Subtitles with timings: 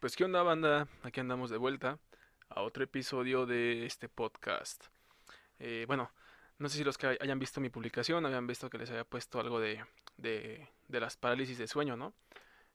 [0.00, 1.98] Pues qué onda banda, aquí andamos de vuelta
[2.50, 4.84] a otro episodio de este podcast.
[5.58, 6.12] Eh, bueno,
[6.60, 9.40] no sé si los que hayan visto mi publicación habían visto que les había puesto
[9.40, 9.84] algo de,
[10.16, 12.14] de, de las parálisis de sueño, ¿no?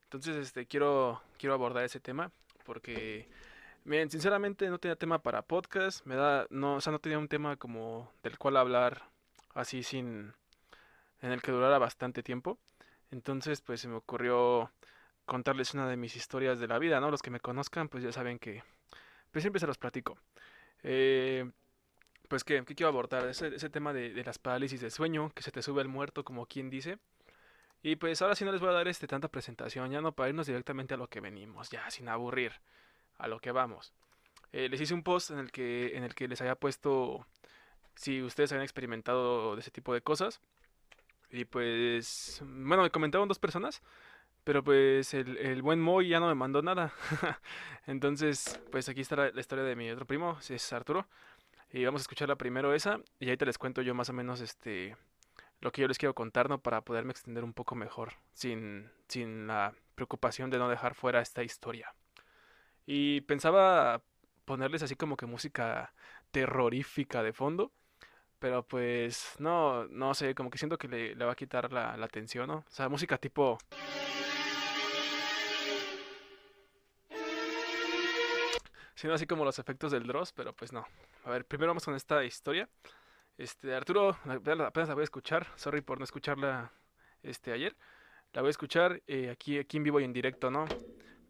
[0.02, 2.30] Entonces este, quiero, quiero abordar ese tema
[2.62, 3.26] porque,
[3.84, 7.28] miren, sinceramente no tenía tema para podcast, me da, no, o sea, no tenía un
[7.28, 9.08] tema como del cual hablar
[9.54, 10.34] así sin,
[11.22, 12.58] en el que durara bastante tiempo.
[13.10, 14.70] Entonces pues se me ocurrió
[15.26, 17.10] contarles una de mis historias de la vida, ¿no?
[17.10, 18.62] Los que me conozcan, pues ya saben que
[19.30, 20.18] pues siempre se los platico.
[20.82, 21.50] Eh,
[22.28, 25.62] pues que, quiero abordar ese, tema de, de, las parálisis de sueño, que se te
[25.62, 26.98] sube el muerto, como quien dice.
[27.82, 30.30] Y pues ahora sí no les voy a dar este tanta presentación, ya no para
[30.30, 32.52] irnos directamente a lo que venimos, ya sin aburrir,
[33.18, 33.92] a lo que vamos.
[34.52, 37.26] Eh, les hice un post en el que en el que les había puesto
[37.94, 40.40] si ustedes habían experimentado de ese tipo de cosas.
[41.30, 43.82] Y pues, bueno, me comentaron dos personas.
[44.44, 46.92] Pero pues el, el buen Moy ya no me mandó nada.
[47.86, 51.08] Entonces, pues aquí está la, historia de mi otro primo, es Arturo.
[51.72, 53.00] Y vamos a escucharla primero esa.
[53.18, 54.96] Y ahí te les cuento yo más o menos este
[55.60, 56.58] lo que yo les quiero contar, ¿no?
[56.60, 58.12] Para poderme extender un poco mejor.
[58.34, 61.94] Sin, sin la preocupación de no dejar fuera esta historia.
[62.84, 64.02] Y pensaba
[64.44, 65.94] ponerles así como que música
[66.32, 67.72] terrorífica de fondo.
[68.38, 71.96] Pero pues no, no sé, como que siento que le, le va a quitar la,
[71.96, 72.56] la atención, ¿no?
[72.56, 73.58] O sea, música tipo...
[78.94, 80.86] sino así como los efectos del Dross, pero pues no.
[81.24, 82.68] A ver, primero vamos con esta historia.
[83.36, 85.46] Este, Arturo, apenas la voy a escuchar.
[85.56, 86.72] Sorry por no escucharla
[87.22, 87.76] este ayer.
[88.32, 90.66] La voy a escuchar eh, aquí, aquí en vivo y en directo, ¿no?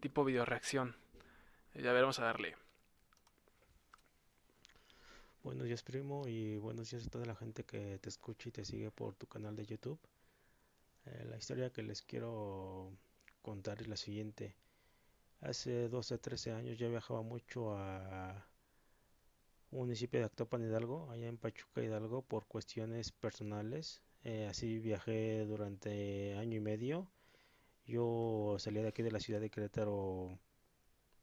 [0.01, 0.97] Tipo video reacción.
[1.75, 2.57] Ya ver, vamos a darle.
[5.43, 8.65] Buenos días, primo, y buenos días a toda la gente que te escucha y te
[8.65, 9.99] sigue por tu canal de YouTube.
[11.05, 12.91] Eh, la historia que les quiero
[13.43, 14.55] contar es la siguiente.
[15.41, 18.47] Hace 12, 13 años ya viajaba mucho a
[19.71, 24.03] un municipio de Actopan Hidalgo, allá en Pachuca Hidalgo, por cuestiones personales.
[24.23, 27.09] Eh, así viajé durante año y medio.
[27.87, 30.39] Yo salía de aquí de la ciudad de Querétaro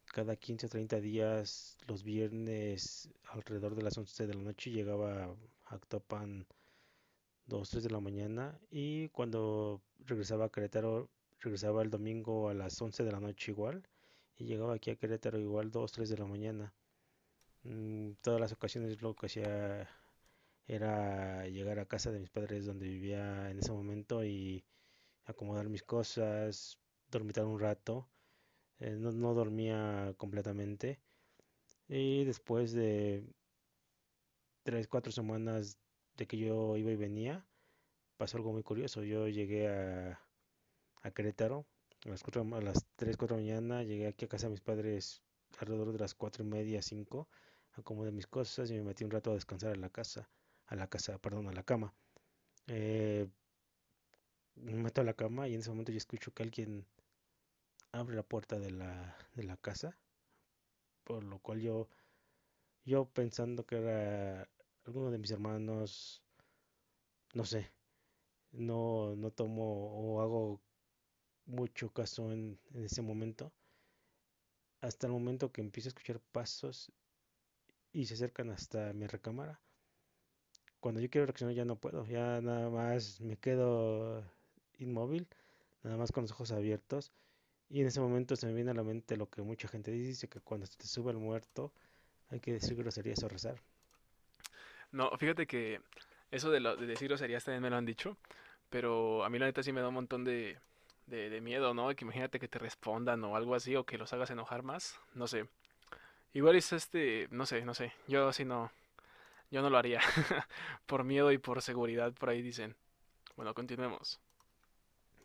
[0.05, 5.23] cada 15 o 30 días, los viernes alrededor de las 11 de la noche, llegaba
[5.23, 5.35] a
[5.75, 6.45] Actopan
[7.47, 11.09] 2, 3 de la mañana y cuando regresaba a Querétaro,
[11.39, 13.87] regresaba el domingo a las 11 de la noche igual
[14.45, 16.73] llegaba aquí a Querétaro igual 2, 3 de la mañana.
[17.63, 19.89] Mm, todas las ocasiones lo que hacía
[20.67, 24.65] era llegar a casa de mis padres donde vivía en ese momento y
[25.25, 26.79] acomodar mis cosas,
[27.11, 28.09] dormitar un rato.
[28.79, 30.99] Eh, no, dormía completamente.
[31.89, 33.25] Y después de
[34.63, 35.77] 3, 4 semanas
[36.17, 37.45] de que yo iba y venía,
[38.17, 39.03] pasó algo muy curioso.
[39.03, 41.65] Yo llegué a Querétaro
[42.05, 44.51] a las, 4, a las 3, 4 de la mañana llegué aquí a casa de
[44.51, 45.21] mis padres
[45.59, 47.27] alrededor de las 4 y media, 5,
[47.73, 50.29] acomodé mis cosas y me metí un rato a descansar a la casa,
[50.67, 51.93] a la casa, perdón, a la cama.
[52.67, 53.27] Eh,
[54.55, 56.85] me meto a la cama y en ese momento yo escucho que alguien
[57.91, 59.97] abre la puerta de la, de la casa,
[61.03, 61.89] por lo cual yo,
[62.85, 64.49] yo pensando que era
[64.85, 66.23] alguno de mis hermanos,
[67.33, 67.71] no sé,
[68.51, 70.61] no, no tomo o hago
[71.45, 73.51] mucho caso en, ese momento.
[74.81, 76.91] Hasta el momento que empiezo a escuchar pasos
[77.93, 79.59] y se acercan hasta mi recámara.
[80.79, 84.23] Cuando yo quiero reaccionar ya no puedo, ya nada más me quedo
[84.79, 85.27] inmóvil,
[85.83, 87.11] nada más con los ojos abiertos.
[87.69, 90.27] Y en ese momento se me viene a la mente lo que mucha gente dice,
[90.27, 91.71] que cuando se te sube el muerto
[92.29, 93.61] hay que decir groserías o rezar.
[94.91, 95.81] No, fíjate que
[96.31, 98.17] eso de, lo, de decir groserías también me lo han dicho,
[98.69, 100.57] pero a mí la neta sí me da un montón de,
[101.07, 101.93] de, de, miedo, ¿no?
[101.95, 105.27] Que imagínate que te respondan o algo así o que los hagas enojar más, no
[105.27, 105.47] sé.
[106.33, 107.93] Igual es este, no sé, no sé.
[108.07, 108.71] Yo así no,
[109.51, 109.99] yo no lo haría.
[110.85, 112.75] por miedo y por seguridad, por ahí dicen.
[113.35, 114.19] Bueno, continuemos.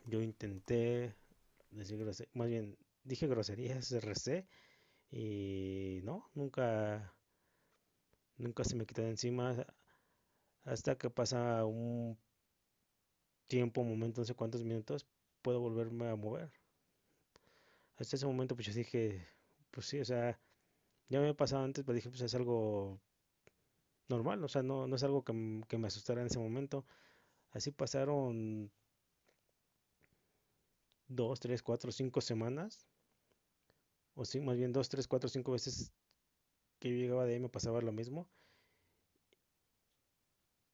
[0.05, 1.15] Yo intenté
[1.71, 4.47] decir groserías, más bien dije groserías, recé
[5.11, 7.13] y no, nunca,
[8.37, 9.65] nunca se me quitó de encima
[10.63, 12.17] hasta que pasa un
[13.47, 15.07] tiempo, un momento, no sé cuántos minutos,
[15.41, 16.51] puedo volverme a mover.
[17.97, 19.27] Hasta ese momento pues yo dije,
[19.71, 20.39] pues sí, o sea,
[21.09, 22.99] ya me ha pasado antes, pero dije, pues es algo
[24.09, 26.85] normal, o sea, no, no es algo que, que me asustara en ese momento.
[27.51, 28.71] Así pasaron
[31.09, 32.87] dos, tres, cuatro, cinco semanas,
[34.15, 35.93] o sí, más bien dos, tres, cuatro, cinco veces
[36.79, 38.27] que yo llegaba de ahí me pasaba lo mismo.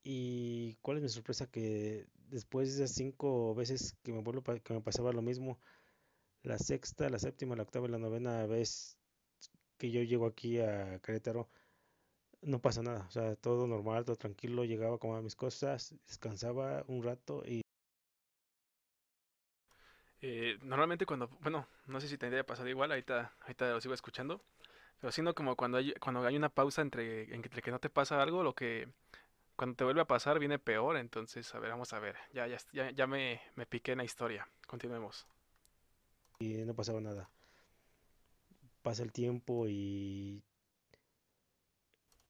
[0.04, 4.74] Y cuál es mi sorpresa que después de esas cinco veces que me vuelvo que
[4.74, 5.58] me pasaba lo mismo,
[6.42, 8.98] la sexta, la séptima, la octava y la novena vez
[9.78, 11.48] que yo llego aquí a Querétaro,
[12.42, 17.02] no pasa nada, o sea, todo normal, todo tranquilo, llegaba a mis cosas, descansaba un
[17.02, 17.62] rato y...
[20.20, 24.42] Eh, normalmente cuando, bueno, no sé si tendría pasado igual, ahorita, ahorita lo sigo escuchando,
[25.00, 28.22] pero sino como cuando hay, cuando hay una pausa entre, entre que no te pasa
[28.22, 28.88] algo, lo que
[29.56, 32.58] cuando te vuelve a pasar viene peor, entonces, a ver, vamos a ver, ya, ya,
[32.72, 35.26] ya, ya me, me piqué en la historia, continuemos.
[36.38, 37.30] Y no pasaba nada.
[38.82, 40.42] Pasa el tiempo y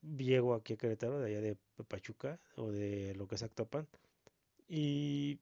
[0.03, 1.57] llego aquí a Querétaro, de allá de
[1.89, 3.89] Pachuca o de lo que es Actopan.
[4.69, 5.39] Y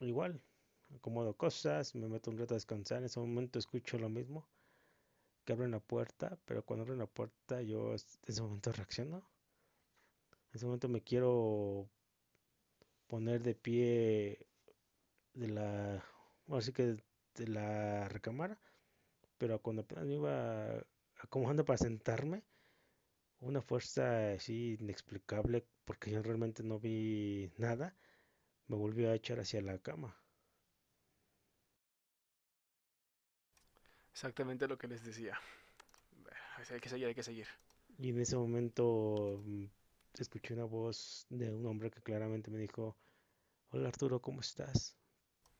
[0.00, 0.40] igual,
[0.94, 2.98] acomodo cosas, me meto un rato a descansar.
[2.98, 4.46] En ese momento escucho lo mismo,
[5.44, 9.22] que abren la puerta, pero cuando abren la puerta yo en ese momento reacciono.
[10.56, 11.86] En ese momento me quiero
[13.08, 14.46] poner de pie
[15.34, 16.02] de la,
[16.48, 16.96] así que
[17.34, 18.58] de la recámara,
[19.36, 20.82] pero cuando apenas me iba
[21.18, 22.42] acomodando para sentarme,
[23.40, 27.94] una fuerza así inexplicable, porque yo realmente no vi nada,
[28.66, 30.16] me volvió a echar hacia la cama.
[34.10, 35.38] Exactamente lo que les decía.
[36.70, 37.46] Hay que seguir, hay que seguir.
[37.98, 39.66] Y en ese momento mm,
[40.22, 42.96] escuché una voz de un hombre que claramente me dijo,
[43.70, 44.96] hola Arturo, ¿cómo estás?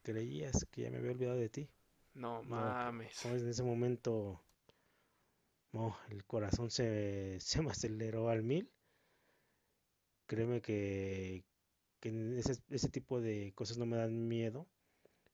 [0.01, 1.69] ¿Creías que ya me había olvidado de ti?
[2.13, 3.23] No mames.
[3.25, 4.41] en ese momento
[6.09, 8.71] el corazón se, se me aceleró al mil.
[10.25, 11.45] Créeme que,
[11.99, 14.67] que ese, ese tipo de cosas no me dan miedo.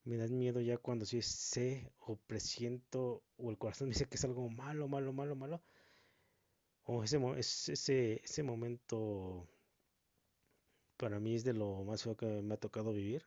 [0.03, 4.17] Me dan miedo ya cuando sí sé o presiento o el corazón me dice que
[4.17, 5.61] es algo malo, malo, malo, malo.
[6.85, 7.17] O ese,
[7.75, 9.47] ese, ese momento
[10.97, 13.23] para mí es de lo más feo que me ha tocado vivir.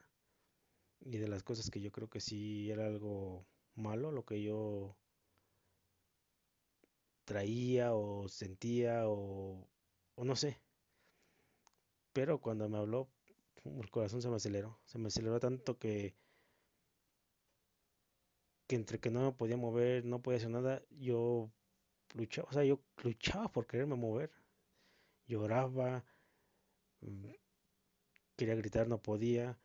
[1.00, 4.94] Y de las cosas que yo creo que sí era algo malo, lo que yo
[7.24, 9.68] traía o sentía o,
[10.14, 10.58] o no sé.
[12.12, 13.08] Pero cuando me habló,
[13.64, 14.80] el corazón se me aceleró.
[14.86, 16.16] Se me aceleró tanto que,
[18.68, 21.50] que entre que no me podía mover, no podía hacer nada, yo
[22.16, 24.30] luchaba, o sea, yo luchaba por quererme mover.
[25.28, 26.04] Lloraba,
[27.00, 27.30] mm,
[28.36, 29.58] quería gritar, no podía.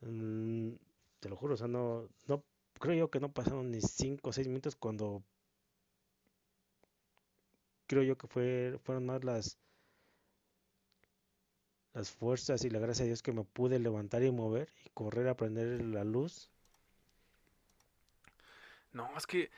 [0.00, 0.72] Mm,
[1.20, 2.44] te lo juro, o sea, no, no,
[2.78, 5.22] creo yo que no pasaron ni 5 o 6 minutos cuando
[7.86, 9.58] creo yo que fue, fueron más las,
[11.92, 15.28] las fuerzas y la gracia de Dios que me pude levantar y mover y correr
[15.28, 16.50] a prender la luz.
[18.92, 19.50] No, es que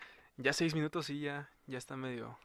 [0.43, 2.39] ya seis minutos y ya, ya está medio...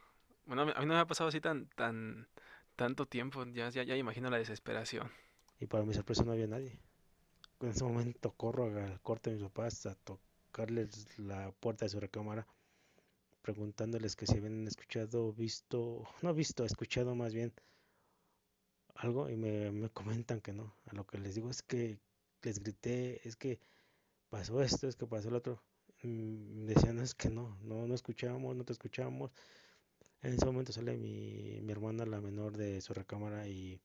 [0.46, 2.26] Bueno, a mí no me ha pasado así tan, tan,
[2.74, 5.10] tanto tiempo, ya, ya, ya imagino la desesperación.
[5.60, 6.78] Y para mi sorpresa no había nadie.
[7.60, 12.00] En ese momento corro al corte de mis papás a tocarles la puerta de su
[12.00, 12.46] recámara
[13.48, 17.54] preguntándoles que si habían escuchado, visto, no visto, escuchado más bien
[18.94, 20.74] algo y me, comentan que no.
[20.86, 21.98] A lo que les digo es que
[22.42, 23.58] les grité, es que
[24.28, 25.62] pasó esto, es que pasó el otro.
[26.02, 29.32] Mm, decían, es que no, no, no escuchamos, no te escuchamos.
[30.22, 33.80] En ese momento sale mi, mi hermana, la menor de su recámara, y,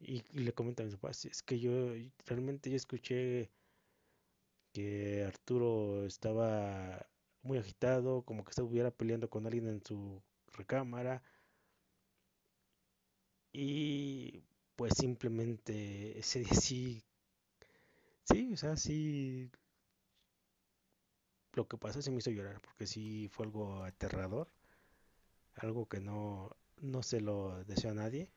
[0.00, 1.92] y, le comenta a mis papás, es que yo
[2.26, 3.50] realmente yo escuché
[4.72, 7.06] que Arturo estaba
[7.42, 10.22] muy agitado, como que estuviera peleando con alguien en su
[10.56, 11.22] recámara.
[13.52, 14.44] Y
[14.76, 17.02] pues simplemente ese día sí,
[18.24, 19.50] sí, o sea, sí,
[21.56, 24.48] lo que pasó se me hizo llorar, porque sí fue algo aterrador,
[25.56, 28.28] algo que no, no se lo deseo a nadie.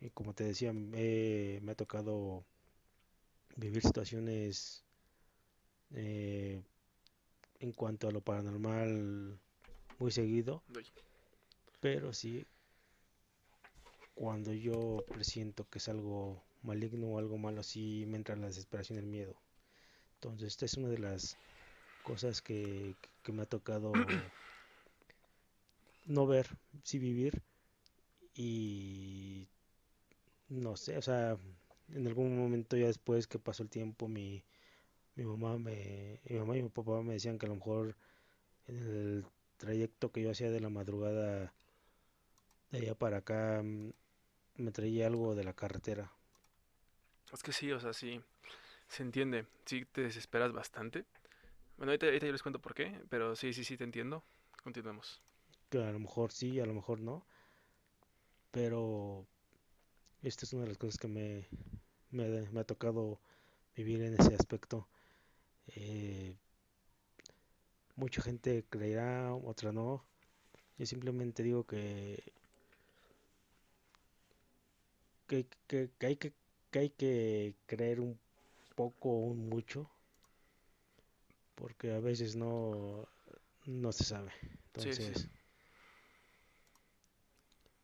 [0.00, 2.44] Y como te decía, me, me ha tocado
[3.56, 4.84] vivir situaciones
[5.94, 6.62] eh,
[7.58, 9.38] en cuanto a lo paranormal
[9.98, 10.62] muy seguido.
[11.80, 12.46] Pero sí,
[14.14, 18.98] cuando yo presiento que es algo maligno o algo malo, sí me entra la desesperación
[18.98, 19.34] y el miedo.
[20.14, 21.36] Entonces, esta es una de las
[22.04, 22.94] cosas que,
[23.24, 23.92] que me ha tocado
[26.06, 26.46] no ver,
[26.84, 27.42] sí vivir.
[28.36, 29.48] Y
[30.48, 31.36] no sé, o sea,
[31.88, 34.44] en algún momento ya después que pasó el tiempo, mi,
[35.16, 37.96] mi mamá me, mi mamá y mi papá me decían que a lo mejor
[38.66, 41.54] en el trayecto que yo hacía de la madrugada
[42.70, 43.92] de allá para acá mm,
[44.56, 46.12] me traía algo de la carretera.
[47.32, 48.20] Es que sí, o sea, sí,
[48.88, 51.04] se entiende, sí te desesperas bastante.
[51.76, 54.22] Bueno, ahorita, yo les cuento por qué, pero sí, sí, sí, te entiendo.
[54.62, 55.22] Continuemos.
[55.70, 57.26] Que a lo mejor sí, a lo mejor no.
[58.50, 59.26] Pero
[60.22, 61.48] esta es una de las cosas que me,
[62.10, 63.20] me, me ha tocado
[63.76, 64.88] vivir en ese aspecto
[65.76, 66.36] Eh,
[67.96, 70.04] mucha gente creerá, otra no.
[70.78, 72.22] Yo simplemente digo que,
[75.28, 76.32] que, que, que hay que,
[76.70, 78.18] que hay que creer un
[78.76, 79.90] poco o un mucho,
[81.54, 83.08] porque a veces no,
[83.66, 84.32] no se sabe.
[84.76, 85.02] Sí, sí.
[85.02, 85.28] Entonces,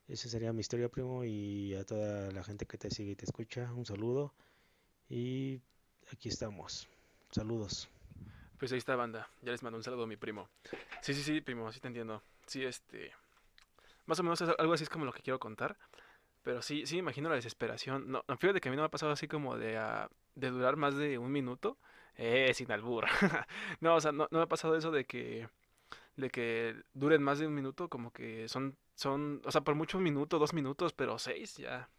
[0.07, 3.25] esa sería mi historia, primo, y a toda la gente que te sigue y te
[3.25, 4.33] escucha, un saludo.
[5.09, 5.61] Y
[6.11, 6.87] aquí estamos.
[7.31, 7.89] Saludos.
[8.59, 9.29] Pues ahí está, banda.
[9.41, 10.49] Ya les mando un saludo a mi primo.
[11.01, 12.21] Sí, sí, sí, primo, sí te entiendo.
[12.45, 13.11] Sí, este...
[14.05, 15.77] Más o menos algo así es como lo que quiero contar.
[16.43, 18.11] Pero sí, sí, imagino la desesperación.
[18.11, 20.49] No, no, fíjate que a mí no me ha pasado así como de, ah, de
[20.49, 21.77] durar más de un minuto.
[22.17, 23.05] Eh, sin albur.
[23.81, 25.49] No, o sea, no, no me ha pasado eso de que
[26.17, 29.97] de que duren más de un minuto, como que son, son, o sea, por mucho
[29.99, 31.89] un minuto, dos minutos, pero seis ya.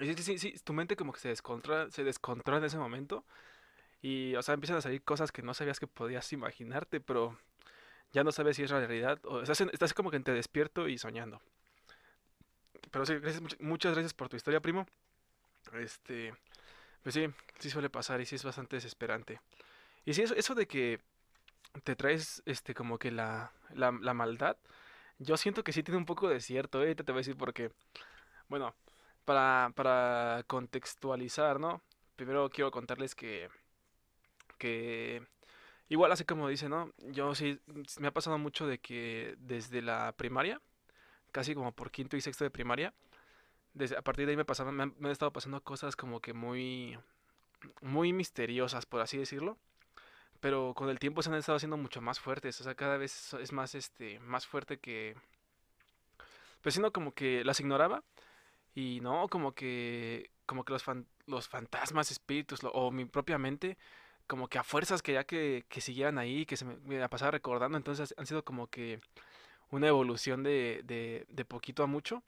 [0.00, 3.24] Y sí, sí, sí, tu mente como que se descontrola, se descontrola en ese momento.
[4.02, 7.38] Y, o sea, empiezan a salir cosas que no sabías que podías imaginarte, pero
[8.12, 9.20] ya no sabes si es realidad.
[9.24, 11.40] O estás, estás como que entre despierto y soñando.
[12.90, 14.86] Pero sí, gracias, much- muchas gracias por tu historia, primo.
[15.74, 16.34] Este,
[17.02, 19.40] pues sí, sí suele pasar y sí es bastante desesperante.
[20.04, 21.00] Y sí, eso, eso de que
[21.84, 24.56] te traes, este, como que la, la, la maldad,
[25.18, 26.94] yo siento que sí tiene un poco de cierto, ¿eh?
[26.94, 27.70] Te voy a decir por qué.
[28.48, 28.74] Bueno,
[29.24, 31.82] para, para contextualizar, ¿no?
[32.16, 33.48] Primero quiero contarles que,
[34.58, 35.22] que
[35.88, 36.92] igual así como dice, ¿no?
[36.98, 37.60] Yo sí,
[37.98, 40.60] me ha pasado mucho de que desde la primaria,
[41.32, 42.94] casi como por quinto y sexto de primaria,
[43.96, 46.98] a partir de ahí me pasaban, me han, estado pasando cosas como que muy,
[47.80, 49.56] muy misteriosas, por así decirlo.
[50.40, 53.34] Pero con el tiempo se han estado haciendo mucho más fuertes, o sea, cada vez
[53.34, 55.16] es más, este, más fuerte que...
[56.62, 58.02] Pues sino como que las ignoraba
[58.74, 60.84] y no, como que, como que los,
[61.26, 63.78] los fantasmas, espíritus o mi propia mente,
[64.26, 67.78] como que a fuerzas quería que, que siguieran ahí, que se me, me pasaba recordando,
[67.78, 69.00] entonces han sido como que
[69.70, 72.22] una evolución de, de, de poquito a mucho,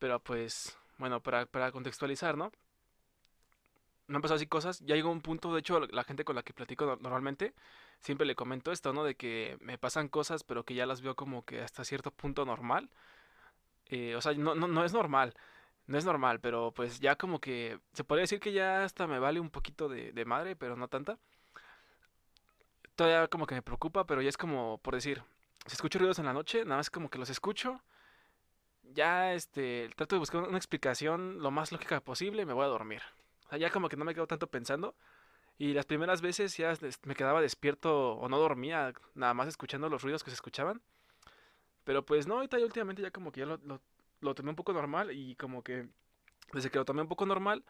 [0.00, 2.52] pero pues, bueno, para, para contextualizar, ¿no?
[4.06, 4.80] me han pasado así cosas.
[4.80, 7.54] Ya llegó un punto, de hecho, la gente con la que platico no- normalmente,
[8.00, 9.04] siempre le comento esto, ¿no?
[9.04, 12.44] De que me pasan cosas, pero que ya las veo como que hasta cierto punto
[12.44, 12.90] normal.
[13.86, 15.34] Eh, o sea, no, no, no es normal,
[15.86, 19.18] no es normal, pero pues ya como que se podría decir que ya hasta me
[19.18, 21.18] vale un poquito de, de madre, pero no tanta.
[22.96, 25.22] Todavía como que me preocupa, pero ya es como, por decir,
[25.66, 27.80] si escucho ruidos en la noche, nada más como que los escucho.
[28.94, 32.68] Ya, este, trato de buscar una explicación lo más lógica posible y me voy a
[32.68, 33.02] dormir.
[33.46, 34.94] O sea, ya como que no me quedo tanto pensando.
[35.58, 40.02] Y las primeras veces ya me quedaba despierto o no dormía, nada más escuchando los
[40.02, 40.82] ruidos que se escuchaban.
[41.84, 43.80] Pero pues no, ahorita ya últimamente ya como que ya lo, lo,
[44.20, 45.88] lo tomé un poco normal y como que
[46.52, 47.64] desde que lo tomé un poco normal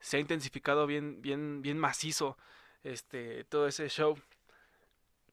[0.00, 2.38] se ha intensificado bien, bien, bien macizo
[2.84, 4.16] este, todo ese show.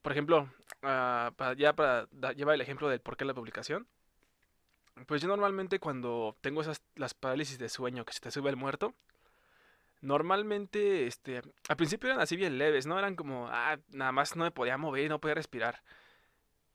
[0.02, 0.50] Por ejemplo,
[0.84, 3.88] ah, para, ya para da- llevar el ejemplo del por qué la publicación.
[5.08, 8.56] Pues yo normalmente cuando tengo esas las parálisis de sueño que se te sube el
[8.56, 8.94] muerto,
[10.06, 13.00] Normalmente, este, al principio eran así bien leves, ¿no?
[13.00, 15.82] Eran como, ah, nada más no me podía mover, no podía respirar.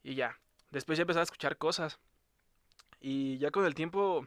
[0.02, 0.38] Y ya.
[0.70, 2.00] Después ya empezaba a escuchar cosas.
[3.00, 4.26] Y ya con el tiempo,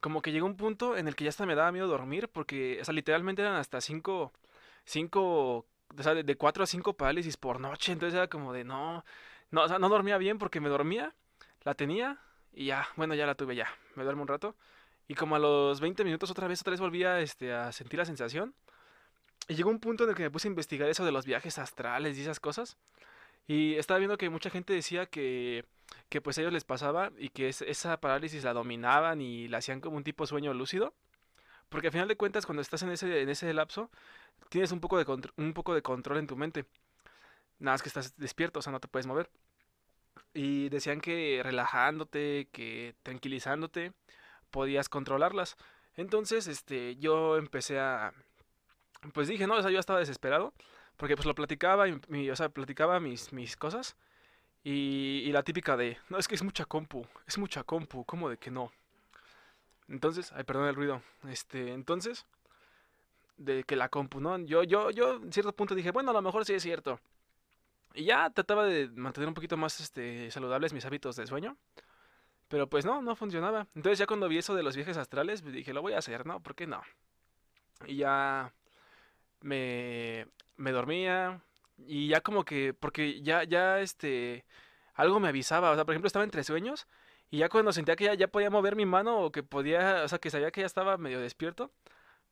[0.00, 2.78] como que llegó un punto en el que ya hasta me daba miedo dormir, porque,
[2.80, 4.32] o sea, literalmente eran hasta cinco,
[4.84, 5.66] cinco,
[5.98, 7.92] o sea, de, de cuatro a cinco parálisis por noche.
[7.92, 9.04] Entonces era como de, no,
[9.50, 11.14] no, o sea, no dormía bien porque me dormía,
[11.64, 12.18] la tenía
[12.52, 13.68] y ya, bueno, ya la tuve ya.
[13.96, 14.56] Me duermo un rato.
[15.08, 18.04] Y como a los 20 minutos otra vez, otra vez volvía este, a sentir la
[18.06, 18.54] sensación.
[19.48, 21.58] Y llegó un punto en el que me puse a investigar eso de los viajes
[21.58, 22.76] astrales y esas cosas.
[23.48, 25.66] Y estaba viendo que mucha gente decía que,
[26.10, 29.58] que pues a ellos les pasaba y que es- esa parálisis la dominaban y la
[29.58, 30.94] hacían como un tipo sueño lúcido.
[31.70, 33.90] Porque al final de cuentas, cuando estás en ese, en ese lapso,
[34.50, 36.66] tienes un poco de, un poco de control en tu mente.
[37.58, 39.30] Nada más que estás despierto, o sea, no te puedes mover.
[40.34, 43.92] Y decían que relajándote, que tranquilizándote,
[44.50, 45.56] podías controlarlas.
[45.96, 48.12] Entonces, este, yo empecé a,
[49.12, 50.52] pues dije, no, o sea, yo estaba desesperado,
[50.96, 53.96] porque pues lo platicaba, y, o sea, platicaba mis, mis cosas,
[54.64, 58.28] y, y la típica de, no, es que es mucha compu, es mucha compu, ¿cómo
[58.28, 58.72] de que no?
[59.88, 62.26] Entonces, ay, perdón el ruido, este, entonces,
[63.38, 64.38] de que la compu, ¿no?
[64.38, 67.00] Yo, yo, yo, en cierto punto dije, bueno, a lo mejor sí es cierto.
[67.94, 71.56] Y ya trataba de mantener un poquito más, este, saludables mis hábitos de sueño.
[72.48, 73.66] Pero pues no, no funcionaba.
[73.74, 76.26] Entonces ya cuando vi eso de los viajes astrales, pues, dije, lo voy a hacer,
[76.26, 76.40] ¿no?
[76.40, 76.82] ¿Por qué no?
[77.86, 78.52] Y ya
[79.40, 80.26] me,
[80.56, 81.42] me dormía
[81.78, 84.44] y ya como que, porque ya, ya, este,
[84.94, 85.70] algo me avisaba.
[85.70, 86.88] O sea, por ejemplo, estaba entre sueños
[87.30, 90.18] y ya cuando sentía que ya, podía mover mi mano o que podía, o sea,
[90.18, 91.70] que sabía que ya estaba medio despierto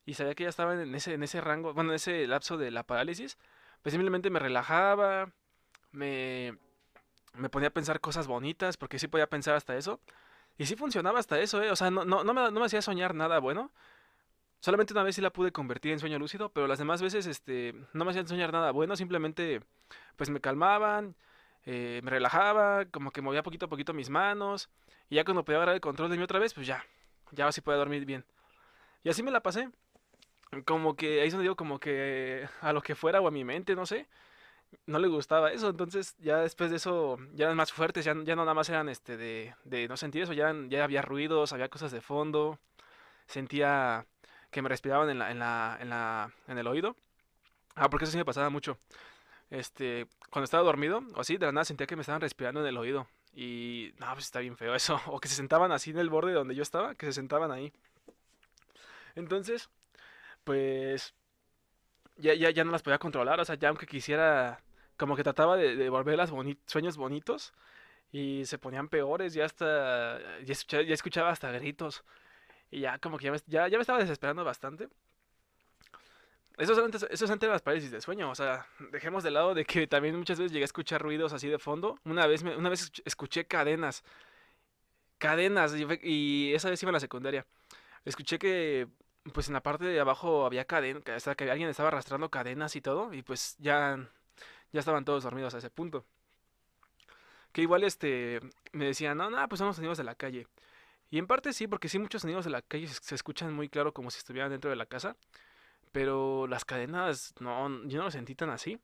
[0.07, 2.71] y sabía que ya estaba en ese, en ese rango, bueno, en ese lapso de
[2.71, 3.39] la parálisis,
[3.83, 5.33] pues simplemente me relajaba,
[5.97, 6.57] me,
[7.35, 10.00] me ponía a pensar cosas bonitas, porque sí podía pensar hasta eso.
[10.59, 11.71] Y sí funcionaba hasta eso, ¿eh?
[11.71, 13.73] O sea, no, no, no, me, no me hacía soñar nada bueno.
[14.61, 17.75] Solamente una vez sí la pude convertir en sueño lúcido, pero las demás veces este,
[17.93, 19.61] no me hacían soñar nada bueno, simplemente
[20.17, 21.15] pues me calmaban,
[21.65, 24.71] eh, me relajaba, como que movía poquito a poquito mis manos,
[25.11, 26.85] y ya cuando podía agarrar el control de mí otra vez, pues ya,
[27.33, 28.25] ya así podía dormir bien.
[29.05, 29.71] Y así me la pasé.
[30.65, 33.45] Como que, ahí es donde digo, como que a lo que fuera o a mi
[33.45, 34.09] mente, no sé,
[34.87, 35.68] no le gustaba eso.
[35.70, 38.88] Entonces, ya después de eso, ya eran más fuertes, ya, ya no nada más eran
[38.88, 42.58] este de, de no sentir eso, ya, ya había ruidos, había cosas de fondo,
[43.26, 44.06] sentía
[44.50, 46.96] que me respiraban en la, en la, en la, en el oído.
[47.75, 48.78] Ah, porque eso sí me pasaba mucho.
[49.50, 52.66] Este, cuando estaba dormido, o así, de la nada sentía que me estaban respirando en
[52.66, 53.06] el oído.
[53.35, 55.00] Y, no, pues está bien feo eso.
[55.06, 57.73] O que se sentaban así en el borde donde yo estaba, que se sentaban ahí.
[59.14, 59.70] Entonces,
[60.44, 61.14] pues,
[62.16, 63.40] ya, ya, ya no las podía controlar.
[63.40, 64.61] O sea, ya aunque quisiera,
[64.96, 66.32] como que trataba de, de volverlas
[66.66, 67.52] sueños bonitos.
[68.12, 72.04] Y se ponían peores, ya hasta, ya escuchaba, ya escuchaba hasta gritos.
[72.70, 74.88] Y ya como que ya me, ya, ya me estaba desesperando bastante.
[76.56, 78.30] Eso es, antes, eso es antes de las parálisis de sueño.
[78.30, 81.49] O sea, dejemos de lado de que también muchas veces llegué a escuchar ruidos así
[81.49, 81.99] de fondo.
[82.04, 84.02] Una vez, me, una vez escuché cadenas.
[85.18, 85.75] Cadenas.
[85.75, 87.46] Y, y esa vez iba a la secundaria.
[88.04, 88.88] Escuché que
[89.33, 91.02] pues en la parte de abajo había cadenas.
[91.09, 93.12] O sea, que alguien estaba arrastrando cadenas y todo.
[93.12, 93.99] Y pues ya,
[94.73, 96.04] ya estaban todos dormidos a ese punto.
[97.52, 98.40] Que igual este
[98.73, 100.47] me decían, no, no, pues son los sonidos de la calle.
[101.11, 103.92] Y en parte sí, porque sí muchos sonidos de la calle se escuchan muy claro
[103.92, 105.16] como si estuvieran dentro de la casa.
[105.92, 108.78] Pero las cadenas, no, yo no lo sentí tan así.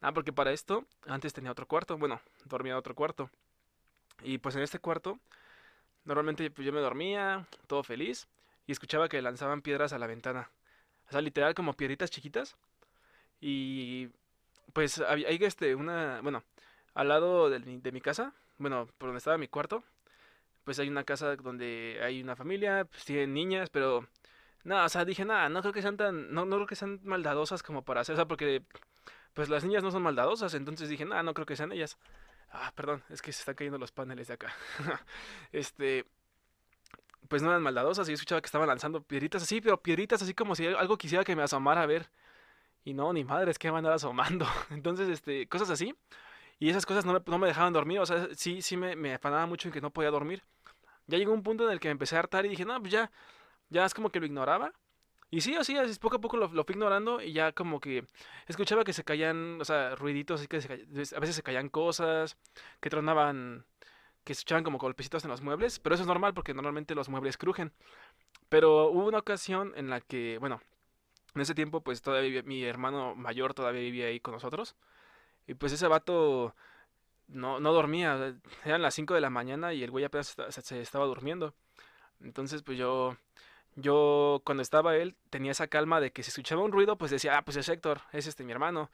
[0.00, 1.98] Ah, porque para esto, antes tenía otro cuarto.
[1.98, 3.30] Bueno, dormía otro cuarto.
[4.22, 5.18] Y pues en este cuarto,
[6.04, 8.28] normalmente pues yo me dormía, todo feliz.
[8.66, 10.50] Y escuchaba que lanzaban piedras a la ventana.
[11.08, 12.56] O sea, literal como piedritas chiquitas.
[13.40, 14.08] Y
[14.72, 16.42] pues hay este, una, bueno,
[16.94, 19.84] al lado de, de mi casa, bueno, por donde estaba mi cuarto,
[20.64, 24.08] pues hay una casa donde hay una familia, pues tienen niñas, pero
[24.64, 27.00] no, o sea, dije, nada, no creo que sean tan, no, no creo que sean
[27.04, 28.64] maldadosas como para hacer, o sea, porque
[29.32, 31.98] pues las niñas no son maldadosas, entonces dije, nada, no creo que sean ellas.
[32.50, 34.52] Ah, perdón, es que se están cayendo los paneles de acá.
[35.52, 36.06] este,
[37.28, 40.54] pues no eran maldadosas, y escuchaba que estaban lanzando piedritas así, pero piedritas así como
[40.54, 42.10] si algo quisiera que me asomara a ver.
[42.84, 44.46] Y no, ni madre, es que me andar asomando.
[44.70, 45.94] Entonces, este, cosas así.
[46.58, 49.14] Y esas cosas no me, no me dejaban dormir, o sea, sí, sí me, me
[49.14, 50.42] afanaba mucho en que no podía dormir
[51.06, 52.92] ya llegó un punto en el que me empecé a hartar y dije, no, pues
[52.92, 53.10] ya,
[53.70, 54.72] ya es como que lo ignoraba.
[55.30, 58.06] Y sí, así, así poco a poco lo, fui ignorando y ya como que
[58.46, 62.36] escuchaba que se caían, o sea, ruiditos, así que a veces se caían cosas,
[62.80, 63.66] que tronaban,
[64.26, 67.08] que se echaban como golpecitos en los muebles, pero eso es normal porque normalmente los
[67.08, 67.72] muebles crujen.
[68.48, 70.60] Pero hubo una ocasión en la que, bueno,
[71.36, 74.74] en ese tiempo pues todavía mi hermano mayor todavía vivía ahí con nosotros.
[75.46, 76.56] Y pues ese vato
[77.28, 78.34] no, no dormía.
[78.64, 81.54] Eran las 5 de la mañana y el güey apenas se, estaba durmiendo.
[82.20, 83.16] Entonces, pues yo,
[83.76, 87.38] yo cuando estaba él, tenía esa calma de que si escuchaba un ruido, pues decía,
[87.38, 88.90] ah, pues es Héctor, es este mi hermano.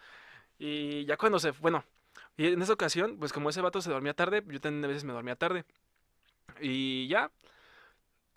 [0.59, 1.85] Y ya cuando se, bueno,
[2.37, 5.05] y en esa ocasión, pues como ese vato se dormía tarde, yo también a veces
[5.05, 5.65] me dormía tarde.
[6.61, 7.31] Y ya,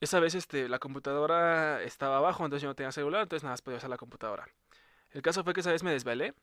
[0.01, 3.61] esa vez este, la computadora estaba abajo, entonces yo no tenía celular, entonces nada más
[3.61, 4.47] podía usar la computadora.
[5.11, 6.33] El caso fue que esa vez me desvelé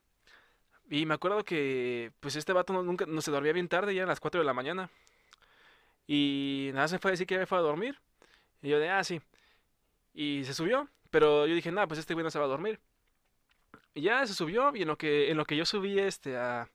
[0.89, 4.03] y me acuerdo que, pues este vato no, nunca, no se dormía bien tarde, ya
[4.03, 4.89] a las 4 de la mañana.
[6.07, 7.99] Y nada, se fue a decir que ya me fue a dormir.
[8.61, 9.21] Y yo de, ah, sí.
[10.13, 12.79] Y se subió, pero yo dije, nada, pues este güey no se va a dormir.
[13.93, 16.69] Y ya se subió, y en lo que, en lo que yo subí este, a,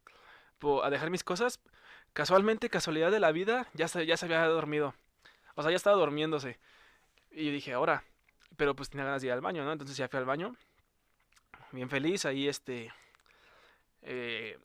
[0.82, 1.60] a dejar mis cosas,
[2.12, 4.94] casualmente, casualidad de la vida, ya se, ya se había dormido.
[5.54, 6.58] O sea, ya estaba durmiéndose.
[7.30, 8.04] Y dije, ahora,
[8.56, 9.72] pero pues tenía ganas de ir al baño, ¿no?
[9.72, 10.54] Entonces ya fui al baño.
[11.72, 12.92] Bien feliz, ahí este
[14.02, 14.58] eh,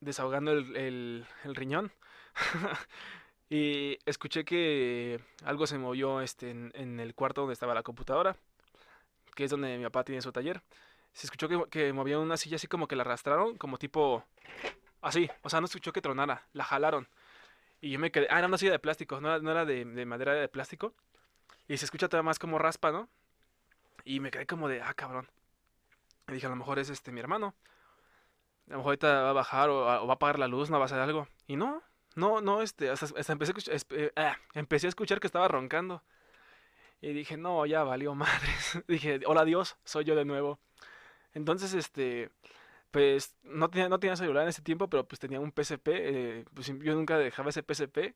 [0.00, 1.92] desahogando el, riñón.
[3.50, 8.36] y escuché que algo se movió este, en, el cuarto donde estaba la computadora,
[9.34, 10.62] que es donde mi papá tiene su taller.
[11.12, 14.24] Se escuchó que, que movía una silla así como que la arrastraron, como tipo...
[15.06, 17.08] Así, o sea, no escuchó que tronara, la jalaron.
[17.80, 18.26] Y yo me quedé...
[18.30, 20.94] Ah, era una silla de plástico, no era, no era de, de madera, de plástico.
[21.68, 23.08] Y se escucha todavía más como raspa, ¿no?
[24.04, 25.28] Y me quedé como de, ah, cabrón.
[26.28, 27.54] Y dije, a lo mejor es este mi hermano
[28.68, 30.84] a lo mejor ahorita va a bajar o, va a apagar la luz, no va
[30.84, 31.28] a hacer algo.
[31.46, 31.82] Y no,
[32.14, 36.02] no, no, este, hasta, empecé, a escuchar, eh, ah, empecé a escuchar que estaba roncando.
[37.00, 38.82] Y dije, no, ya valió madres.
[38.88, 40.58] dije, hola Dios, soy yo de nuevo.
[41.34, 42.30] Entonces, este,
[42.90, 45.88] pues no tenía, no tenía celular en ese tiempo, pero pues tenía un PSP.
[45.88, 48.14] Eh, pues yo nunca dejaba ese PSP.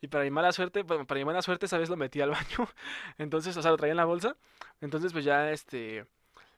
[0.00, 2.68] Y para mi mala suerte, para mi buena suerte, esa vez lo metí al baño.
[3.18, 4.36] Entonces, o sea, lo traía en la bolsa.
[4.80, 6.06] Entonces, pues ya, este,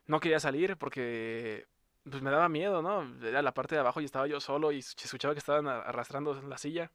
[0.07, 1.67] no quería salir porque
[2.09, 3.07] pues me daba miedo, ¿no?
[3.25, 6.57] Era la parte de abajo y estaba yo solo y escuchaba que estaban arrastrando la
[6.57, 6.91] silla.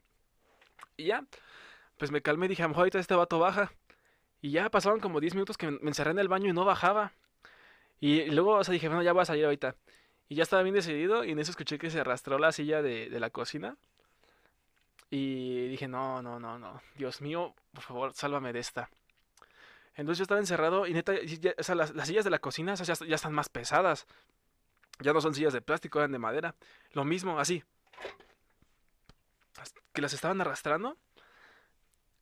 [0.97, 1.25] Y ya,
[1.99, 3.73] pues me calmé y dije, a lo mejor ahorita este vato baja.
[4.43, 7.13] Y ya pasaban como 10 minutos que me encerré en el baño y no bajaba.
[8.01, 9.77] Y luego, o sea, dije, bueno, ya voy a salir ahorita.
[10.29, 13.09] Y ya estaba bien decidido y en eso escuché que se arrastró la silla de,
[13.09, 13.77] de la cocina.
[15.11, 16.81] Y dije, no, no, no, no.
[16.97, 18.91] Dios mío, por favor, sálvame de esta.
[19.97, 21.15] Entonces yo estaba encerrado y neta,
[21.59, 24.07] o sea, las, sillas de la cocina ya, ya, están más pesadas.
[25.01, 26.55] Ya no son sillas de plástico, eran de madera.
[26.93, 27.65] Lo mismo, así.
[29.93, 30.99] Que las estaban arrastrando.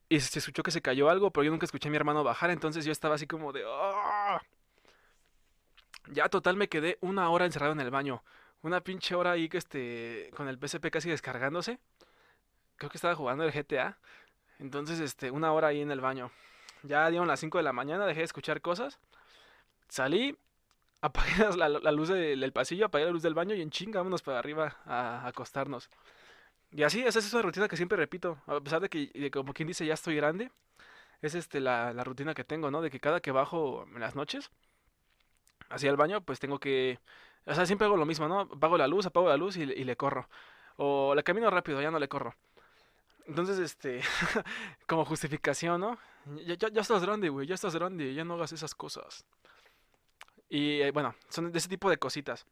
[0.09, 2.51] Y se escuchó que se cayó algo, pero yo nunca escuché a mi hermano bajar.
[2.51, 3.65] Entonces yo estaba así como de...
[3.67, 4.41] ¡ah!
[6.09, 8.23] Ya total me quedé una hora encerrado en el baño.
[8.63, 10.31] Una pinche hora ahí que este...
[10.37, 11.79] Con el PSP casi descargándose.
[12.77, 13.99] Creo que estaba jugando el GTA.
[14.59, 16.31] Entonces, este, una hora ahí en el baño.
[16.83, 18.99] Ya dieron las 5 de la mañana, dejé de escuchar cosas.
[19.89, 20.37] Salí,
[21.01, 24.39] apagué la, luz del, pasillo, apagué la luz del baño y en chinga vámonos para
[24.39, 25.89] arriba a, acostarnos.
[26.71, 28.39] Y así, esa es una rutina que siempre repito.
[28.47, 30.51] A pesar de que, como quien dice, ya estoy grande.
[31.23, 32.83] Es este la, rutina que tengo, ¿no?
[32.83, 34.51] De que cada que bajo en las noches
[35.69, 36.99] hacia el baño, pues tengo que...
[37.47, 38.41] O sea, siempre hago lo mismo, ¿no?
[38.41, 40.29] Apago la luz, apago la luz y, le corro.
[40.77, 42.35] O le camino rápido, ya no le corro.
[43.27, 44.01] Entonces, este,
[44.87, 45.99] como justificación, ¿no?
[46.47, 49.25] Ya, ya, estás grande, güey, ya estás grande, ya no hagas esas cosas.
[50.49, 52.47] Y eh, bueno, son de ese tipo de cositas.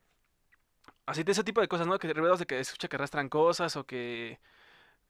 [1.07, 1.99] Así de ese tipo de cosas, ¿no?
[1.99, 4.39] Que revelas de que escucha que arrastran cosas o que...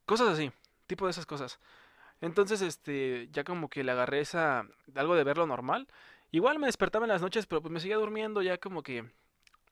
[0.06, 0.52] Cosas así,
[0.86, 1.60] tipo de esas cosas.
[2.20, 4.66] Entonces, este, ya como que le agarré esa...
[4.94, 5.88] algo de verlo normal.
[6.32, 9.04] Igual me despertaba en las noches, pero pues me seguía durmiendo, ya como que...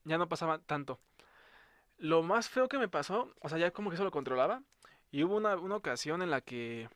[0.05, 1.01] ya no pasaba tanto.
[1.99, 4.63] Lo más feo que me pasó, o sea, ya como que eso lo controlaba
[5.11, 6.89] y hubo una, una ocasión en la que,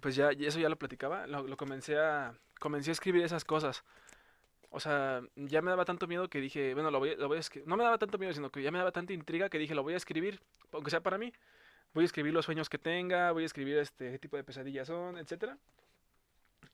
[0.00, 3.84] pues ya, eso ya lo platicaba, lo, comencé a, comencé a escribir esas cosas.
[4.70, 7.40] O sea, ya me daba tanto miedo que dije, bueno, lo voy, a.
[7.66, 9.82] No me daba tanto miedo, sino que ya me daba tanta intriga que dije, lo
[9.82, 10.40] voy a escribir,
[10.72, 11.32] aunque sea para mí.
[11.94, 14.88] Voy a escribir los sueños que tenga, voy a escribir este qué tipo de pesadillas
[14.88, 15.56] son, etcétera.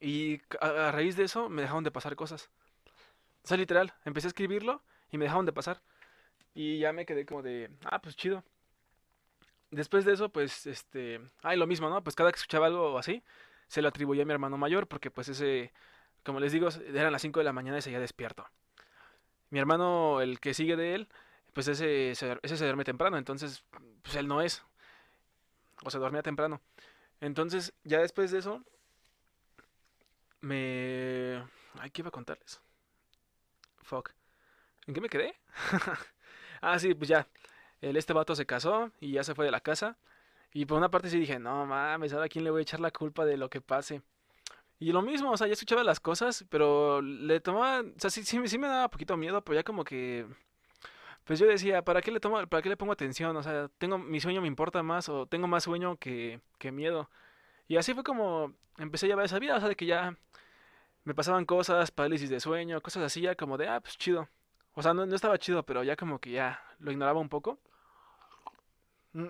[0.03, 2.51] Y a, raíz de eso me dejaron de pasar cosas.
[3.45, 5.81] O sea, literal, empecé a escribirlo y me dejaron de pasar.
[6.55, 8.45] Y ya me quedé como de, ah, pues chido
[9.73, 12.05] después de eso, pues, este, ay, lo mismo, ¿no?
[12.05, 13.25] Pues cada que escuchaba algo así,
[13.67, 15.73] se lo atribuía a mi hermano mayor, porque pues ese,
[16.25, 18.47] como les digo, eran las 5 de la mañana y seguía despierto.
[19.51, 21.09] Mi hermano, el que sigue de él,
[21.53, 23.65] pues ese, ese se duerme temprano, entonces,
[24.03, 24.63] pues él no es.
[25.85, 26.61] O se dormía temprano.
[27.21, 28.65] Entonces, ya después de eso,
[30.43, 31.43] me...
[31.81, 32.61] Ay, ¿qué iba a contarles?
[33.83, 34.11] Fuck.
[34.87, 35.35] ¿En qué me quedé?
[36.61, 37.27] ah, sí, pues ya
[37.81, 39.97] el, este vato se casó y ya se fue de la casa.
[40.55, 42.91] Y por una parte sí dije, no mames, a quién le voy a echar la
[42.91, 44.03] culpa de lo que pase.
[44.81, 48.25] Y lo mismo, o sea, ya escuchaba las cosas, pero le tomaba, o sea, sí,
[48.25, 50.27] sí, me daba poquito miedo, pero ya como que,
[51.25, 53.37] pues yo decía, ¿para qué le tomo, para qué le pongo atención?
[53.37, 57.11] O sea, tengo, mi sueño me importa más o tengo más sueño que, que miedo.
[57.73, 60.15] Y así fue como empecé a ver esa vida, o sea, de que ya
[61.05, 64.29] me pasaban cosas, parálisis de sueño, cosas así, ya como de, ah, pues chido.
[64.75, 67.59] O sea, no, no estaba chido, pero ya como que ya lo ignoraba un poco.
[69.15, 69.25] Mm.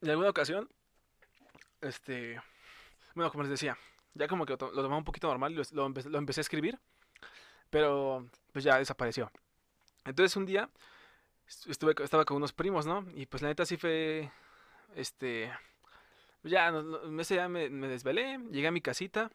[0.00, 0.68] En alguna ocasión,
[1.82, 2.42] este,
[3.14, 3.78] bueno, como les decía,
[4.14, 6.80] ya como que lo, tomaba un poquito normal y lo, empecé, a escribir,
[7.70, 9.30] pero pues ya desapareció.
[10.04, 10.68] Entonces un día
[11.68, 13.06] estuve, estaba con unos primos, ¿no?
[13.14, 14.32] Y pues la neta sí fue,
[14.96, 15.52] este,
[16.44, 16.72] ya,
[17.18, 19.30] ese día me, desvelé, llegué a mi casita,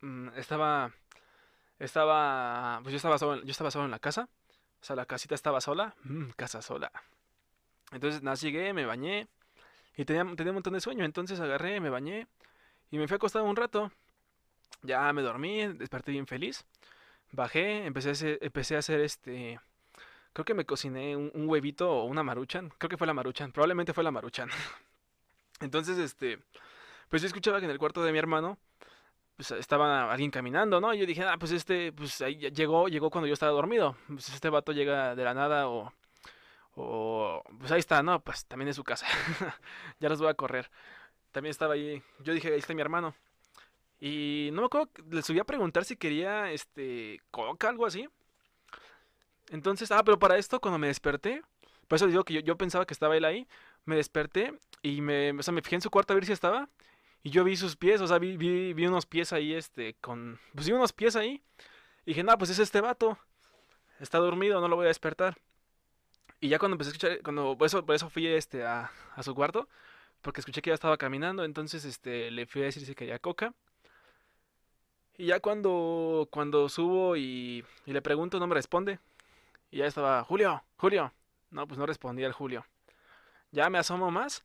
[0.00, 0.92] mm, estaba,
[1.78, 4.28] estaba, pues yo estaba solo, yo estaba solo en la casa
[4.80, 5.94] o sea, la casita estaba sola.
[6.04, 6.90] Mm, casa sola.
[7.92, 9.28] Entonces, nada, llegué, me bañé.
[9.96, 11.04] Y tenía, tenía un montón de sueño.
[11.04, 12.26] Entonces agarré, me bañé.
[12.90, 13.90] Y me fui a acostar un rato.
[14.82, 16.64] Ya me dormí, desperté bien feliz.
[17.32, 19.60] Bajé, empecé a hacer, empecé a hacer este...
[20.32, 22.70] Creo que me cociné un, huevito o una maruchan.
[22.78, 23.50] Creo que fue la maruchan.
[23.50, 24.48] Probablemente fue la maruchan.
[25.60, 26.38] Entonces, este...
[27.08, 28.58] Pues yo escuchaba que en el cuarto de mi hermano
[29.38, 30.92] pues estaba alguien caminando, ¿no?
[30.92, 33.96] Y yo dije, ah, pues este, pues ahí llegó, llegó cuando yo estaba dormido.
[34.08, 35.92] Pues este vato llega de la nada o,
[36.74, 38.20] o, pues ahí está, ¿no?
[38.20, 39.06] Pues también es su casa.
[40.00, 40.68] ya los voy a correr.
[41.30, 43.14] También estaba ahí, yo dije, ahí está mi hermano.
[44.00, 48.08] Y no me acuerdo, le subí a preguntar si quería, este, coca, algo así.
[49.50, 51.42] Entonces, ah, pero para esto, cuando me desperté,
[51.86, 53.46] por eso digo que yo, yo pensaba que estaba él ahí,
[53.88, 56.68] me desperté y me, o sea, me fijé en su cuarto a ver si estaba.
[57.22, 60.38] Y yo vi sus pies, o sea, vi, vi, unos pies ahí, este, con...
[60.54, 61.42] Pues vi unos pies ahí.
[62.04, 63.18] Y dije, no, pues es este vato.
[63.98, 65.36] Está dormido, no lo voy a despertar.
[66.40, 69.22] Y ya cuando empecé a escuchar, cuando, por eso, por eso fui, este, a, a
[69.24, 69.68] su cuarto.
[70.22, 73.52] Porque escuché que ya estaba caminando, entonces, este, le fui a decir si quería coca.
[75.16, 79.00] Y ya cuando, cuando subo y, y le pregunto, no me responde.
[79.70, 81.12] Y ya estaba, Julio, Julio.
[81.50, 82.64] No, pues no respondía el Julio.
[83.50, 84.44] Ya me asomo más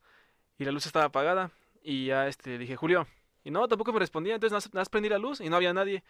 [0.58, 1.50] y la luz estaba apagada.
[1.82, 3.06] Y ya este, dije, Julio.
[3.44, 4.34] Y no, tampoco me respondía.
[4.34, 6.02] Entonces nada más prendí la luz y no había nadie.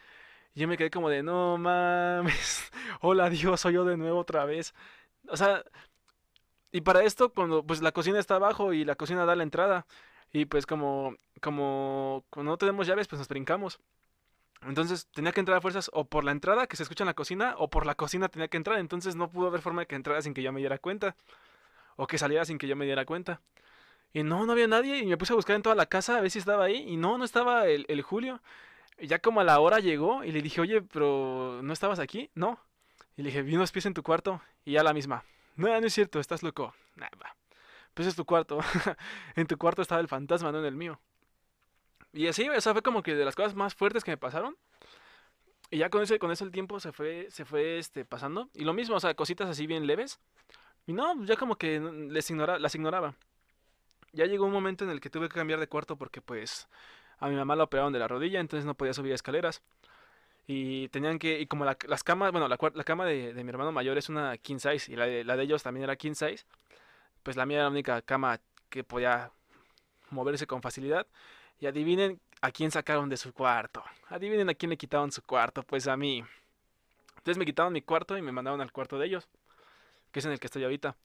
[0.54, 2.70] Y yo me quedé como de, no mames.
[3.00, 4.74] Hola Dios, soy yo de nuevo otra vez.
[5.28, 5.64] O sea,
[6.72, 9.87] y para esto, cuando pues la cocina está abajo y la cocina da la entrada.
[10.33, 13.78] Y pues como, como, como no tenemos llaves, pues nos brincamos.
[14.62, 17.14] Entonces tenía que entrar a fuerzas o por la entrada que se escucha en la
[17.14, 18.78] cocina o por la cocina tenía que entrar.
[18.78, 21.16] Entonces no pudo haber forma de que entrara sin que yo me diera cuenta.
[21.96, 23.40] O que saliera sin que yo me diera cuenta.
[24.12, 24.98] Y no, no había nadie.
[24.98, 26.85] Y me puse a buscar en toda la casa a ver si estaba ahí.
[26.88, 28.40] Y no, no estaba el, el Julio.
[29.00, 32.30] Ya como a la hora llegó y le dije, oye, pero ¿no estabas aquí?
[32.35, 32.59] No.
[33.16, 34.40] Y le dije, vi unos pies en tu cuarto.
[34.64, 35.24] Y ya la misma.
[35.57, 36.74] No, no es cierto, estás loco.
[36.96, 37.09] Nah,
[37.94, 38.59] Pues es tu cuarto.
[39.37, 41.00] en tu cuarto estaba el fantasma, no en el mío.
[42.12, 44.57] Y así, o sea, fue como que de las cosas más fuertes que me pasaron.
[45.70, 48.48] Y ya con ese, con eso el tiempo se fue, se fue este, pasando.
[48.54, 50.20] Y lo mismo, o sea, cositas así bien leves.
[50.86, 53.14] Y no, ya como que les las ignoraba.
[54.12, 56.68] Ya llegó un momento en el que tuve que cambiar de cuarto porque pues
[57.18, 59.62] a mi mamá la operaron de la rodilla, entonces no podía subir escaleras.
[60.46, 63.72] Y tenían que, y como las camas, bueno, la, la cama de, de, mi hermano
[63.72, 66.44] mayor es una king size y la de, la de ellos también era king size,
[67.22, 69.30] pues la mía era la única cama que podía
[70.10, 71.06] moverse con facilidad.
[71.60, 73.82] Y adivinen a quién sacaron de su cuarto.
[74.08, 75.62] Adivinen a quién le quitaron su cuarto.
[75.62, 76.22] Pues a mí.
[77.16, 79.28] Entonces me quitaron mi cuarto y me mandaron al cuarto de ellos.
[80.14, 80.96] Que es en el que estoy ahorita.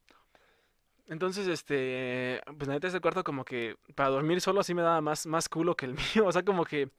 [1.07, 2.41] Entonces, este.
[2.45, 3.75] Pues la neta, ese cuarto como que.
[3.95, 6.27] Para dormir solo así me daba más, más culo que el mío.
[6.27, 6.91] O sea, como que.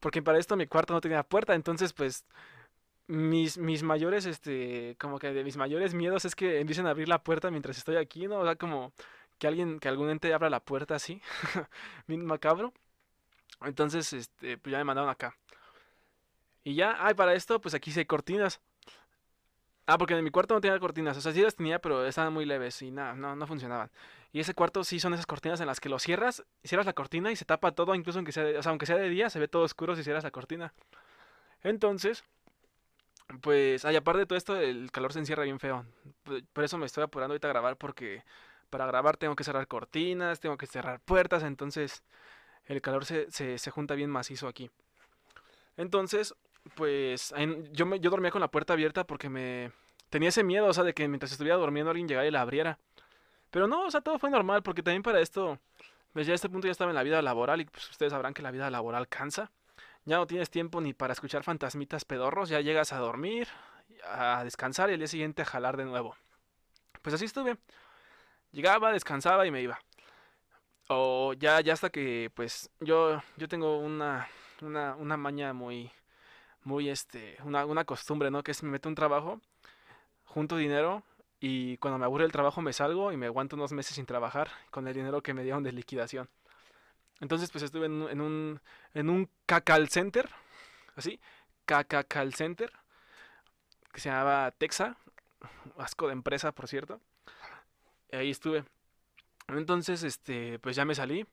[0.00, 1.54] Porque para esto mi cuarto no tenía puerta.
[1.54, 2.24] Entonces, pues.
[3.06, 4.96] Mis, mis mayores, este.
[4.98, 7.96] Como que de mis mayores miedos es que empiecen a abrir la puerta mientras estoy
[7.96, 8.40] aquí, ¿no?
[8.40, 8.92] O sea, como.
[9.38, 11.22] Que alguien, que algún ente abra la puerta así.
[12.08, 12.72] Macabro.
[13.62, 15.36] Entonces, este, pues ya me mandaron acá.
[16.64, 18.60] Y ya, ay, para esto, pues aquí sí hay cortinas.
[19.86, 21.16] Ah, porque en mi cuarto no tenía cortinas.
[21.16, 23.90] O sea, sí las tenía, pero estaban muy leves y nada, no, no funcionaban.
[24.32, 27.30] Y ese cuarto sí son esas cortinas en las que lo cierras, cierras la cortina
[27.30, 29.38] y se tapa todo, incluso aunque sea de, o sea, aunque sea de día, se
[29.38, 30.72] ve todo oscuro si cierras la cortina.
[31.62, 32.24] Entonces,
[33.40, 35.84] pues, ay, aparte de todo esto, el calor se encierra bien feo.
[36.52, 38.22] Por eso me estoy apurando ahorita a grabar porque
[38.70, 42.02] para grabar tengo que cerrar cortinas, tengo que cerrar puertas, entonces
[42.66, 44.70] el calor se, se, se junta bien macizo aquí.
[45.76, 46.34] Entonces,
[46.74, 47.32] pues
[47.72, 49.72] yo, me, yo dormía con la puerta abierta porque me
[50.10, 52.78] tenía ese miedo, o sea, de que mientras estuviera durmiendo alguien llegara y la abriera.
[53.50, 55.58] Pero no, o sea, todo fue normal porque también para esto,
[56.12, 58.34] pues ya a este punto ya estaba en la vida laboral y pues ustedes sabrán
[58.34, 59.50] que la vida laboral cansa.
[60.06, 63.48] Ya no tienes tiempo ni para escuchar fantasmitas pedorros, ya llegas a dormir,
[64.04, 66.16] a descansar y al día siguiente a jalar de nuevo.
[67.02, 67.56] Pues así estuve.
[68.52, 69.78] Llegaba, descansaba y me iba.
[70.88, 74.28] O ya, ya hasta que, pues, yo, yo tengo una,
[74.60, 75.90] una, una maña muy,
[76.64, 78.42] muy, este, una, una costumbre, ¿no?
[78.42, 79.40] Que es me meto un trabajo,
[80.24, 81.02] junto dinero
[81.40, 84.50] y cuando me aburre el trabajo me salgo y me aguanto unos meses sin trabajar
[84.70, 86.28] con el dinero que me dieron de liquidación.
[87.20, 88.60] Entonces, pues estuve en, un,
[88.94, 90.28] en un cacal center,
[90.96, 91.20] así,
[91.64, 92.72] cacal center,
[93.92, 94.96] que se llamaba Texa,
[95.78, 97.00] asco de empresa, por cierto.
[98.12, 98.64] Ahí estuve.
[99.48, 101.26] Entonces, este, pues ya me salí,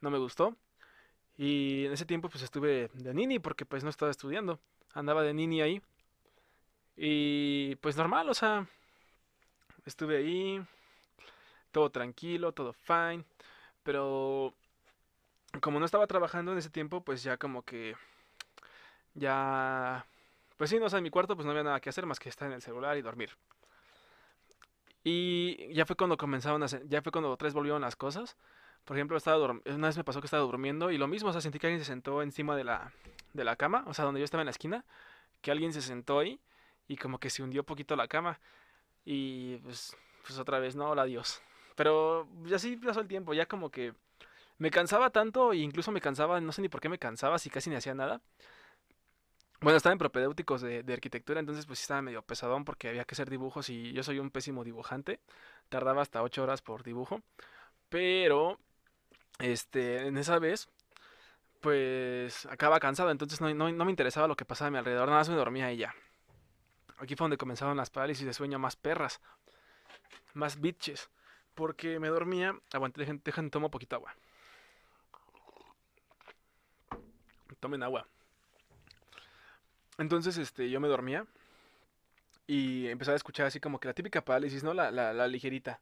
[0.00, 0.56] no me gustó.
[1.36, 4.60] Y en ese tiempo pues estuve de nini porque pues no estaba estudiando.
[4.94, 5.82] Andaba de nini ahí.
[6.96, 8.66] Y pues normal, o sea,
[9.84, 10.64] estuve ahí,
[11.72, 13.24] todo tranquilo, todo fine.
[13.82, 14.54] Pero
[15.60, 17.96] como no estaba trabajando en ese tiempo, pues ya como que
[19.14, 20.06] ya
[20.56, 22.20] pues sí, no, o sea, en mi cuarto pues no había nada que hacer más
[22.20, 23.30] que estar en el celular y dormir.
[25.02, 28.36] Y ya fue cuando comenzaron a, ya fue cuando tres volvieron las cosas.
[28.84, 31.40] Por ejemplo, estaba una vez me pasó que estaba durmiendo y lo mismo, o sea,
[31.40, 32.92] sentí que alguien se sentó encima de la,
[33.34, 34.84] de la cama, o sea, donde yo estaba en la esquina,
[35.42, 36.40] que alguien se sentó ahí
[36.88, 38.40] y como que se hundió poquito la cama.
[39.04, 41.42] Y pues, pues otra vez, no, hola Dios.
[41.76, 43.94] Pero ya sí pasó el tiempo, ya como que
[44.58, 47.50] me cansaba tanto e incluso me cansaba, no sé ni por qué me cansaba, si
[47.50, 48.20] casi ni hacía nada.
[49.60, 53.14] Bueno, estaba en propedéuticos de, de, arquitectura, entonces pues estaba medio pesadón porque había que
[53.14, 55.20] hacer dibujos y yo soy un pésimo dibujante.
[55.70, 57.22] Tardaba hasta 8 horas por dibujo.
[57.88, 58.58] Pero,
[59.38, 60.68] este, en esa vez,
[61.64, 65.20] pues acaba cansado, entonces no, no, me interesaba lo que pasaba a mi alrededor, nada
[65.20, 65.94] más me dormía ya.
[66.98, 69.22] Aquí fue donde comenzaron las parálisis de sueño más perras,
[70.34, 71.08] más bitches.
[71.54, 74.14] Porque me dormía, aguante, dejen, dejen, tomo poquita agua.
[77.60, 78.06] Tomen agua.
[79.96, 81.24] Entonces, este, yo me dormía
[82.46, 84.74] y empezaba a escuchar así como que la típica parálisis, ¿no?
[84.74, 85.80] La, la, la ligerita.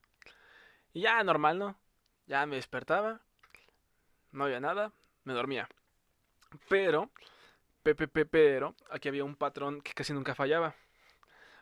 [0.92, 1.76] Y ya, normal, ¿no?
[2.28, 3.20] Ya me despertaba,
[4.30, 4.92] no había nada,
[5.24, 5.68] me dormía.
[6.68, 7.10] Pero
[7.82, 10.74] pero aquí había un patrón que casi nunca fallaba.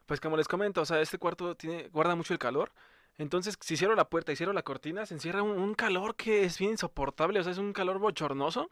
[0.07, 2.73] Pues como les comento, o sea, este cuarto tiene, guarda mucho el calor.
[3.19, 6.59] Entonces, si cierro la puerta y cierro la cortina, se encierra un, calor que es
[6.59, 8.71] bien insoportable, o sea, es un calor bochornoso.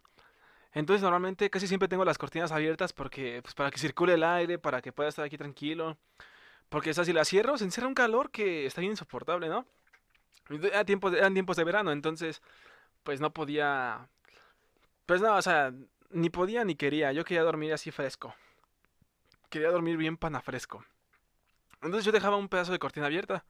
[0.73, 4.59] Entonces, normalmente casi siempre tengo las cortinas abiertas porque, pues, para que circule el aire,
[4.59, 5.97] para que pueda estar aquí tranquilo.
[6.69, 9.65] Porque, o sea, si la cierro, se encierra un calor que está bien insoportable, ¿no?
[10.49, 12.41] Era tiempos, eran tiempos de verano, entonces,
[13.03, 14.09] pues no podía.
[15.09, 15.73] Pues no, o sea,
[16.11, 17.11] ni podía ni quería.
[17.11, 18.35] Yo quería dormir así fresco.
[19.49, 20.85] Quería dormir bien pana fresco.
[21.81, 23.43] Entonces yo dejaba un pedazo de cortina abierta.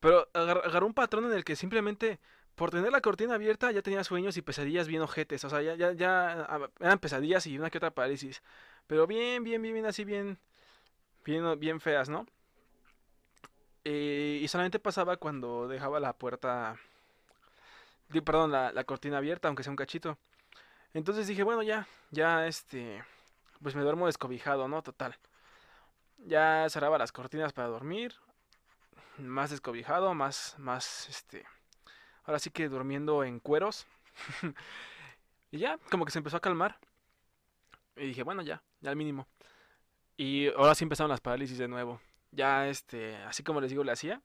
[0.00, 2.20] Pero agarró un patrón en el que simplemente
[2.56, 5.42] por tener la cortina abierta ya tenía sueños y pesadillas bien ojetes.
[5.46, 8.42] O sea, ya, ya, ya ah, eran pesadillas y una que otra parálisis.
[8.86, 10.38] Pero bien, bien, bien, bien, así bien,
[11.24, 12.26] bien, bien feas, ¿no?
[13.84, 16.76] Eh, y solamente pasaba cuando dejaba la puerta,
[18.24, 20.18] perdón, la, la cortina abierta, aunque sea un cachito.
[20.94, 23.04] Entonces dije, bueno, ya, ya, este,
[23.60, 24.82] pues me duermo descobijado, ¿no?
[24.82, 25.16] Total.
[26.18, 28.14] Ya cerraba las cortinas para dormir,
[29.18, 31.44] más descobijado, más, más, este,
[32.24, 33.86] ahora sí que durmiendo en cueros.
[35.50, 36.78] y ya, como que se empezó a calmar.
[37.96, 39.26] Y dije, bueno, ya, ya al mínimo.
[40.16, 42.00] Y ahora sí empezaron las parálisis de nuevo.
[42.30, 44.22] Ya, este, así como les digo, le hacía.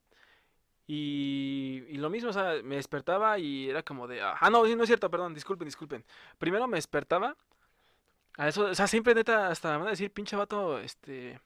[0.92, 4.20] Y, y, lo mismo, o sea, me despertaba y era como de...
[4.20, 6.04] Ah, no, no es cierto, perdón, disculpen, disculpen.
[6.36, 7.36] Primero me despertaba.
[8.36, 11.40] A eso, o sea, siempre neta, hasta me van a decir, pinche vato, este...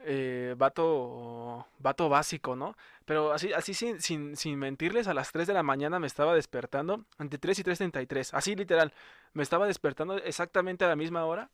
[0.00, 2.76] Eh, vato, vato básico, ¿no?
[3.06, 6.34] Pero así, así sin, sin, sin mentirles, a las 3 de la mañana me estaba
[6.34, 8.92] despertando, entre 3 y 3.33, así literal,
[9.32, 11.48] me estaba despertando exactamente a la misma hora,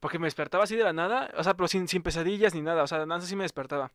[0.00, 2.84] porque me despertaba así de la nada, o sea, pero sin, sin pesadillas ni nada,
[2.84, 3.90] o sea, nada así me despertaba.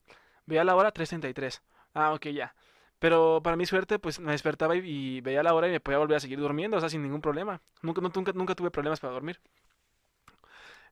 [0.45, 1.61] Veía la hora 3.33.
[1.93, 2.55] Ah, ok, ya.
[2.99, 6.17] Pero para mi suerte, pues me despertaba y, veía la hora y me podía volver
[6.17, 7.61] a seguir durmiendo, o sea, sin ningún problema.
[7.81, 9.39] Nunca, nunca, nunca tuve problemas para dormir.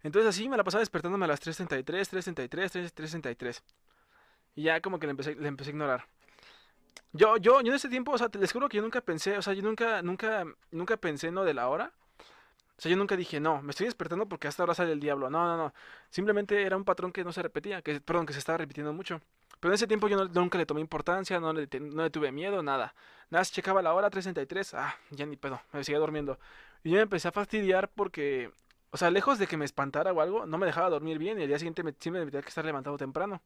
[0.03, 3.61] Entonces así me la pasaba despertándome a las 3.33, 3.33, 3.33.
[4.55, 6.05] Y ya como que le empecé, le empecé a ignorar.
[7.13, 9.41] Yo, yo, yo en ese tiempo, o sea, les juro que yo nunca pensé, o
[9.41, 11.93] sea, yo nunca, nunca, nunca pensé no de la hora.
[12.82, 15.30] O sea, yo nunca dije, no, me estoy despertando porque hasta ahora sale el diablo.
[15.30, 15.74] No, no, no.
[16.10, 19.22] Simplemente era un patrón que no se repetía, que, perdón, que se estaba repitiendo mucho.
[19.60, 22.63] Pero en ese tiempo yo nunca le tomé importancia, no le, no le tuve miedo,
[22.63, 22.96] nada.
[23.30, 26.39] Nada, se checaba la hora, 3.33, ah, ya ni pedo, me seguía durmiendo.
[26.84, 28.52] Y yo me empecé a fastidiar porque,
[28.89, 31.44] o sea, lejos de que me espantara o algo, no me dejaba dormir bien y
[31.44, 33.44] el día siguiente me, siempre me tenía que estar levantado temprano.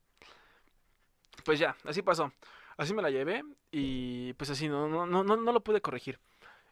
[1.44, 2.32] Pues ya, así pasó.
[2.78, 6.20] Así me la llevé y pues así no, no, no, no, lo pude corregir.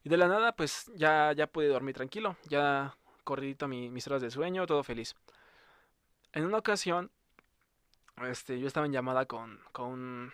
[0.03, 4.21] Y de la nada, pues ya, ya pude dormir tranquilo, ya corridito mi, mis horas
[4.21, 5.15] de sueño, todo feliz.
[6.33, 7.09] En una ocasión,
[8.27, 10.33] este, yo estaba en llamada con, con,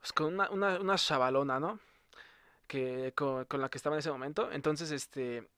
[0.00, 1.78] pues, con una, una, chavalona, ¿no?
[2.66, 4.50] Que, con, la que estaba en ese momento.
[4.52, 5.48] Entonces, este,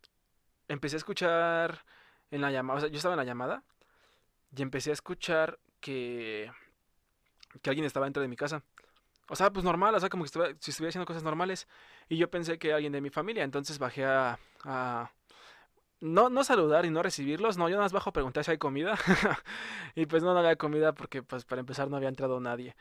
[0.69, 1.85] empecé a escuchar
[2.31, 3.63] en la llamada, o sea, yo estaba en la llamada
[4.55, 6.51] y empecé a escuchar que,
[7.63, 8.63] que alguien estaba dentro de mi casa.
[9.31, 11.69] O sea, pues normal, o sea, como que si estuviera haciendo cosas normales.
[12.09, 14.39] Y yo pensé que alguien de mi familia, entonces bajé a,
[16.01, 18.59] no, no saludar y no recibirlos, no, yo nada más bajo a preguntar si hay
[18.59, 18.99] comida.
[19.95, 22.75] y pues no, no había comida porque pues para empezar no había entrado nadie.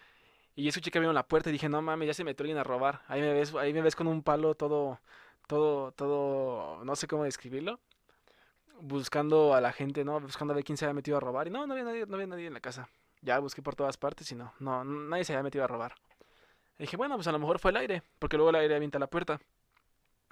[0.55, 2.63] Y escuché que abrieron la puerta y dije, no mames, ya se metió alguien a
[2.63, 3.03] robar.
[3.07, 4.99] Ahí me ves, ahí me ves con un palo todo,
[5.47, 7.79] todo, todo, no sé cómo describirlo.
[8.81, 10.19] Buscando a la gente, ¿no?
[10.19, 11.47] Buscando a ver quién se había metido a robar.
[11.47, 12.89] Y no, no había nadie, no había nadie en la casa.
[13.21, 15.93] Ya busqué por todas partes y no, no, nadie se había metido a robar.
[16.79, 19.07] Dije, bueno, pues a lo mejor fue el aire, porque luego el aire avienta la
[19.07, 19.39] puerta.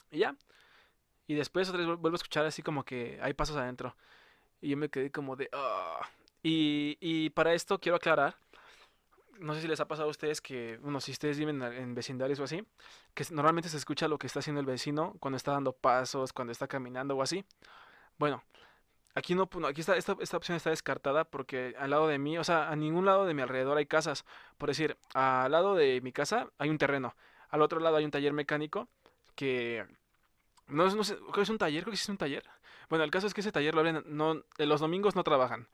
[0.10, 0.36] Y ya,
[1.28, 3.96] y después otra vez vuelvo a escuchar así como que hay pasos adentro.
[4.62, 5.50] Y yo me quedé como de...
[5.52, 6.00] Ah".
[6.42, 8.38] Y, y para esto quiero aclarar.
[9.40, 12.40] No sé si les ha pasado a ustedes que, bueno, si ustedes viven en vecindarios
[12.40, 12.66] o así,
[13.14, 16.54] que normalmente se escucha lo que está haciendo el vecino cuando está dando pasos, cuando
[16.54, 17.46] está caminando o así.
[18.18, 18.42] Bueno,
[19.18, 22.44] aquí no, aquí está, esta, esta opción está descartada porque al lado de mí, o
[22.44, 24.26] sea, a ningún lado de mi alrededor hay casas.
[24.58, 27.16] Por decir, al lado de mi casa hay un terreno,
[27.50, 28.88] al otro lado hay un taller mecánico
[29.36, 29.86] que
[30.68, 32.44] no, no sé, creo que es un taller, creo que es un taller.
[32.90, 35.68] Bueno, el caso es que ese taller lo abren, no, los domingos no trabajan.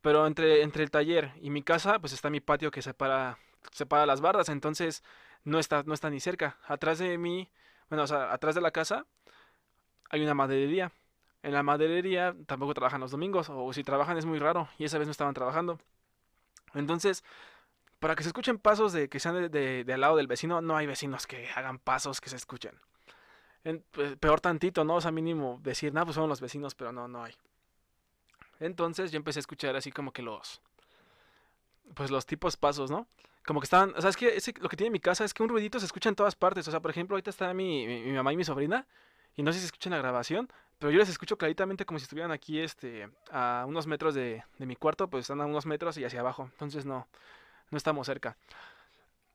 [0.00, 3.38] Pero entre, entre el taller y mi casa, pues está mi patio que separa,
[3.72, 5.02] separa las bardas, entonces
[5.44, 6.58] no está, no está ni cerca.
[6.66, 7.50] Atrás de mí,
[7.88, 9.06] bueno, o sea, atrás de la casa
[10.10, 10.92] hay una maderería.
[11.44, 14.98] En la maderería tampoco trabajan los domingos, o si trabajan es muy raro, y esa
[14.98, 15.78] vez no estaban trabajando.
[16.74, 17.22] Entonces,
[18.00, 20.76] para que se escuchen pasos de que sean de, de al lado del vecino, no
[20.76, 22.72] hay vecinos que hagan pasos que se escuchen.
[23.92, 24.96] Pues, peor tantito, ¿no?
[24.96, 27.34] O sea, mínimo decir, nada, pues son los vecinos, pero no, no hay.
[28.60, 30.60] Entonces yo empecé a escuchar así como que los,
[31.94, 33.06] pues los tipos pasos, ¿no?
[33.46, 35.48] Como que estaban, o sea, es que lo que tiene mi casa es que un
[35.48, 36.66] ruidito se escucha en todas partes.
[36.68, 38.86] O sea, por ejemplo, ahorita está mi, mi, mamá y mi sobrina
[39.36, 42.32] Y no sé si escuchan la grabación, pero yo les escucho claritamente como si estuvieran
[42.32, 46.04] aquí este, a unos metros de, de mi cuarto, pues están a unos metros y
[46.04, 46.48] hacia abajo.
[46.52, 47.08] Entonces no,
[47.70, 48.36] no estamos cerca.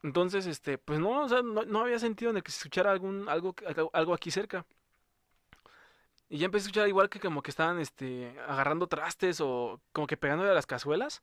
[0.04, 2.92] Entonces, este, pues no, o sea, no, no había sentido en el que se escuchara
[2.92, 3.54] algún, algo,
[3.94, 4.66] algo, aquí cerca.
[6.30, 10.08] Y ya empecé a escuchar igual que como que estaban este, agarrando trastes o como
[10.08, 11.22] que pegándole a las cazuelas.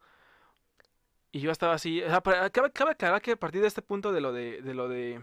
[1.32, 2.02] Y yo estaba así.
[2.02, 2.20] O sea,
[2.50, 5.22] cabe, cabe aclarar que a partir de este punto de lo de, de lo de,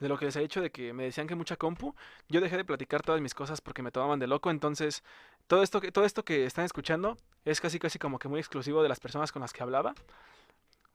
[0.00, 1.94] de lo que les he dicho de que me decían que mucha compu,
[2.28, 4.50] yo dejé de platicar todas mis cosas porque me tomaban de loco.
[4.50, 5.04] Entonces,
[5.46, 8.82] todo esto que, todo esto que están escuchando es casi casi como que muy exclusivo
[8.82, 9.94] de las personas con las que hablaba.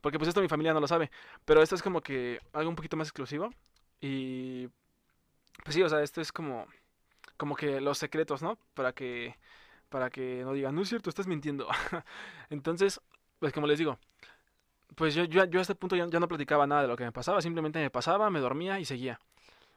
[0.01, 1.11] Porque pues esto mi familia no lo sabe.
[1.45, 3.49] Pero esto es como que algo un poquito más exclusivo.
[4.01, 4.67] Y
[5.63, 6.67] pues sí, o sea, esto es como
[7.37, 8.57] como que los secretos, ¿no?
[8.73, 9.35] Para que
[9.89, 11.67] para que no digan, no es cierto, estás mintiendo.
[12.49, 13.01] Entonces,
[13.39, 13.99] pues como les digo,
[14.95, 17.03] pues yo, yo, yo a este punto ya, ya no platicaba nada de lo que
[17.03, 19.19] me pasaba, simplemente me pasaba, me dormía y seguía.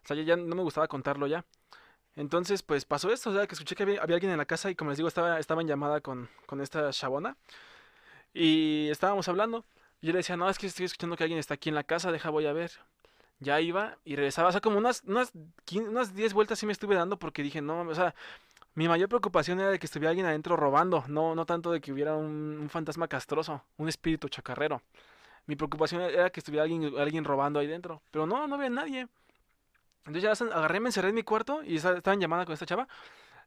[0.05, 1.45] O sea, ya, ya no me gustaba contarlo ya.
[2.17, 4.75] Entonces, pues pasó esto, o sea, que escuché que había, alguien en la casa y
[4.75, 7.37] como les digo, estaba, estaba en llamada con, con esta chabona
[8.35, 9.65] y estábamos hablando.
[10.01, 11.85] Y yo le decía, no, es que estoy escuchando que alguien está aquí en la
[11.85, 12.73] casa, deja, voy a ver.
[13.41, 15.33] Ya iba y regresaba, o sea, como unas, unas,
[15.65, 18.15] 15 unas 10 vueltas sí me estuve dando porque dije, no, o sea,
[18.79, 21.93] mi mayor preocupación era de que estuviera alguien adentro robando, no, no tanto de que
[21.93, 24.83] hubiera un, fantasma castroso, un espíritu chacarrero.
[25.47, 29.09] Mi preocupación era que estuviera alguien, alguien robando ahí dentro, pero no, no había nadie.
[30.07, 32.67] Entonces ya agarré, me encerré en mi cuarto y esta- estaba en llamada con esta
[32.67, 32.87] chava.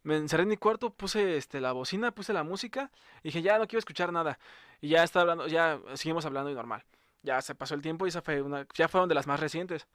[0.03, 2.91] Me encerré en mi cuarto, puse este, la bocina, puse la música
[3.23, 4.37] y dije, ya no quiero escuchar nada.
[4.81, 6.83] Y ya está hablando, ya seguimos hablando y normal.
[7.23, 9.87] Ya se pasó el tiempo y esa fue una, ya fueron de las más recientes.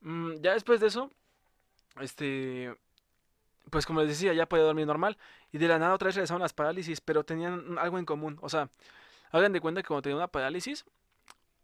[0.00, 1.10] Mm, ya después de eso,
[2.00, 2.74] este,
[3.70, 5.18] pues como les decía, ya podía dormir normal.
[5.52, 8.38] Y de la nada otra vez regresaron las parálisis, pero tenían algo en común.
[8.42, 8.68] O sea,
[9.32, 10.84] hagan de cuenta que cuando tenía una parálisis,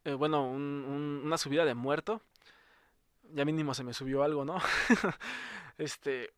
[0.05, 2.23] eh, bueno, un- un- una subida de muerto,
[3.35, 4.59] ya mínimo se me subió algo, ¿no?
[5.79, 6.33] Este,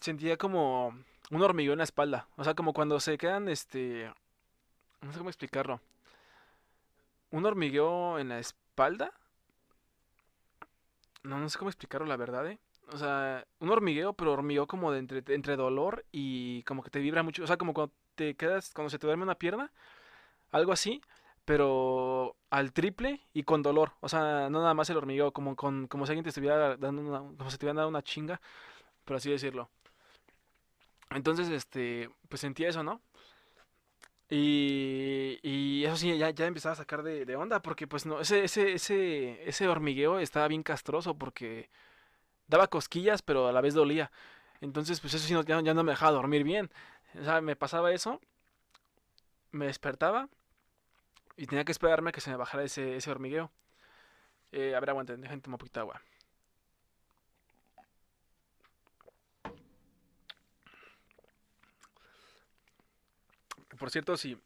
[0.00, 0.88] sentía como
[1.30, 2.28] un hormigueo en la espalda.
[2.36, 4.10] O sea, como cuando se quedan, este,
[5.02, 5.80] no sé cómo explicarlo.
[7.30, 9.12] Un hormigueo en la espalda.
[11.24, 12.58] No, no sé cómo explicarlo, la verdad, ¿eh?
[12.92, 17.00] O sea, un hormigueo, pero hormigueo como de entre, entre dolor y como que te
[17.00, 17.42] vibra mucho.
[17.44, 19.72] O sea, como cuando te quedas, cuando se te duerme una pierna,
[20.52, 21.02] algo así,
[21.44, 23.92] pero al triple y con dolor.
[24.00, 27.02] O sea, no nada más el hormigueo, como, con, como si alguien te estuviera dando
[27.02, 28.40] una, como si te hubieran dado una chinga,
[29.04, 29.70] por así decirlo.
[31.10, 33.00] Entonces, este, pues sentía eso, ¿no?
[34.28, 38.20] Y, y eso sí, ya, ya empezaba a sacar de, de onda, porque pues no,
[38.20, 41.70] ese, ese, ese, ese hormigueo estaba bien castroso, porque
[42.48, 44.10] daba cosquillas, pero a la vez dolía.
[44.60, 46.70] Entonces, pues eso sí, ya, no me dejaba dormir bien.
[47.20, 48.20] O sea, me pasaba eso,
[49.52, 50.28] me despertaba
[51.36, 53.50] y tenía que esperarme a que se me bajara ese, hormigueo.
[54.52, 56.02] Eh, a ver, aguanten, déjenme tomar un poquito de agua.
[63.78, 64.38] Por cierto, si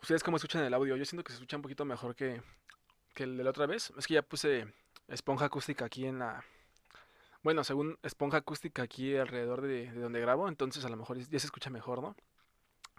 [0.00, 2.42] ustedes cómo escuchan el audio, yo siento que se escucha un poquito mejor que,
[3.14, 3.92] que el de la otra vez.
[3.98, 4.72] Es que ya puse
[5.12, 6.44] esponja acústica aquí en la...
[7.42, 11.38] Bueno, según esponja acústica aquí alrededor de, de donde grabo, entonces a lo mejor ya
[11.38, 12.16] se escucha mejor, ¿no?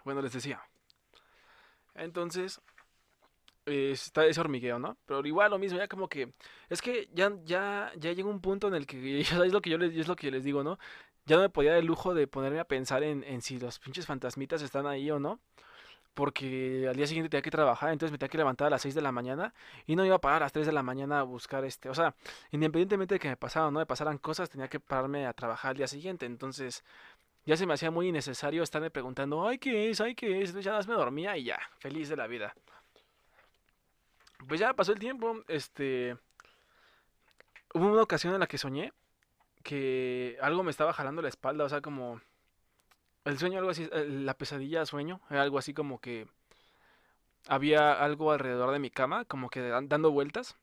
[0.04, 0.62] Bueno, les decía.
[1.94, 2.60] Entonces,
[3.66, 4.98] eh, está ese hormigueo, ¿no?
[5.06, 6.32] Pero igual lo mismo, ya como que...
[6.68, 9.20] Es que ya, ya, ya llega un punto en el que...
[9.20, 10.78] Es lo que yo les, es lo que les digo, ¿no?
[11.26, 13.78] Ya no me podía dar el lujo de ponerme a pensar en, en si los
[13.78, 15.40] pinches fantasmitas están ahí o no.
[16.14, 18.94] Porque al día siguiente tenía que trabajar, entonces me tenía que levantar a las 6
[18.94, 19.52] de la mañana
[19.86, 21.94] y no iba a parar a las 3 de la mañana a buscar este, o
[21.94, 22.14] sea,
[22.52, 25.76] independientemente de que me o no me pasaran cosas, tenía que pararme a trabajar al
[25.76, 26.84] día siguiente, entonces
[27.46, 30.00] ya se me hacía muy innecesario estarme preguntando, ay, ¿qué es?
[30.00, 30.50] Ay, ¿qué es?
[30.50, 32.54] Entonces ya más me dormía y ya, feliz de la vida.
[34.48, 36.16] Pues ya pasó el tiempo, este,
[37.74, 38.92] hubo una ocasión en la que soñé
[39.62, 42.20] que algo me estaba jalando la espalda, o sea, como
[43.24, 46.26] el sueño, algo así, la pesadilla sueño, era algo así como que
[47.46, 50.56] había algo alrededor de mi cama, como que dan- dando vueltas,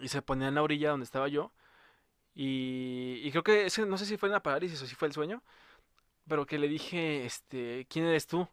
[0.00, 1.52] y se ponía en la orilla donde estaba yo,
[2.34, 5.42] y, creo que ese, no sé si fue una parálisis o si fue el sueño,
[6.28, 8.48] pero que le dije, este, ¿quién eres tú?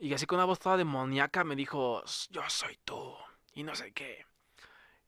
[0.00, 3.14] Y así con una voz toda demoníaca me dijo, "S- yo soy tú,
[3.54, 4.26] y no sé qué.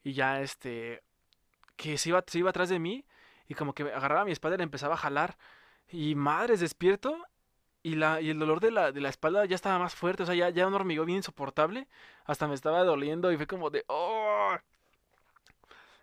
[0.04, 1.02] Y ya, este,
[1.76, 3.04] que se iba, se iba atrás de mí,
[3.48, 5.36] y como que agarraba mi espalda y la empezaba a jalar,
[5.88, 7.18] y madres, despierto,
[7.82, 10.26] y, la, y el dolor de la, de la espalda ya estaba más fuerte, o
[10.26, 11.88] sea, ya, ya un hormigueo bien insoportable,
[12.24, 14.54] hasta me estaba doliendo y fue como de, ¡oh!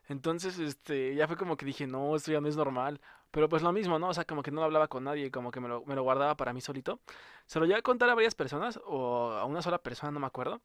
[0.10, 3.00] Entonces, este, ya fue como que dije, no, esto ya no es normal.
[3.32, 4.10] Pero pues lo mismo, ¿no?
[4.10, 6.36] O sea, como que no hablaba con nadie, como que me lo, me lo guardaba
[6.36, 7.00] para mí solito.
[7.46, 10.28] Se lo llegué a contar a varias personas, o a una sola persona, no me
[10.28, 10.62] acuerdo.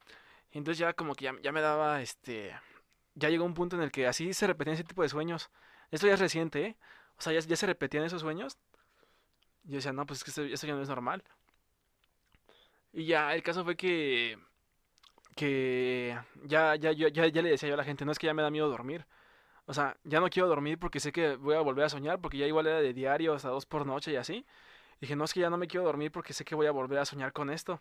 [0.50, 2.52] Y entonces ya como que ya, ya me daba, este,
[3.14, 5.50] ya llegó un punto en el que así se repetían ese tipo de sueños.
[5.92, 6.76] Esto ya es reciente, ¿eh?
[7.18, 8.58] O sea, ya, ya se repetían esos sueños.
[9.66, 11.22] Y yo decía, no, pues es que eso ya no es normal.
[12.92, 14.38] Y ya, el caso fue que
[15.36, 18.26] que ya, ya, ya, ya, ya le decía yo a la gente, no es que
[18.26, 19.06] ya me da miedo dormir.
[19.66, 22.38] O sea, ya no quiero dormir porque sé que voy a volver a soñar, porque
[22.38, 24.46] ya igual era de diario hasta dos por noche y así.
[25.00, 26.98] Dije, no es que ya no me quiero dormir porque sé que voy a volver
[27.00, 27.80] a soñar con esto.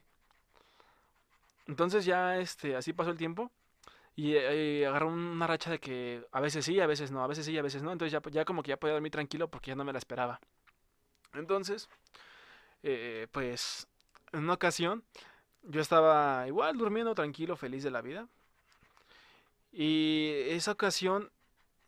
[1.67, 3.51] Entonces ya este, así pasó el tiempo
[4.15, 7.45] y eh, agarró una racha de que a veces sí, a veces no, a veces
[7.45, 7.91] sí, a veces no.
[7.91, 10.39] Entonces ya, ya como que ya podía dormir tranquilo porque ya no me la esperaba.
[11.37, 11.89] Entonces,
[12.83, 13.87] eh, pues,
[14.31, 15.03] en una ocasión
[15.63, 18.27] yo estaba igual durmiendo tranquilo, feliz de la vida.
[19.71, 21.31] Y esa ocasión,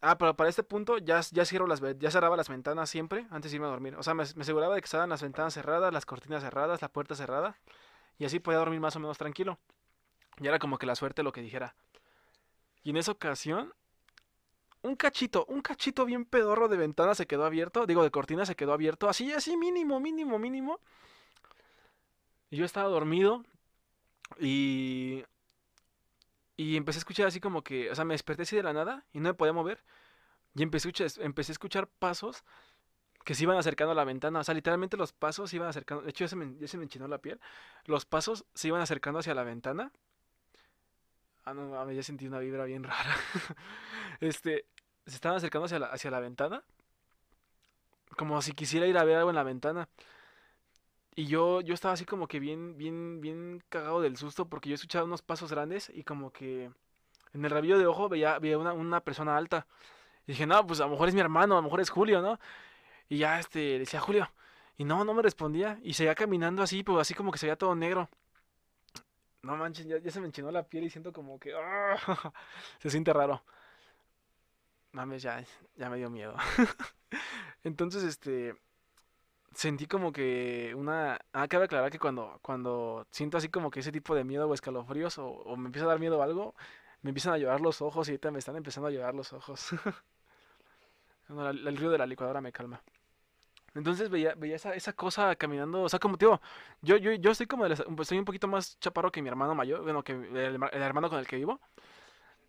[0.01, 3.57] ah, pero para este punto ya, ya, las, ya cerraba las ventanas siempre antes de
[3.57, 3.95] irme a dormir.
[3.95, 6.89] O sea, me, me aseguraba de que estaban las ventanas cerradas, las cortinas cerradas, la
[6.89, 7.57] puerta cerrada.
[8.19, 9.59] Y así podía dormir más o menos tranquilo.
[10.39, 11.75] Y era como que la suerte lo que dijera.
[12.83, 13.73] Y en esa ocasión,
[14.81, 17.85] un cachito, un cachito bien pedorro de ventana se quedó abierto.
[17.85, 19.09] Digo, de cortina se quedó abierto.
[19.09, 20.79] Así, así, mínimo, mínimo, mínimo.
[22.49, 23.43] Y yo estaba dormido.
[24.39, 25.23] Y.
[26.55, 27.91] Y empecé a escuchar así como que.
[27.91, 29.83] O sea, me desperté así de la nada y no me podía mover.
[30.55, 32.43] Y empecé a escuchar, empecé a escuchar pasos
[33.25, 34.39] que se iban acercando a la ventana.
[34.39, 36.03] O sea, literalmente los pasos se iban acercando.
[36.03, 37.39] De hecho, ya se me, ya se me enchinó la piel.
[37.85, 39.91] Los pasos se iban acercando hacia la ventana.
[41.47, 43.15] Ah, no mames, ya sentí una vibra bien rara.
[44.19, 44.65] este,
[45.05, 46.61] se estaban acercando hacia la, hacia la ventana.
[48.17, 49.87] Como si quisiera ir a ver algo en la ventana.
[51.15, 54.75] Y yo, yo estaba así como que bien, bien, bien cagado del susto porque yo
[54.75, 56.69] escuchaba unos pasos grandes y como que
[57.33, 59.67] en el rabillo de ojo veía, veía una, una persona alta.
[60.27, 62.21] Y dije, no, pues a lo mejor es mi hermano, a lo mejor es Julio,
[62.21, 62.39] ¿no?
[63.07, 64.29] Y ya este, decía Julio.
[64.77, 65.79] Y no, no me respondía.
[65.81, 68.09] Y seguía caminando así, pues así como que se veía todo negro.
[69.47, 71.53] No manches, ya, se me enchinó la piel y siento como que.
[71.55, 71.95] ¡ah!
[72.79, 73.41] se siente raro.
[74.91, 75.41] Mames, ya,
[75.77, 76.35] ya me dio miedo.
[77.63, 78.55] Entonces, este
[79.53, 81.19] sentí como que una...
[81.33, 84.53] Ah, cabe aclarar que cuando, cuando siento así como que ese tipo de miedo o
[84.53, 86.55] escalofríos o, me empieza a dar miedo o algo,
[87.01, 89.69] me empiezan a llorar los ojos y ahorita me están empezando a llorar los ojos.
[91.29, 92.81] el río de la licuadora me calma.
[93.75, 96.41] Entonces veía, veía esa, esa cosa caminando, o sea, como tío,
[96.81, 99.83] yo, yo, yo estoy como, de estoy un poquito más chaparro que mi hermano mayor,
[99.83, 101.59] bueno, que el, hermano con el que vivo.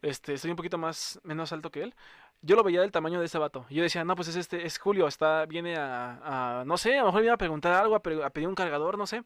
[0.00, 1.94] Este, estoy un poquito más, menos alto que él
[2.42, 3.66] yo lo veía del tamaño de ese vato.
[3.70, 7.06] Yo decía, no, pues es este, es Julio, está, viene a, no sé, a lo
[7.06, 9.24] mejor viene a preguntar algo, a, pedir un cargador, no sé.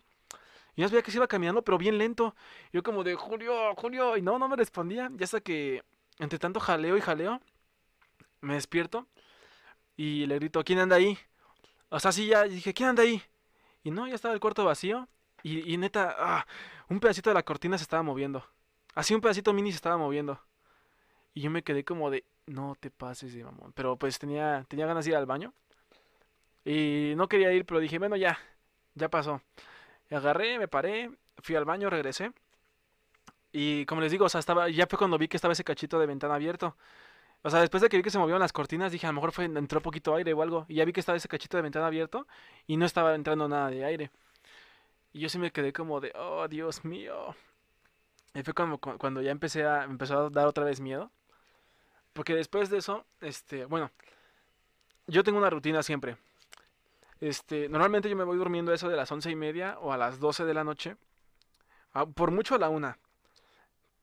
[0.77, 2.35] Y yo veía que se iba caminando, pero bien lento.
[2.73, 5.11] Yo como de, Julio, Julio, y no, no me respondía.
[5.15, 5.83] Ya hasta que,
[6.19, 7.41] entre tanto jaleo y jaleo,
[8.41, 9.07] me despierto
[9.97, 11.19] y le grito, ¿quién anda ahí?
[11.93, 13.23] O sea, sí, ya dije, ¿quién anda ahí?
[13.85, 15.09] Y no, ya estaba el cuarto vacío.
[15.43, 16.47] Y, neta, ah,
[16.89, 18.47] un pedacito de la cortina se estaba moviendo.
[18.95, 20.41] Así un pedacito mini se estaba moviendo.
[21.35, 23.73] Y yo me quedé como de, no te pases de mamón.
[23.75, 25.53] Pero pues tenía, tenía ganas de ir al baño.
[26.65, 28.39] Y no quería ir, pero dije, bueno, ya,
[28.95, 29.43] ya pasó.
[30.11, 31.11] Agarré, me paré,
[31.43, 32.33] fui al baño, regresé.
[33.53, 35.99] Y como les digo, o sea, estaba, ya fue cuando vi que estaba ese cachito
[35.99, 36.75] de ventana abierto.
[37.43, 39.33] O sea, después de que vi que se movieron las cortinas, dije, a lo mejor
[39.33, 40.65] fue, entró poquito aire o algo.
[40.69, 42.27] Y ya vi que estaba ese cachito de ventana abierto
[42.67, 44.11] y no estaba entrando nada de aire.
[45.13, 47.35] Y yo sí me quedé como de, oh, Dios mío.
[48.35, 51.11] Y fue como cuando ya empecé a, empezó a dar otra vez miedo.
[52.13, 53.91] Porque después de eso, este, bueno,
[55.07, 56.17] yo tengo una rutina siempre.
[57.21, 60.21] Este, normalmente yo me voy durmiendo eso de las once y media o a las
[60.21, 60.97] doce de la noche.
[62.15, 62.99] por mucho a la una.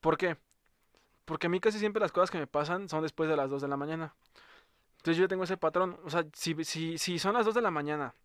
[0.01, 0.37] ¿Por qué?
[1.29, 3.61] Porque a mí casi siempre las cosas que me pasan son después de las dos
[3.61, 4.15] de la mañana.
[4.97, 5.99] Entonces yo tengo ese patrón.
[6.03, 8.15] O sea, si, si, si son las dos de la mañana,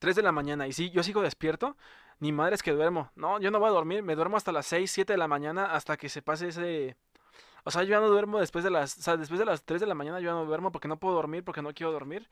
[0.00, 1.76] tres de la mañana, y si yo sigo despierto,
[2.18, 3.12] ni madre es que duermo.
[3.14, 5.66] No, yo no voy a dormir, me duermo hasta las seis, siete de la mañana
[5.76, 6.96] hasta que se pase ese,
[7.62, 9.80] o sea, yo ya no duermo después de las, o sea, después de las 3
[9.80, 12.28] de la mañana yo ya no duermo porque no puedo dormir, porque no quiero dormir.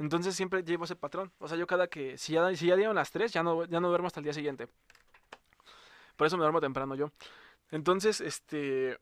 [0.00, 1.32] Entonces siempre llevo ese patrón.
[1.38, 3.80] O sea, yo cada que, si ya, si ya dieron las 3, ya no, ya
[3.80, 4.68] no duermo hasta el día siguiente.
[6.16, 7.12] Por eso me duermo temprano yo.
[7.70, 8.98] Entonces, este,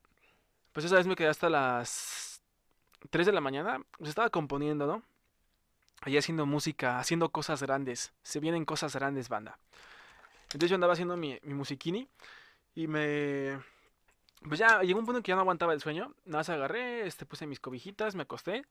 [0.72, 2.42] pues esa vez me quedé hasta las
[3.10, 3.80] 3 de la mañana.
[3.98, 5.02] Pues estaba componiendo, ¿no?
[6.02, 8.12] Ahí haciendo música, haciendo cosas grandes.
[8.22, 9.58] Se vienen cosas grandes, banda.
[10.44, 12.08] Entonces yo andaba haciendo mi, mi musiquini
[12.74, 13.58] y me
[14.48, 16.14] pues ya llegó un punto en que ya no aguantaba el sueño.
[16.26, 18.64] Nada más agarré, este, puse mis cobijitas, me acosté.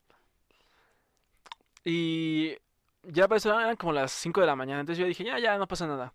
[1.84, 2.56] Y
[3.02, 4.80] ya eran como las 5 de la mañana.
[4.80, 6.12] Entonces yo dije, ya, ya, no pasa nada.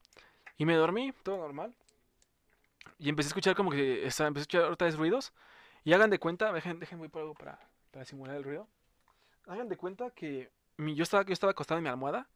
[0.57, 1.75] Y me dormí, todo normal.
[2.99, 5.33] Y empecé a escuchar como que empecé a escuchar otra vez ruidos.
[5.85, 7.57] Y hagan de cuenta, dejen, dejen voy por algo para,
[7.91, 8.67] para simular el ruido.
[9.47, 12.27] Hagan de cuenta que yo, estaba, yo estaba acostado en mi almohada.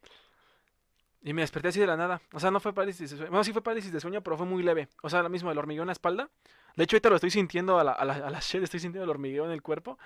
[1.22, 2.22] Y me desperté así de la nada.
[2.34, 3.32] O sea, no fue parálisis de sueño.
[3.32, 4.88] Bueno, sí fue parálisis de sueño, pero fue muy leve.
[5.02, 6.30] O sea, lo mismo, el hormigueo en la espalda.
[6.76, 9.52] De hecho, ahorita lo estoy sintiendo a la, a la estoy sintiendo el hormigueo en
[9.52, 9.98] el cuerpo.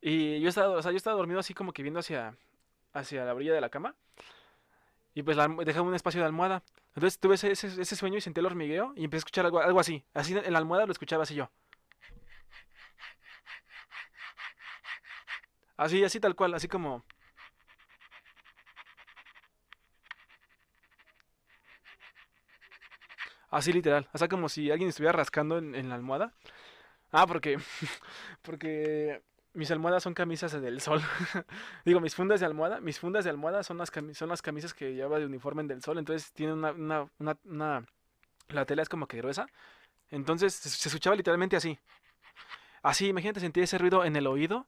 [0.00, 2.36] Y yo estaba, o sea, yo estaba dormido así como que viendo hacia,
[2.92, 3.94] hacia la orilla de la cama.
[5.14, 6.62] Y pues la, un espacio de almohada.
[6.94, 9.80] Entonces tuve ese, ese, sueño y sentí el hormigueo y empecé a escuchar algo, algo
[9.80, 10.04] así.
[10.14, 11.50] Así en la almohada lo escuchaba así yo.
[15.76, 17.04] Así, así tal cual, así como...
[23.50, 24.08] Así literal.
[24.12, 26.34] O sea, como si alguien estuviera rascando en, en la almohada.
[27.12, 27.58] Ah, porque...
[28.42, 29.22] Porque
[29.58, 31.02] mis almohadas son camisas del sol.
[31.84, 34.74] Digo, mis fundas de almohada, mis fundas de almohada son las, cami- son las camisas
[34.74, 35.98] que lleva de uniforme en del sol.
[35.98, 37.86] Entonces tienen una, una, una,
[38.48, 39.48] La tela es como que gruesa.
[40.10, 41.78] Entonces se, escuchaba literalmente así.
[42.82, 44.66] Así, imagínate sentir ese ruido en el oído,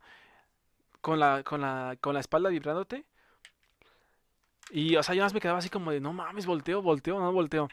[1.00, 3.04] con la, con la, con la espalda vibrándote.
[4.70, 7.32] Y, o sea, yo más me quedaba así como de, no mames, volteo, volteo, no
[7.32, 7.68] volteo.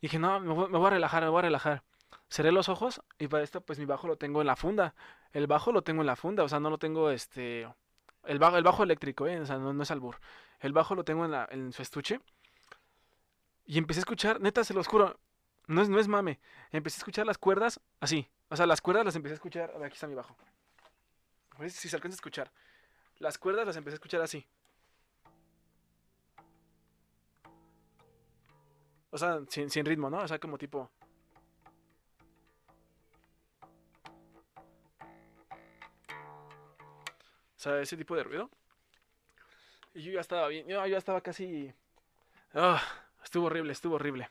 [0.00, 1.82] Y dije, no, me voy, me voy a relajar, me voy a relajar.
[2.30, 4.94] Cerré los ojos y para esto, pues mi bajo lo tengo en la funda.
[5.32, 7.68] El bajo lo tengo en la funda, o sea, no lo tengo, este...
[8.24, 9.40] El bajo, el bajo eléctrico, ¿eh?
[9.40, 10.16] O sea, no, es albur.
[10.60, 12.20] El bajo lo tengo en, la, su estuche.
[13.66, 15.18] Y empecé a escuchar, neta, se los juro,
[15.66, 16.38] no es, no es mame.
[16.70, 18.28] Empecé a escuchar las cuerdas así.
[18.48, 19.70] O sea, las cuerdas las empecé a escuchar.
[19.74, 20.36] A ver, aquí está mi bajo.
[21.58, 22.52] A si se alcanza a escuchar.
[23.18, 24.46] Las cuerdas las empecé a escuchar así.
[29.10, 30.18] O sea, sin, sin ritmo, ¿no?
[30.18, 30.90] O sea, como tipo.
[37.60, 38.48] O sea, ese tipo de ruido.
[39.92, 40.66] Y yo ya estaba bien.
[40.66, 41.70] Yo ya estaba casi.
[42.54, 42.82] Ah,
[43.22, 44.30] estuvo horrible, estuvo horrible.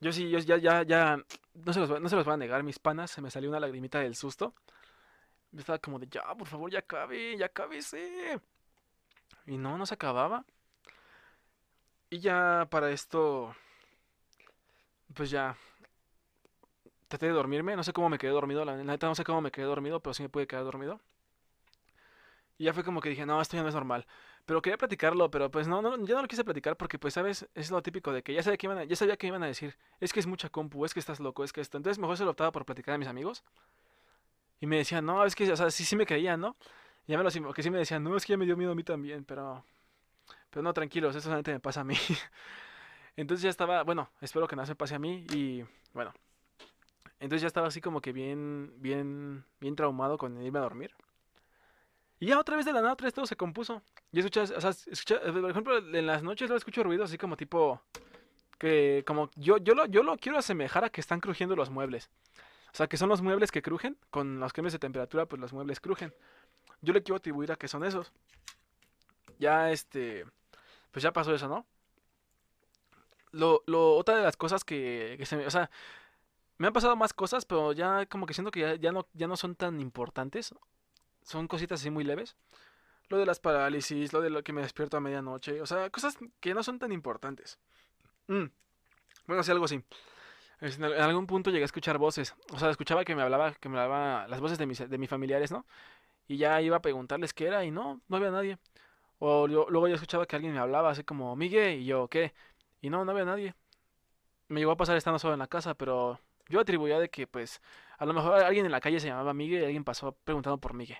[0.00, 1.24] Yo sí, yo ya, ya, ya.
[1.54, 3.12] No se los, no se los voy a negar, mis panas.
[3.12, 4.52] Se me salió una lagrimita del susto.
[5.52, 8.40] Yo estaba como de, ya, por favor, ya acabe, ya acábese.
[9.46, 10.44] Y no, no se acababa.
[12.10, 13.54] Y ya para esto,
[15.14, 15.56] pues ya
[17.06, 17.76] traté de dormirme.
[17.76, 20.14] No sé cómo me quedé dormido, la neta no sé cómo me quedé dormido, pero
[20.14, 21.00] sí me pude quedar dormido.
[22.60, 24.06] Y ya fue como que dije, no, esto ya no es normal.
[24.44, 27.48] Pero quería platicarlo, pero pues no, no, ya no lo quise platicar porque pues, ¿sabes?
[27.54, 29.46] Es lo típico de que ya sabía que iban a, ya sabía que iban a
[29.46, 31.78] decir, es que es mucha compu, es que estás loco, es que esto.
[31.78, 33.42] Entonces mejor se lo optaba por platicar a mis amigos.
[34.60, 36.54] Y me decían, no, es que, o sea, sí, sí me creían, ¿no?
[37.06, 38.72] Y ya me lo, que sí me decían, no, es que ya me dio miedo
[38.72, 39.64] a mí también, pero,
[40.50, 41.94] pero no, tranquilos, eso solamente me pasa a mí.
[43.16, 46.12] Entonces ya estaba, bueno, espero que nada se pase a mí y, bueno,
[47.20, 50.94] entonces ya estaba así como que bien, bien, bien traumado con irme a dormir.
[52.20, 53.82] Y ya otra vez de la nada, otra vez todo se compuso.
[54.12, 57.36] Y escuchas, o sea, escucha- por ejemplo, en las noches luego escucho ruidos así como
[57.36, 57.80] tipo,
[58.58, 62.10] que como yo, yo lo, yo lo quiero asemejar a que están crujiendo los muebles.
[62.72, 65.52] O sea, que son los muebles que crujen, con los cambios de temperatura, pues los
[65.52, 66.14] muebles crujen.
[66.82, 68.12] Yo le quiero atribuir a que son esos.
[69.38, 70.24] Ya este,
[70.92, 71.66] pues ya pasó eso, ¿no?
[73.32, 73.62] Lo,
[73.96, 75.70] otra de las cosas que, o sea,
[76.58, 79.28] me han pasado más cosas, pero ya como que siento que ya, ya no, ya
[79.28, 80.54] no son tan importantes.
[81.22, 82.36] Son cositas así muy leves.
[83.10, 86.16] Lo de las parálisis, lo de lo que me despierto a medianoche, o sea, cosas
[86.40, 87.58] que no son tan importantes.
[88.28, 88.46] Mm,
[89.26, 89.82] bueno, sí, algo así.
[90.60, 92.34] En al- en algún punto llegué a escuchar voces.
[92.52, 95.10] O sea, escuchaba que me hablaba, que me hablaba las voces de mis, de mis
[95.10, 95.66] familiares, ¿no?
[96.28, 98.58] Y ya iba a preguntarles qué era y no, no había nadie.
[99.18, 102.34] O luego yo escuchaba que alguien me hablaba así como, Miguel, y yo, ¿qué?
[102.82, 103.54] Y no, no había nadie.
[104.48, 107.60] Me llegó a pasar estando solo en la casa, pero yo atribuía de que, pues,
[107.98, 110.74] a lo mejor alguien en la calle se llamaba Miguel y alguien pasó preguntando por
[110.74, 110.98] Miguel.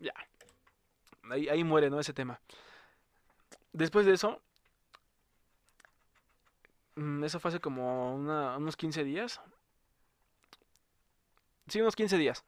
[0.00, 0.12] Ya,
[1.30, 2.00] ahí, ahí muere, ¿no?
[2.00, 2.40] Ese tema.
[3.72, 4.40] Después de eso,
[6.96, 9.40] mm, eso fue hace como unos 15 días.
[11.68, 12.44] Sí, unos 15 días.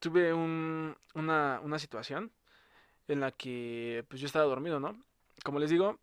[0.00, 2.30] Tuve un- una, una situación
[3.08, 4.96] en la que pues yo estaba dormido, ¿no?
[5.44, 5.98] Como les digo,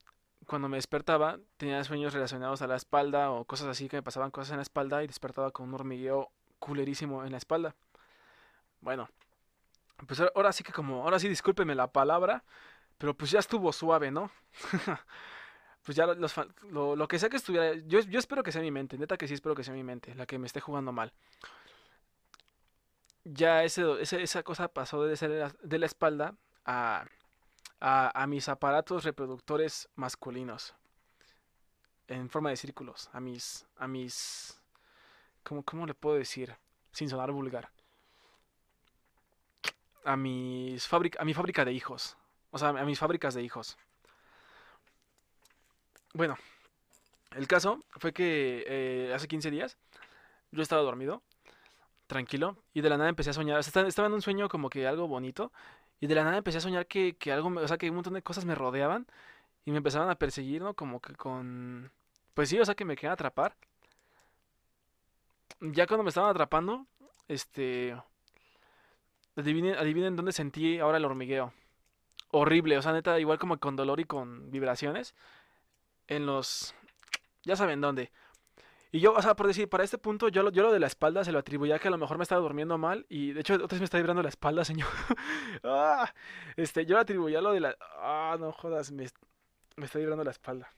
[0.48, 4.32] cuando me despertaba tenía sueños relacionados a la espalda o cosas así que me pasaban
[4.32, 7.76] cosas en la espalda y despertaba con un hormigueo culerísimo en la espalda.
[8.82, 9.10] Bueno,
[10.08, 12.44] pues ahora sí que como, ahora sí discúlpeme la palabra,
[12.98, 14.32] pero pues ya estuvo suave, ¿no?
[15.86, 16.34] Pues ya lo- los,
[16.70, 19.28] lo, lo que sea que estuviera, yo, yo espero que sea mi mente, neta que
[19.28, 21.14] sí espero que sea mi mente, la que me esté jugando mal.
[23.26, 26.36] Ya ese, esa cosa pasó de la, de la espalda
[26.66, 27.06] a,
[27.82, 30.76] a, a mis aparatos reproductores masculinos
[32.08, 34.60] en forma de círculos, a mis, a mis,
[35.44, 36.56] ¿cómo, cómo le puedo decir?
[36.92, 37.72] Sin sonar vulgar.
[40.06, 42.16] A mis fábrica, a mi fábrica de hijos.
[42.52, 43.78] O sea, a mis fábricas de hijos.
[46.14, 46.38] Bueno,
[47.36, 49.78] el caso fue que eh, hace 15 días
[50.52, 51.22] yo estaba dormido,
[52.08, 53.60] tranquilo, y de la nada empecé a soñar.
[53.60, 55.52] o sea, estaba, en un sueño como que algo bonito,
[56.00, 58.14] y de la nada empecé a soñar que, que algo, o sea, que un montón
[58.14, 59.08] de cosas me rodeaban
[59.66, 60.74] y me empezaban a perseguir, ¿no?
[60.76, 61.92] Como que con...
[62.34, 63.56] Pues sí, o sea, que me querían atrapar.
[65.60, 66.86] Ya cuando me estaban atrapando,
[67.28, 67.96] este...
[69.36, 71.54] adivinen, adivinen dónde sentí ahora el hormigueo.
[72.32, 75.16] Horrible, o sea, neta, igual como con dolor y con vibraciones.
[76.08, 76.74] En los...
[77.44, 78.12] Ya saben dónde.
[78.96, 80.88] Y yo, o sea, por decir, para este punto, yo lo, yo lo de la
[80.88, 83.06] espalda se lo atribuía que a lo mejor me estaba durmiendo mal.
[83.10, 84.88] Y de hecho, otra vez me está vibrando la espalda, señor.
[85.64, 86.10] ah,
[86.56, 87.76] este, yo lo atribuía lo de la.
[87.98, 89.06] Ah, no jodas, me,
[89.76, 90.70] me está vibrando la espalda.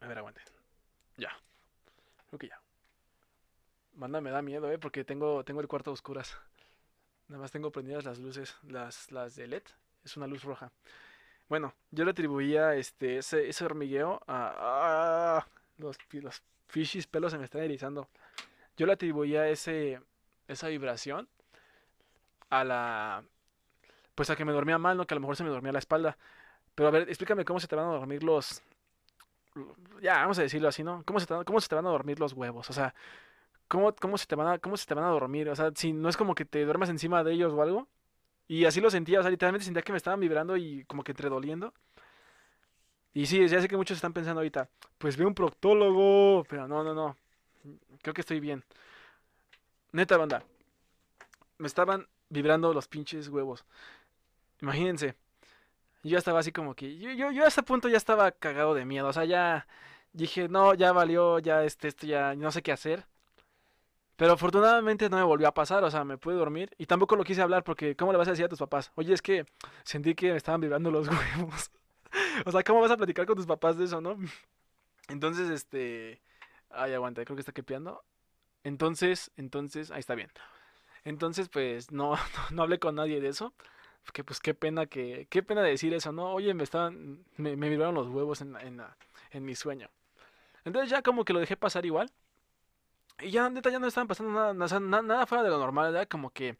[0.00, 0.42] A ver, aguante.
[1.16, 1.30] Ya.
[2.28, 2.60] Creo que ya.
[3.94, 6.36] Manda, me da miedo, eh, porque tengo, tengo el cuarto a oscuras.
[7.30, 9.62] Nada más tengo prendidas las luces, las, las de LED.
[10.04, 10.72] Es una luz roja.
[11.48, 15.46] Bueno, yo le atribuía este, ese, ese hormigueo a.
[15.78, 18.08] los, los fishies pelos se me están erizando.
[18.76, 20.00] Yo le atribuía ese,
[20.48, 21.28] esa vibración
[22.48, 23.22] a la.
[24.16, 25.06] Pues a que me dormía mal, ¿no?
[25.06, 26.18] Que a lo mejor se me dormía la espalda.
[26.74, 28.60] Pero a ver, explícame cómo se te van a dormir los.
[30.02, 31.04] Ya, vamos a decirlo así, ¿no?
[31.06, 32.68] ¿Cómo se cómo se te van a dormir los huevos?
[32.70, 32.92] O sea,
[33.70, 35.48] ¿cómo, cómo, se te van a, ¿cómo se te van a dormir?
[35.48, 37.88] O sea, si no es como que te duermas encima de ellos o algo.
[38.48, 41.12] Y así lo sentía, o sea, literalmente sentía que me estaban vibrando y como que
[41.12, 41.72] entre doliendo.
[43.14, 44.68] Y sí, ya sé que muchos están pensando ahorita,
[44.98, 47.16] pues ve un proctólogo, pero no, no, no.
[48.02, 48.64] Creo que estoy bien.
[49.92, 50.42] Neta, banda.
[51.58, 53.64] Me estaban vibrando los pinches huevos.
[54.62, 55.14] Imagínense.
[56.02, 56.98] Yo ya estaba así como que.
[56.98, 59.08] Yo, yo, yo a ese punto ya estaba cagado de miedo.
[59.08, 59.66] O sea, ya
[60.12, 63.06] dije, no, ya valió, ya este, esto ya no sé qué hacer.
[64.20, 66.70] Pero afortunadamente no me volvió a pasar, o sea, me pude dormir.
[66.76, 68.92] Y tampoco lo quise hablar porque, ¿cómo le vas a decir a tus papás?
[68.96, 69.46] Oye, es que
[69.82, 71.08] sentí que me estaban vibrando los
[71.38, 71.70] huevos.
[72.44, 74.18] o sea, ¿cómo vas a platicar con tus papás de eso, no?
[75.08, 76.20] Entonces, este...
[76.68, 78.04] Ay, aguanta, creo que está quepeando.
[78.62, 80.30] Entonces, entonces, ahí está bien.
[81.04, 82.14] Entonces, pues, no,
[82.50, 83.54] no, hablé con nadie de eso.
[84.12, 86.34] Que pues qué pena que, qué pena decir eso, ¿no?
[86.34, 88.82] Oye, me estaban, me, me vibraron los huevos en, en,
[89.30, 89.88] en mi sueño.
[90.66, 92.12] Entonces ya como que lo dejé pasar igual.
[93.22, 96.08] Y ya, neta, ya no estaban pasando nada, nada fuera de lo normal, ¿verdad?
[96.08, 96.56] Como que,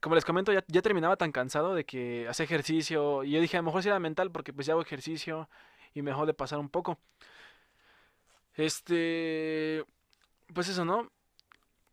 [0.00, 3.24] como les comento, ya, terminaba tan cansado de que hacía ejercicio.
[3.24, 5.48] Y yo dije, a lo mejor sí era mental porque pues ya hago ejercicio
[5.94, 6.98] y me dejó de pasar un poco.
[8.54, 9.84] Este,
[10.54, 11.10] pues eso, ¿no?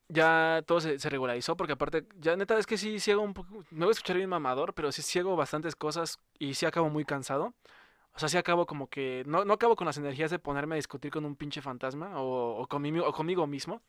[0.10, 3.86] Ya todo se, regularizó porque aparte, ya neta es que sí, hago un poco, me
[3.86, 7.54] voy a escuchar bien mamador, pero sí, hago bastantes cosas y sí acabo muy cansado.
[8.16, 10.78] O sea, sí acabo como que, no, no acabo con las energías de ponerme a
[10.78, 13.82] discutir con un pinche fantasma o, conmigo, mismo.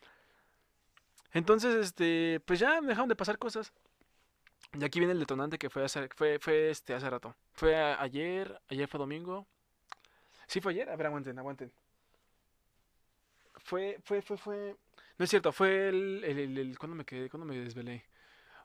[1.33, 3.73] Entonces, este, pues ya me dejaron de pasar cosas.
[4.79, 7.35] Y aquí viene el detonante que fue hace, fue, fue este hace rato.
[7.53, 9.47] Fue ayer, ayer fue domingo.
[10.47, 11.73] Sí fue ayer, a ver, aguanten, aguanten.
[13.57, 14.77] Fue, fue, fue, fue.
[15.19, 17.31] No es cierto, fue el, el, el, el- ¿cuándo me quedé?
[17.31, 18.05] ¿Cuándo me desvelé?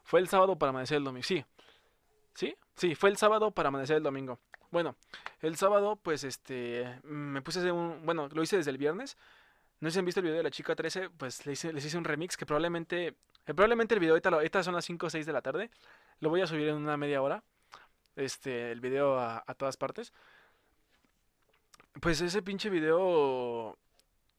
[0.03, 1.24] Fue el sábado para amanecer el domingo.
[1.26, 1.45] Sí,
[2.36, 4.39] sí, sí, fue el sábado para amanecer el domingo.
[4.72, 4.95] Bueno,
[5.41, 9.17] el sábado, pues este, me puse a un, bueno, lo hice desde el viernes.
[9.80, 11.86] No sé si han visto el video de la chica 13, pues les hice, les
[11.86, 13.15] hice un remix que probablemente, eh,
[13.45, 15.72] probablemente el video ahorita, ahorita son las 5 o 6 de la tarde.
[16.20, 17.43] Lo voy a subir en una media hora,
[18.15, 20.13] este, el video a, todas partes.
[22.01, 23.78] Pues ese pinche video,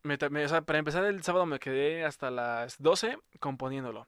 [0.03, 4.07] me, me- o sea, para empezar el sábado me quedé hasta las 12 componiéndolo.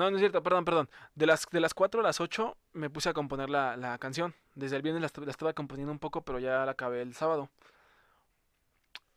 [0.00, 0.88] No, no es cierto, perdón, perdón.
[1.14, 4.34] De las, de las 4 a las 8 me puse a componer la, la canción.
[4.54, 7.50] Desde el viernes la, la estaba componiendo un poco, pero ya la acabé el sábado.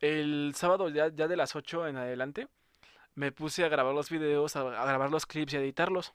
[0.02, 2.50] El sábado ya, ya de las 8 en adelante
[3.16, 6.14] me puse a grabar los videos, a, a grabar los clips y a editarlos.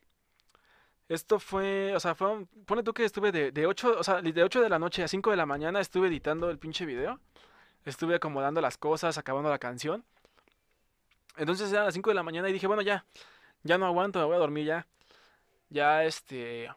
[1.09, 4.21] Esto fue, o sea, fue, un- pone tú que estuve de, de 8, o sea,
[4.21, 7.19] de 8 de la noche a 5 de la mañana estuve editando el pinche video.
[7.87, 10.05] Estuve acomodando las cosas, acabando la canción.
[11.39, 13.07] Entonces eran las 5 de la mañana y dije, bueno, ya,
[13.63, 14.87] ya no aguanto, me voy a dormir ya.
[15.71, 16.71] Ya, este,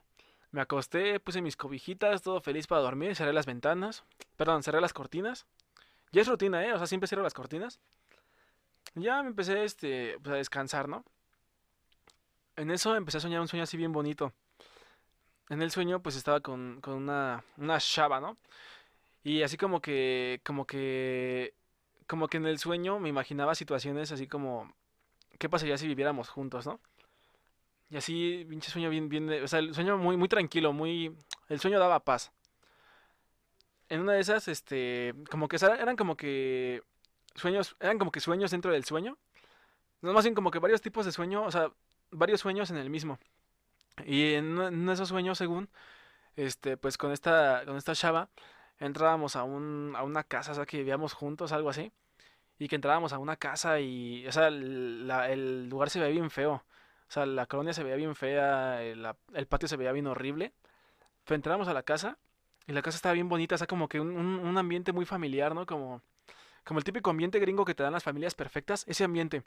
[0.51, 4.03] me acosté, puse mis cobijitas, todo feliz para dormir, cerré las ventanas,
[4.35, 5.45] perdón, cerré las cortinas.
[6.11, 6.73] Ya es rutina, ¿eh?
[6.73, 7.79] O sea, siempre cierro las cortinas.
[8.95, 11.05] Ya me empecé, este, pues, a descansar, ¿no?
[12.57, 14.33] En eso empecé a soñar un sueño así bien bonito.
[15.49, 18.37] En el sueño, pues estaba con, con una, una chava, ¿no?
[19.23, 21.53] Y así como que, como que,
[22.07, 24.73] como que en el sueño me imaginaba situaciones así como,
[25.41, 26.79] ¿qué pasaría si viviéramos juntos, ¿no?
[27.89, 31.17] Y así, pinche sueño bien, bien, o sea, el sueño muy, muy tranquilo, muy,
[31.49, 32.31] el sueño daba paz.
[33.89, 36.83] En una de esas, este, como que eran como que
[37.33, 39.17] sueños, eran como que sueños dentro del sueño.
[40.01, 41.71] No, más bien como que varios tipos de sueño, o sea,
[42.11, 43.17] varios sueños en el mismo.
[44.05, 45.69] Y en esos sueños, según,
[46.35, 48.29] este, pues con esta, con esta chava,
[48.79, 51.91] entrábamos a un, a una casa, o sea, que vivíamos juntos, algo así.
[52.61, 56.11] Y que entrábamos a una casa y, o sea, el, la- el lugar se veía
[56.13, 56.53] bien feo.
[57.09, 60.07] O sea, la colonia se veía bien fea, el, la- el patio se veía bien
[60.07, 60.53] horrible.
[61.25, 62.17] Pero entramos a la casa
[62.67, 65.05] y la casa estaba bien bonita, o sea, como que un, un- un ambiente muy
[65.05, 65.65] familiar, ¿no?
[65.65, 66.01] Como,
[66.65, 69.43] como el típico ambiente gringo que te dan las familias perfectas, ese ambiente.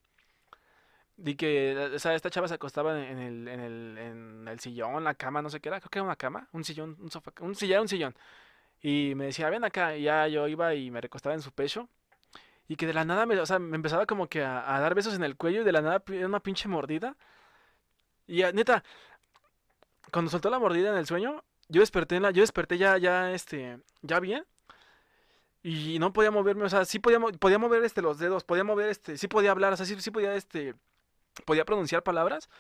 [1.16, 5.04] di que, o sea, esta chava se acostaba en el, en el, en el sillón,
[5.04, 7.32] la cama, no sé qué era, creo que era una cama, un sillón, un sofá,
[7.40, 8.14] un sillón, un sillón.
[8.82, 11.88] Y me decía, ven acá, y ya yo iba y me recostaba en su pecho.
[12.68, 14.94] Y que de la nada me, o sea, me empezaba como que a, a dar
[14.94, 17.16] besos en el cuello y de la nada una pinche mordida.
[18.26, 18.82] Y ya, neta,
[20.10, 23.32] cuando soltó la mordida en el sueño, yo desperté en la, yo desperté ya, ya,
[23.32, 24.46] este, ya bien.
[25.62, 28.90] Y no podía moverme, o sea, sí podía, podía mover este, los dedos, podía mover
[28.90, 30.74] este, sí podía hablar, o sea, sí, sí podía, este,
[31.46, 32.50] podía pronunciar palabras.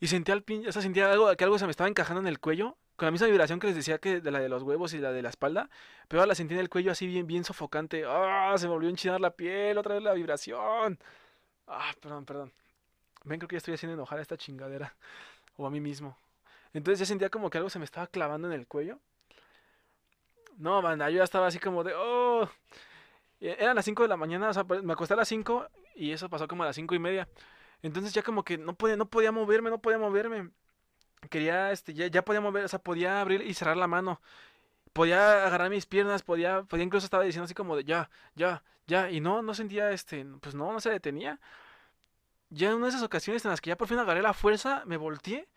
[0.00, 2.26] Y sentía el pin, o sea, sentía algo, que algo se me estaba encajando en
[2.26, 4.92] el cuello, con la misma vibración que les decía que de la de los huevos
[4.92, 5.70] y la de la espalda,
[6.06, 8.04] pero ahora la sentí en el cuello así bien, bien sofocante.
[8.06, 8.54] ¡Ah!
[8.58, 10.98] Se me volvió a enchinar la piel, otra vez la vibración.
[11.66, 12.52] Ah, perdón, perdón.
[13.24, 14.94] Ven, creo que ya estoy haciendo enojar a esta chingadera.
[15.56, 16.18] O a mí mismo.
[16.74, 18.98] Entonces ya sentía como que algo se me estaba clavando en el cuello.
[20.58, 22.50] No, banda, yo ya estaba así como de, oh.
[23.40, 25.68] Y Eran las 5 de la mañana, o sea, pues, me acosté a las 5
[25.94, 27.26] y eso pasó como a las 5 y media.
[27.80, 30.50] Entonces ya como que no podía, no podía moverme, no podía moverme.
[31.28, 34.20] Quería, este, ya, podía mover, o sea, podía abrir y cerrar la mano.
[34.92, 39.10] Podía agarrar mis piernas, podía, podía incluso estaba diciendo así como de ya, ya, ya.
[39.10, 41.40] Y no, no sentía, este, pues no, no se detenía.
[42.50, 44.82] Ya en una de esas ocasiones en las que ya por fin agarré la fuerza,
[44.86, 45.48] me volteé.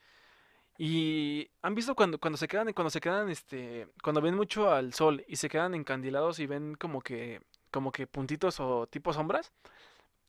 [0.78, 4.93] Y han visto cuando, cuando se quedan, cuando se quedan, este, cuando ven mucho al
[4.93, 7.41] sol y se quedan encandilados y ven como que,
[7.72, 9.51] como que puntitos o tipo sombras.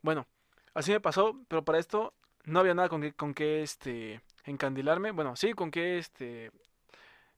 [0.03, 0.26] Bueno,
[0.74, 2.14] así me pasó, pero para esto
[2.45, 5.11] no había nada con que, con que, este, encandilarme.
[5.12, 6.51] Bueno, sí, con que, este,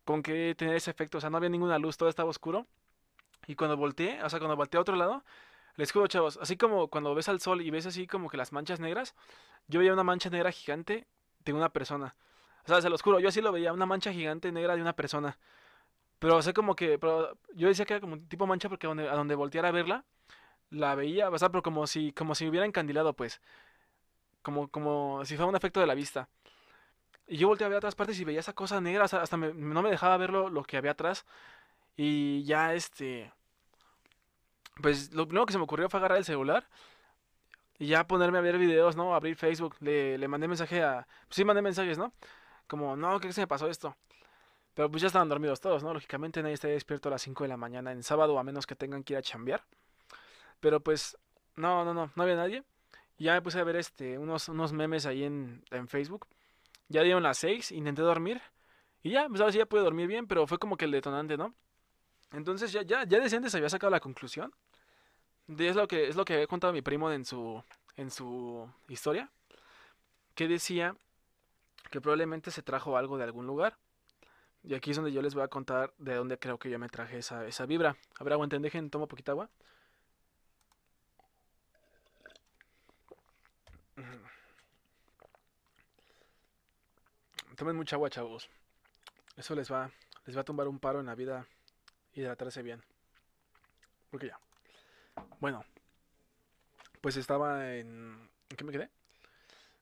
[0.05, 1.19] con que tener ese efecto.
[1.19, 2.67] O sea, no había ninguna luz, todo estaba oscuro.
[3.47, 5.25] Y cuando volteé, o sea, cuando volteé a otro lado,
[5.77, 8.53] les juro, chavos, así como cuando ves al sol y ves así como que las
[8.53, 9.15] manchas negras,
[9.69, 11.07] yo veía una mancha negra gigante
[11.45, 12.17] de una persona.
[12.65, 14.95] O sea, se los juro, yo así lo veía, una mancha gigante negra de una
[14.95, 15.39] persona.
[16.19, 18.87] Pero, o sea, como que, pero yo decía que era como un tipo mancha porque
[18.87, 20.05] donde, a donde volteara a verla,
[20.71, 23.41] la veía, o sea, pero como si, como si me hubiera encandilado, pues.
[24.43, 26.29] Como, como si fuera un efecto de la vista.
[27.29, 29.53] Y yo volteé a ver otras partes y veía esa cosa negra, sea, hasta me-
[29.55, 31.25] no me dejaba ver lo, lo que había atrás.
[31.97, 33.33] Y ya, este,
[34.83, 36.67] pues lo primero que se me ocurrió fue agarrar el celular
[37.79, 39.15] y ya ponerme a ver videos, ¿no?
[39.15, 39.77] Abrir Facebook.
[39.81, 41.07] Le, le mandé mensaje a...
[41.29, 42.13] Pues sí, mandé mensajes, ¿no?
[42.67, 43.97] Como, no, ¿qué se me pasó esto?
[44.75, 45.95] Pero pues ya estaban dormidos todos, ¿no?
[45.95, 48.77] Lógicamente nadie está despierto a las 5 de la mañana en sábado, a menos que
[48.77, 49.65] tengan que ir a chambear.
[50.61, 51.19] Pero pues,
[51.57, 52.65] no, no, no, no había nadie.
[53.19, 56.27] Y ya me puse a ver este, unos, unos memes ahí en, en Facebook.
[56.89, 58.41] Ya dieron las 6, intenté dormir.
[59.03, 61.37] Y ya, pues ahora sí ya pude dormir bien, pero fue como que el detonante,
[61.37, 61.55] ¿no?
[62.33, 64.53] Entonces ya, ya, ya desde antes había sacado la conclusión.
[65.47, 67.63] De es lo que, es lo que había contado mi primo en su,
[67.97, 69.31] en su historia.
[70.35, 70.97] Que decía
[71.91, 73.79] que probablemente se trajo algo de algún lugar.
[74.63, 76.89] Y aquí es donde yo les voy a contar de dónde creo que yo me
[76.89, 77.97] traje esa, esa vibra.
[78.19, 79.49] A ver, aguanten, dejen, tomo poquita agua.
[87.57, 88.51] Tomen mucha agua, chavos.
[89.37, 89.91] Eso les va,
[90.27, 91.47] les va a tumbar un paro en la vida
[92.13, 92.83] hidratarse bien.
[94.11, 94.39] Porque ya.
[95.41, 95.65] Bueno,
[97.01, 98.29] pues estaba en...
[98.51, 98.91] ¿En qué me quedé?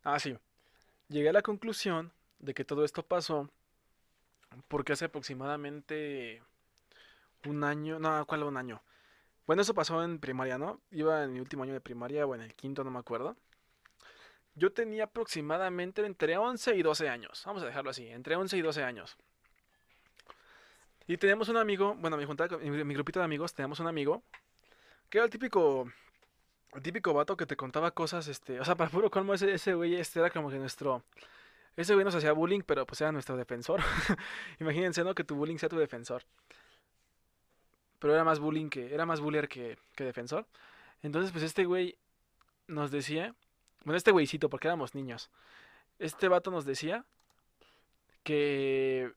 [0.05, 0.39] Ah, sí.
[1.09, 3.51] Llegué a la conclusión de que todo esto pasó
[4.69, 6.43] porque hace aproximadamente
[7.47, 8.83] un año, no, ¿cuál un año?
[9.47, 10.81] Bueno, eso pasó en primaria, ¿no?
[10.91, 13.37] Iba en mi último año de primaria o en el quinto, no me acuerdo.
[14.57, 17.43] Yo tenía aproximadamente entre 11 y 12 años.
[17.45, 19.17] Vamos a dejarlo así, entre 11 y 12 años.
[21.07, 24.23] Y teníamos un amigo, bueno, mi, junta, mi, grupito de amigos, teníamos un amigo
[25.11, 25.91] que era el típico,
[26.73, 29.75] el típico vato que te contaba cosas, este, o sea, para puro colmo, ese, ese
[29.75, 31.03] güey, este era como que nuestro,
[31.77, 33.81] ese güey nos hacía bullying, pero pues era nuestro defensor.
[34.61, 35.15] Imagínense, ¿no?
[35.15, 36.23] Que tu bullying sea tu defensor.
[37.99, 40.47] Pero era más bullying que, era más buller que defensor.
[41.03, 41.99] Entonces, pues este güey
[42.67, 43.35] nos decía,
[43.85, 45.31] bueno, este güeycito, porque éramos niños,
[45.99, 47.05] este vato nos decía
[48.23, 49.13] que,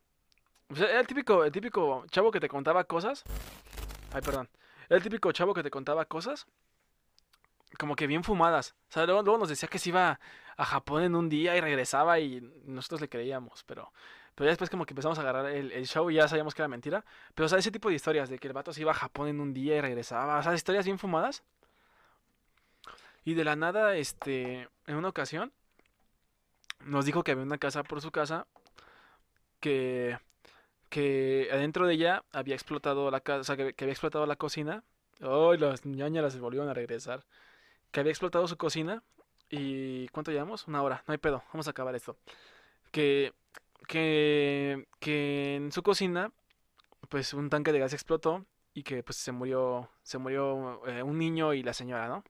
[0.70, 3.24] o sea, era el típico, el típico chavo que te contaba cosas.
[4.14, 4.50] Ay, perdón.
[4.90, 6.48] Era el típico chavo que te contaba cosas
[7.78, 8.76] como que bien fumadas.
[8.90, 10.20] O sea, luego, nos decía que se iba
[10.58, 13.92] a Japón en un día y regresaba y nosotros le creíamos, pero,
[14.34, 16.62] pero ya después como que empezamos a agarrar el, el show y ya sabíamos que
[16.62, 17.06] era mentira.
[17.36, 19.28] Pero, o sea, ese tipo de historias de que el vato se iba a Japón
[19.28, 21.44] en un día y regresaba, o sea, historias bien fumadas.
[23.28, 25.52] Y de la nada, este, en una ocasión,
[26.86, 28.48] nos dijo que había una casa por su casa
[29.60, 30.18] que,
[30.90, 34.86] que adentro de ella había explotado la casa, o sea, que, había explotado la cocina.
[35.20, 37.26] Ay, las ñañaras se volvieron a regresar.
[37.92, 39.04] Que había explotado su cocina.
[39.50, 40.66] ¿Y cuánto llevamos?
[40.70, 41.04] Una hora.
[41.06, 41.44] No hay pedo.
[41.52, 42.16] Vamos a acabar esto.
[42.92, 43.34] Que,
[43.90, 46.32] que, que en su cocina,
[47.10, 51.18] pues un tanque de gas explotó y que pues se murió, se murió eh, un
[51.18, 52.24] niño y la señora, ¿no?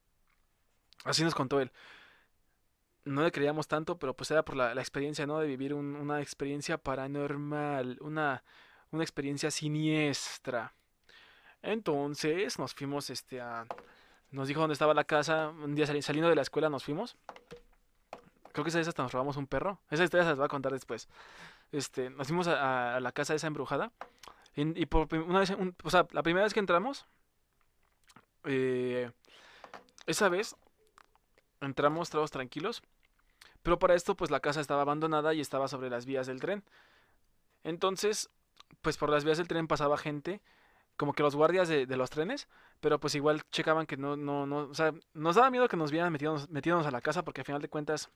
[1.05, 1.71] Así nos contó él.
[3.05, 5.39] no le creíamos tanto, pero pues era por la, experiencia, ¿no?
[5.39, 8.43] De vivir un- una experiencia paranormal, una,
[8.91, 10.73] una experiencia siniestra.
[11.61, 13.65] Entonces nos fuimos, este, a...
[14.31, 15.49] Nos dijo dónde estaba la casa.
[15.49, 17.15] Un día sali- saliendo de la escuela nos fuimos.
[18.51, 19.79] Creo que esa vez hasta nos robamos un perro.
[19.89, 21.07] Esa historia se las voy a contar después.
[21.71, 23.91] Este, nos fuimos a, la casa esa embrujada.
[24.55, 27.05] Y, por una vez, o sea, la primera vez que entramos,
[28.45, 29.11] eh,
[30.07, 30.55] esa vez
[31.61, 32.81] entramos todos tranquilos.
[33.63, 36.63] Pero para esto, pues la casa estaba abandonada y estaba sobre las vías del tren.
[37.63, 38.29] Entonces,
[38.81, 40.41] pues por las vías del tren pasaba gente,
[40.95, 42.47] como que los guardias de, los trenes,
[42.79, 45.91] pero pues igual checaban que no, no, no, o sea, nos daba miedo que nos
[45.91, 48.09] vieran metiéndonos, metiéndonos a la casa, porque al final de cuentas,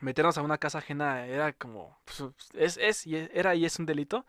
[0.00, 2.22] meternos a una casa ajena era como, pues,
[2.54, 4.26] es, es, y era y es un delito.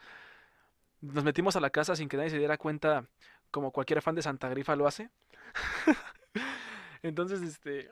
[1.02, 3.06] Nos metimos a la casa sin que nadie se diera cuenta,
[3.52, 5.10] como cualquier fan de Santa Grifa lo hace.
[7.04, 7.92] Entonces, este,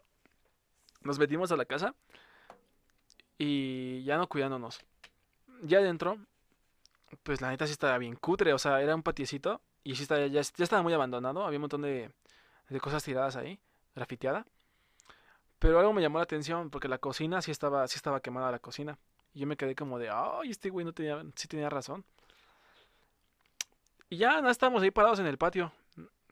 [1.05, 1.95] nos metimos a la casa
[3.37, 4.81] y ya no cuidándonos.
[5.63, 6.17] Ya adentro,
[7.23, 10.27] pues la neta sí estaba bien cutre, o sea, era un patiecito y sí estaba,
[10.27, 12.11] ya, ya estaba muy abandonado, había un montón de,
[12.69, 13.59] de cosas tiradas ahí,
[13.95, 14.45] grafiteada.
[15.59, 18.59] Pero algo me llamó la atención porque la cocina sí estaba, sí estaba quemada la
[18.59, 18.97] cocina.
[19.33, 22.03] Y yo me quedé como de, ay, este güey no tenía, sí tenía razón.
[24.09, 25.71] Y ya no estábamos ahí parados en el patio.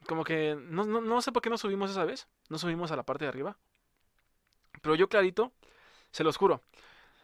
[0.07, 2.27] Como que no, no, no sé por qué no subimos esa vez.
[2.49, 3.57] No subimos a la parte de arriba.
[4.83, 5.51] Pero yo clarito,
[6.11, 6.61] se los juro.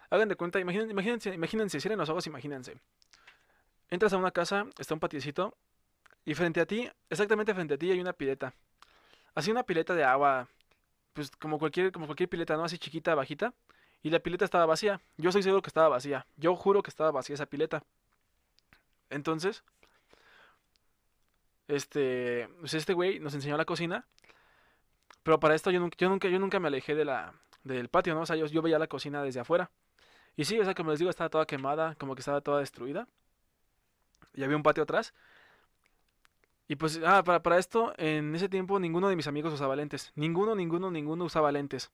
[0.10, 2.78] Hagan de cuenta, imaginen- imagínense, imagínense, cierren los ojos, imagínense.
[3.92, 5.56] Entras a una casa, está un patiecito,
[6.26, 8.54] y frente a ti, exactamente frente a ti, hay una pileta.
[9.36, 10.48] Así una pileta de agua,
[11.14, 12.64] pues como cualquier, como cualquier pileta, ¿no?
[12.64, 13.54] Así chiquita, bajita.
[14.02, 15.02] Y la pileta estaba vacía.
[15.18, 16.26] Yo estoy seguro que estaba vacía.
[16.38, 17.84] Yo juro que estaba vacía esa pileta.
[19.10, 19.64] Entonces,
[21.68, 24.06] este, pues este güey nos enseñó la cocina.
[25.24, 27.34] Pero para esto yo nunca, yo nunca, yo nunca me alejé de la,
[27.64, 28.22] del patio, ¿no?
[28.22, 29.72] O sea, yo, veía la cocina desde afuera.
[30.36, 33.08] Y sí, o sea, como les digo, estaba toda quemada, como que estaba toda destruida.
[34.34, 35.14] Y había un patio atrás.
[36.68, 40.12] Y pues, ah, para, para esto, en ese tiempo ninguno de mis amigos usaba lentes.
[40.16, 41.92] Ninguno, ninguno, ninguno usaba lentes.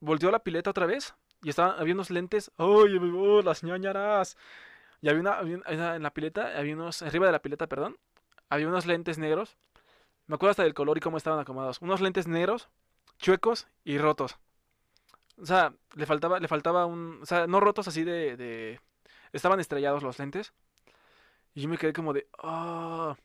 [0.00, 2.50] Volteó la pileta otra vez y estaba, había unos lentes.
[2.58, 4.36] ¡Ay, oh, las ñañaras!
[5.02, 7.98] Y había una, había en la pileta, había unos, arriba de la pileta, perdón,
[8.50, 9.56] había unos lentes negros.
[10.26, 11.80] Me acuerdo hasta del color y cómo estaban acomodados.
[11.80, 12.68] Unos lentes negros,
[13.20, 14.38] chuecos y rotos.
[15.40, 18.80] O sea, le faltaba, le faltaba un, o sea, no rotos así de,
[19.32, 20.52] estaban estrellados los lentes.
[21.54, 23.16] Y yo me quedé como de, ah,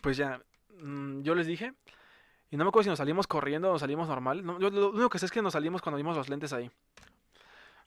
[0.00, 0.40] pues ya,
[0.80, 1.74] mm, yo les dije.
[2.50, 4.42] Y no me acuerdo si nos salimos corriendo o salimos normal.
[4.42, 6.70] Lo único que sé es que nos salimos cuando vimos los lentes ahí.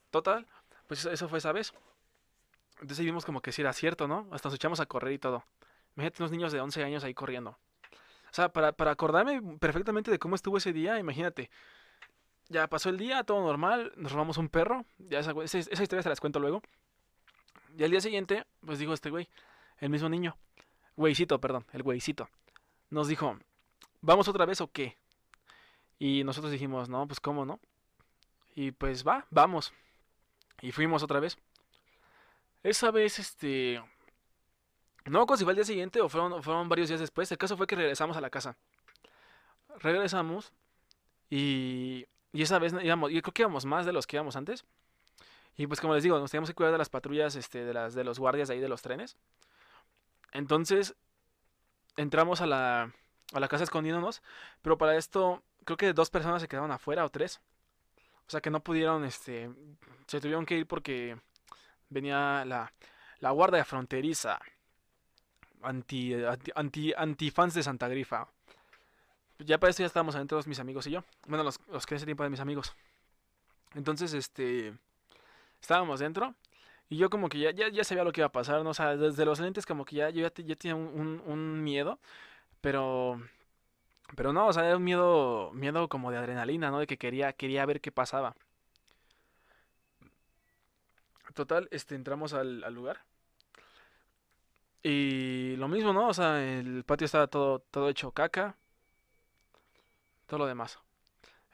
[0.10, 0.48] Total,
[0.88, 1.74] pues eso, fue esa vez.
[2.82, 4.28] Entonces vimos como que sí era cierto, ¿no?
[4.32, 5.46] Hasta nos echamos a correr y todo.
[5.96, 7.58] Imagínate unos niños de 11 años ahí corriendo.
[8.36, 11.50] O sea, para, para acordarme perfectamente de cómo estuvo ese día, imagínate.
[12.50, 14.84] Ya pasó el día, todo normal, nos robamos un perro.
[14.98, 16.62] Ya esa, esa, esa historia se las cuento luego.
[17.78, 19.30] Y al día siguiente, pues dijo este güey,
[19.78, 20.36] el mismo niño,
[20.98, 22.28] güeycito, perdón, el güeycito,
[22.90, 23.40] nos dijo,
[24.02, 24.98] ¿vamos otra vez o qué?
[25.98, 27.62] Y nosotros dijimos, no, pues cómo, ¿no?
[28.54, 29.72] Y pues va, vamos.
[30.62, 31.38] Y fuimos otra vez.
[32.64, 33.82] Esa vez, este...
[35.06, 37.32] No me si fue al día siguiente o fueron, fueron varios días después.
[37.32, 38.58] El caso fue que regresamos a la casa.
[39.80, 40.52] Regresamos
[41.30, 44.66] y, y esa vez íbamos, yo creo que íbamos más de los que íbamos antes.
[45.58, 47.94] Y pues como les digo, nos teníamos que cuidar de las patrullas, este, de las,
[47.94, 49.16] de los guardias de ahí de los trenes.
[50.34, 50.96] Entonces,
[51.98, 52.92] entramos a la,
[53.34, 54.22] a la casa escondiéndonos,
[54.62, 57.42] pero para esto creo que dos personas se quedaron afuera o tres.
[58.28, 59.50] O sea que no pudieron, este,
[60.08, 61.18] se tuvieron que ir porque
[61.90, 62.74] venía la,
[63.20, 64.40] la guardia fronteriza.
[65.72, 66.02] Anti,
[66.64, 68.28] anti, anti, fans de Santa Grifa.
[69.40, 71.04] Ya para esto ya estábamos adentro mis amigos y yo.
[71.28, 72.74] Bueno, los, los que en ese tiempo de mis amigos.
[73.76, 74.74] Entonces, este,
[75.62, 76.36] estábamos dentro.
[76.90, 78.74] Y yo como que ya, ya, ya sabía lo que iba a pasar, ¿no?
[78.74, 82.00] Sea, desde los lentes como que ya, yo ya, ya tenía un, un- un miedo.
[82.62, 83.22] Pero,
[84.18, 86.80] pero no, o sea, era un miedo, miedo como de adrenalina, ¿no?
[86.80, 88.36] De que quería, quería ver qué pasaba.
[91.36, 93.02] Total, este, entramos al, al lugar.
[94.88, 96.10] Y lo mismo, ¿no?
[96.10, 98.56] O sea, el patio estaba todo, todo hecho caca,
[100.28, 100.78] todo lo demás.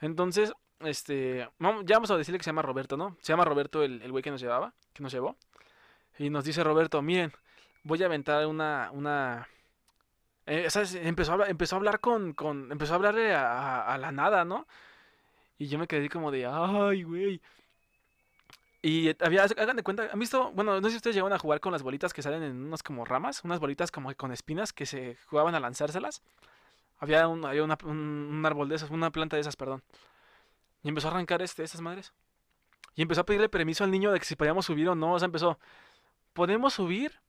[0.02, 0.52] Entonces,
[0.82, 1.48] este,
[1.86, 3.16] ya vamos a decirle que se llama Roberto, ¿no?
[3.22, 5.38] Se llama Roberto el, el güey que nos llevaba, que nos llevó.
[6.20, 7.32] Y nos dice Roberto, miren,
[7.84, 9.48] voy a aventar una, una,
[10.46, 10.68] eh.
[10.96, 14.68] Empezó a empezó a hablar con, con, empezó a hablarle a la nada, ¿no?
[15.58, 17.42] Y yo me quedé como de, ay, güey.
[18.82, 20.52] Y eh, había, hagan de cuenta, ¿han visto?
[20.52, 22.82] Bueno, no sé si ustedes llegaron a jugar con las bolitas que salen en unas
[22.82, 26.22] como ramas, unas bolitas como con espinas que se jugaban a lanzárselas.
[27.00, 29.84] Había un, había un, un árbol de esas, una planta de esas, perdón.
[30.84, 32.14] Y empezó a arrancar este, estas madres.
[32.96, 35.14] Y empezó a pedirle permiso al niño de que si podíamos subir o no.
[35.14, 35.60] O sea, empezó,
[36.34, 37.20] ¿podemos subir?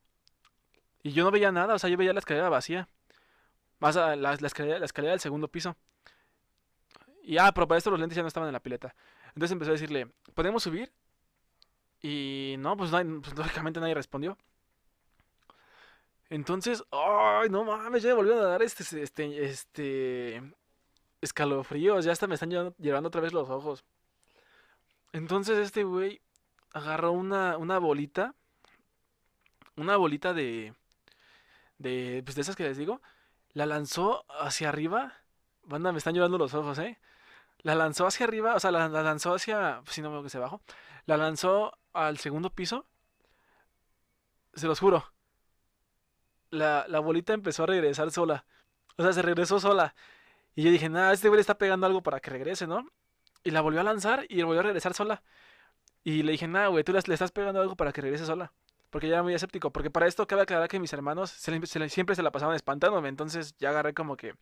[1.03, 2.87] Y yo no veía nada, o sea, yo veía la escalera vacía.
[3.79, 5.75] Más a la escalera, la escalera del segundo piso.
[7.23, 8.95] Y ah, pero para esto los lentes ya no estaban en la pileta.
[9.29, 10.91] Entonces empezó a decirle, ¿podemos subir?
[12.03, 13.01] Y no, pues, pues
[13.37, 14.37] lógicamente nadie respondió.
[16.29, 20.53] Entonces, ay, no mames, ya me volvieron a dar este, este, este,
[21.21, 23.85] escalofríos, ya hasta me están llevando, otra vez los ojos.
[25.13, 26.21] Entonces este güey
[26.73, 28.35] agarró una, una bolita,
[29.75, 30.73] una bolita de,
[31.77, 33.01] de, pues de esas que les digo,
[33.53, 35.13] la lanzó hacia arriba.
[35.63, 36.99] Banda, me están llevando los ojos, ¿eh?
[37.59, 40.61] La lanzó hacia arriba, o sea, la, lanzó hacia, si no veo que se bajó,
[41.05, 42.85] la lanzó al segundo piso.
[44.53, 45.11] Se los juro.
[46.49, 48.45] La, la bolita empezó a regresar sola.
[48.97, 49.95] O sea, se regresó sola.
[50.55, 52.87] Y yo dije, nada, este güey le está pegando algo para que regrese, ¿no?
[53.43, 55.23] Y la volvió a lanzar y volvió a regresar sola.
[56.03, 58.51] Y le dije, nada, güey, tú le estás pegando algo para que regrese sola.
[58.89, 59.71] Porque ya era muy escéptico.
[59.71, 63.09] Porque para esto cabe aclarar que mis hermanos siempre se la pasaban espantándome.
[63.09, 64.35] Entonces ya agarré como que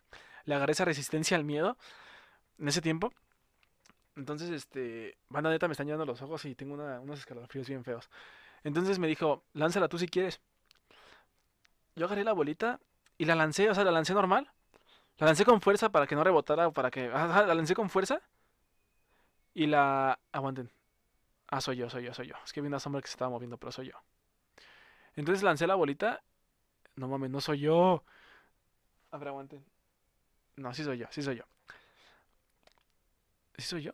[0.45, 1.78] le agarré esa resistencia al miedo
[2.60, 3.14] en ese tiempo.
[4.16, 8.09] Entonces, este, banda neta me están llenando los ojos y tengo unos escalofríos bien feos.
[8.64, 10.41] Entonces me dijo, lánzala tú si quieres.
[11.95, 12.80] Yo agarré la bolita
[13.18, 14.51] y la lancé, o sea, la lancé normal.
[15.18, 17.09] La lancé con fuerza para que no rebotara, para que...
[17.09, 18.22] la lancé con fuerza.
[19.53, 20.20] Y la...
[20.32, 20.72] Aguanten.
[21.47, 22.36] Ah, soy yo, soy yo, soy yo.
[22.45, 23.95] Es que vi una sombra que se estaba moviendo, pero soy yo.
[25.16, 26.24] Entonces lancé la bolita.
[26.95, 28.03] No mames, no soy yo.
[29.12, 29.66] A ver, aguanten.
[30.55, 31.43] No, sí soy yo, sí soy yo.
[33.57, 33.91] ¿Sí soy yo?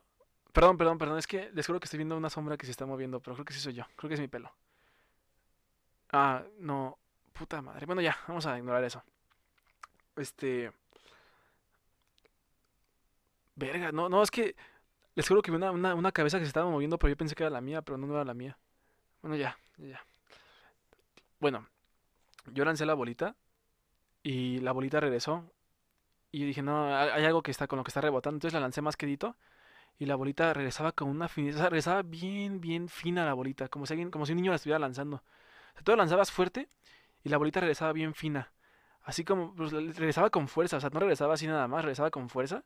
[0.57, 1.19] Perdón, perdón, perdón.
[1.19, 3.45] Es que les juro que estoy viendo una sombra que se está moviendo, pero creo
[3.45, 3.83] que sí soy yo.
[3.95, 4.51] Creo que es mi pelo.
[6.11, 6.97] Ah, no.
[7.31, 7.85] Puta madre.
[7.85, 9.03] Bueno, ya, vamos a ignorar eso.
[10.15, 10.71] Este.
[13.53, 14.55] Verga, no, no, es que.
[15.13, 17.43] Les juro que vi una, una, cabeza que se estaba moviendo, pero yo pensé que
[17.43, 18.57] era la mía, pero no, no era la mía.
[19.21, 20.03] Bueno, ya, ya.
[21.39, 21.67] Bueno,
[22.47, 23.35] yo lancé la bolita
[24.23, 25.43] y la bolita regresó.
[26.31, 28.37] Y dije, no, hay algo que está con lo que está rebotando.
[28.37, 29.35] Entonces la lancé más quedito
[29.99, 33.93] y la bolita regresaba con una fineza, regresaba bien, bien fina la bolita, como si,
[33.93, 35.17] alguien, como si un niño la estuviera lanzando.
[35.17, 36.69] O sea, tú la lanzabas fuerte
[37.23, 38.51] y la bolita regresaba bien fina.
[39.03, 42.29] Así como, pues, regresaba con fuerza, o sea, no regresaba así nada más, regresaba con
[42.29, 42.63] fuerza.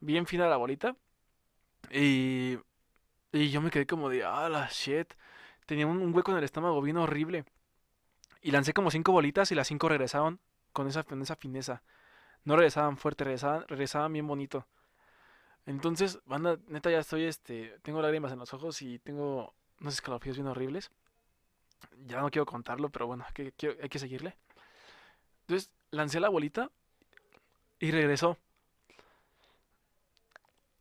[0.00, 0.96] Bien fina la bolita.
[1.90, 2.58] Y,
[3.32, 5.14] y yo me quedé como de, ah, la shit.
[5.66, 7.44] Tenía un, hueco en el estómago bien horrible.
[8.42, 10.40] Y lancé como cinco bolitas y las cinco regresaban
[10.72, 11.82] con esa, con esa fineza.
[12.44, 14.66] No regresaban fuerte, regresaban, regresaban bien bonito.
[15.68, 20.38] Entonces, banda, neta, ya estoy, este, tengo lágrimas en los ojos y tengo unos escalofríos
[20.38, 20.90] bien horribles.
[22.06, 24.34] Ya no quiero contarlo, pero bueno, hay que, seguirle.
[25.42, 26.70] Entonces, lancé la bolita
[27.80, 28.38] y regresó.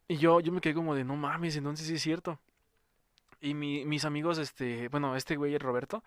[0.07, 2.39] Y yo, yo me quedé como de, no mames, entonces sí es cierto.
[3.41, 6.01] Y mi, mis amigos, este, bueno, este güey, Roberto,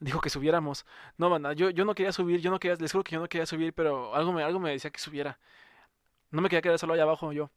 [0.00, 0.84] dijo que subiéramos.
[1.16, 3.28] No, banda, yo, yo no quería subir, yo no quería, les juro que yo no
[3.30, 5.38] quería subir, pero algo me, algo me decía que subiera.
[6.30, 7.50] No me quería quedar solo allá abajo yo.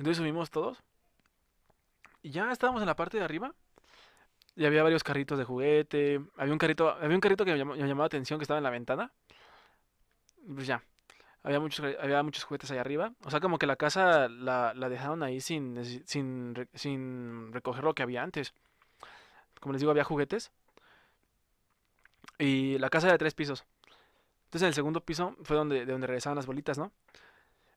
[0.00, 0.82] Entonces subimos todos.
[2.22, 3.52] Y ya estábamos en la parte de arriba.
[4.56, 6.22] Y había varios carritos de juguete.
[6.38, 8.70] Había un carrito, había un carrito que me llamó, la atención que estaba en la
[8.70, 9.12] ventana.
[10.54, 10.82] Pues ya.
[11.42, 13.12] Había muchos, había muchos juguetes ahí arriba.
[13.24, 17.94] O sea, como que la casa la, la dejaron ahí sin, sin, sin recoger lo
[17.94, 18.54] que había antes.
[19.60, 20.50] Como les digo, había juguetes.
[22.38, 23.66] Y la casa era de tres pisos.
[24.44, 26.90] Entonces en el segundo piso fue donde, de donde regresaban las bolitas, ¿no?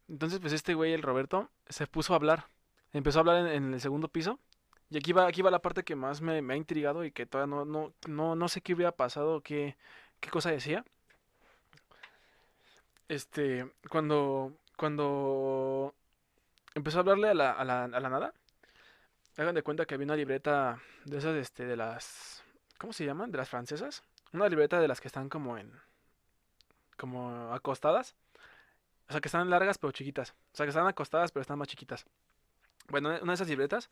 [0.09, 2.47] Entonces, pues este güey, el Roberto, se puso a hablar.
[2.93, 4.39] Empezó a hablar en, el segundo piso.
[4.89, 7.55] Y aquí va, aquí va la parte que más me, ha intrigado y que todavía
[7.55, 9.77] no, no, no, no sé qué hubiera pasado, qué,
[10.19, 10.85] qué cosa decía.
[13.07, 15.93] Este, cuando, cuando
[16.75, 18.33] empezó a hablarle a la, a la, a la nada,
[19.37, 22.43] hagan de cuenta que había una libreta de esas, este, de las,
[22.77, 23.31] ¿cómo se llaman?
[23.31, 24.03] De las francesas.
[24.31, 25.71] Una libreta de las que están como en,
[26.97, 28.15] como acostadas.
[29.09, 30.31] O sea, que están largas pero chiquitas.
[30.31, 32.05] O sea, que están acostadas pero están más chiquitas.
[32.89, 33.89] Bueno, una de esas libretas.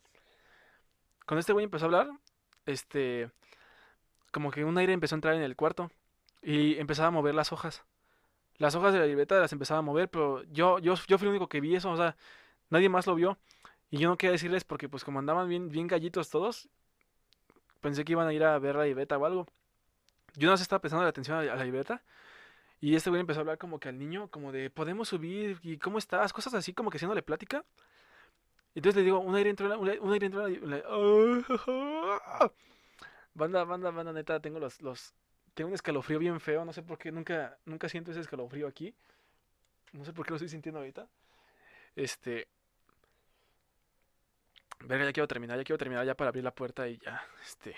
[1.26, 2.10] Cuando este güey empezó a hablar,
[2.66, 3.30] este.
[4.32, 5.90] Como que un aire empezó a entrar en el cuarto.
[6.42, 7.84] Y empezaba a mover las hojas.
[8.58, 11.30] Las hojas de la libreta las empezaba a mover, pero yo, yo, yo fui el
[11.30, 11.90] único que vi eso.
[11.90, 12.16] O sea,
[12.70, 13.38] nadie más lo vio.
[13.90, 16.68] Y yo no quería decirles porque, pues, como andaban bien, bien gallitos todos,
[17.80, 19.46] pensé que iban a ir a ver la libreta o algo.
[20.34, 22.02] Yo no se estaba prestando la atención a la libreta.
[22.82, 25.78] Y este güey empezó a hablar como que al niño, como de, podemos subir, y
[25.78, 27.64] cómo estás, cosas así como que haciéndole plática.
[28.74, 30.42] Entonces le digo, un aire entró, un aire entró,
[33.34, 35.14] banda, banda, banda, neta, tengo los, los,
[35.54, 38.92] tengo un escalofrío bien feo, no sé por qué, nunca, nunca siento ese escalofrío aquí.
[39.92, 41.06] No sé por qué lo estoy sintiendo ahorita.
[41.94, 42.48] Este,
[44.80, 47.76] Verga, ya quiero terminar, ya quiero terminar ya para abrir la puerta y ya, este,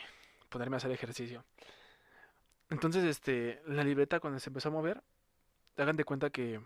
[0.48, 1.44] ponerme a hacer ejercicio.
[2.70, 5.02] Entonces, este, la libreta cuando se empezó a mover,
[5.78, 6.60] hagan de cuenta que,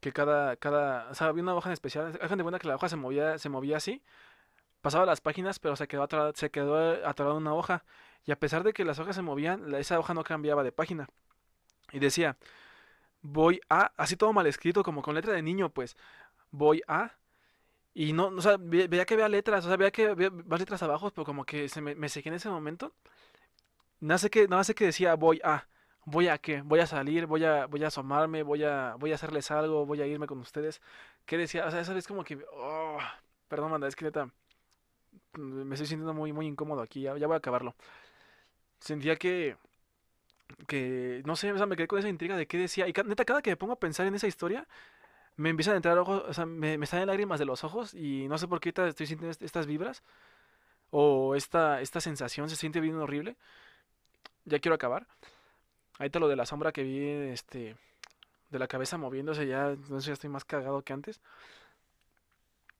[0.00, 2.76] que cada, cada, o sea, había una hoja en especial, hagan de cuenta que la
[2.76, 4.02] hoja se movía, se movía así,
[4.82, 6.06] pasaba las páginas, pero se quedó
[6.50, 7.84] quedó atorada una hoja,
[8.26, 11.08] y a pesar de que las hojas se movían, esa hoja no cambiaba de página.
[11.92, 12.36] Y decía,
[13.22, 15.96] voy a, así todo mal escrito, como con letra de niño, pues,
[16.52, 17.12] voy a,
[17.94, 20.60] y no, o sea, ve- veía que había letras, o sea, veía que había más
[20.60, 22.92] letras abajo, pero como que se me, me en ese momento.
[24.00, 25.68] No sé qué, no sé decía, voy a,
[26.04, 29.14] voy a qué, voy a salir, voy a, voy a asomarme, voy a, voy a
[29.16, 30.80] hacerles algo, voy a irme con ustedes.
[31.26, 31.66] ¿Qué decía?
[31.66, 32.98] O sea, esa vez como que, oh,
[33.48, 34.30] perdón, manda, es que neta,
[35.36, 37.74] me estoy sintiendo muy, muy incómodo aquí, ya, ya voy a acabarlo.
[38.80, 39.56] Sentía que,
[40.66, 42.88] que, no sé, o sea, me quedé con esa intriga de qué decía.
[42.88, 44.66] Y neta, cada que me pongo a pensar en esa historia,
[45.36, 48.28] me empiezan a entrar ojos, o sea, me, me salen lágrimas de los ojos y
[48.28, 50.02] no sé por qué estoy sintiendo est- estas vibras
[50.90, 53.36] o esta, esta sensación se siente bien horrible.
[54.44, 55.06] Ya quiero acabar.
[55.98, 57.76] Ahorita lo de la sombra que vi, este,
[58.50, 61.20] de la cabeza moviéndose, ya, sé, ya estoy más cagado que antes.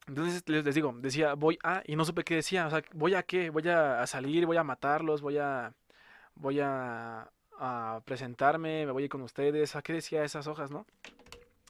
[0.07, 3.23] Entonces les, digo, decía, voy a, y no supe qué decía, o sea, voy a
[3.23, 5.73] qué, voy a, a salir, voy a matarlos, voy a,
[6.35, 10.70] voy a, a presentarme, me voy a ir con ustedes, ¿a qué decía esas hojas,
[10.70, 10.86] no?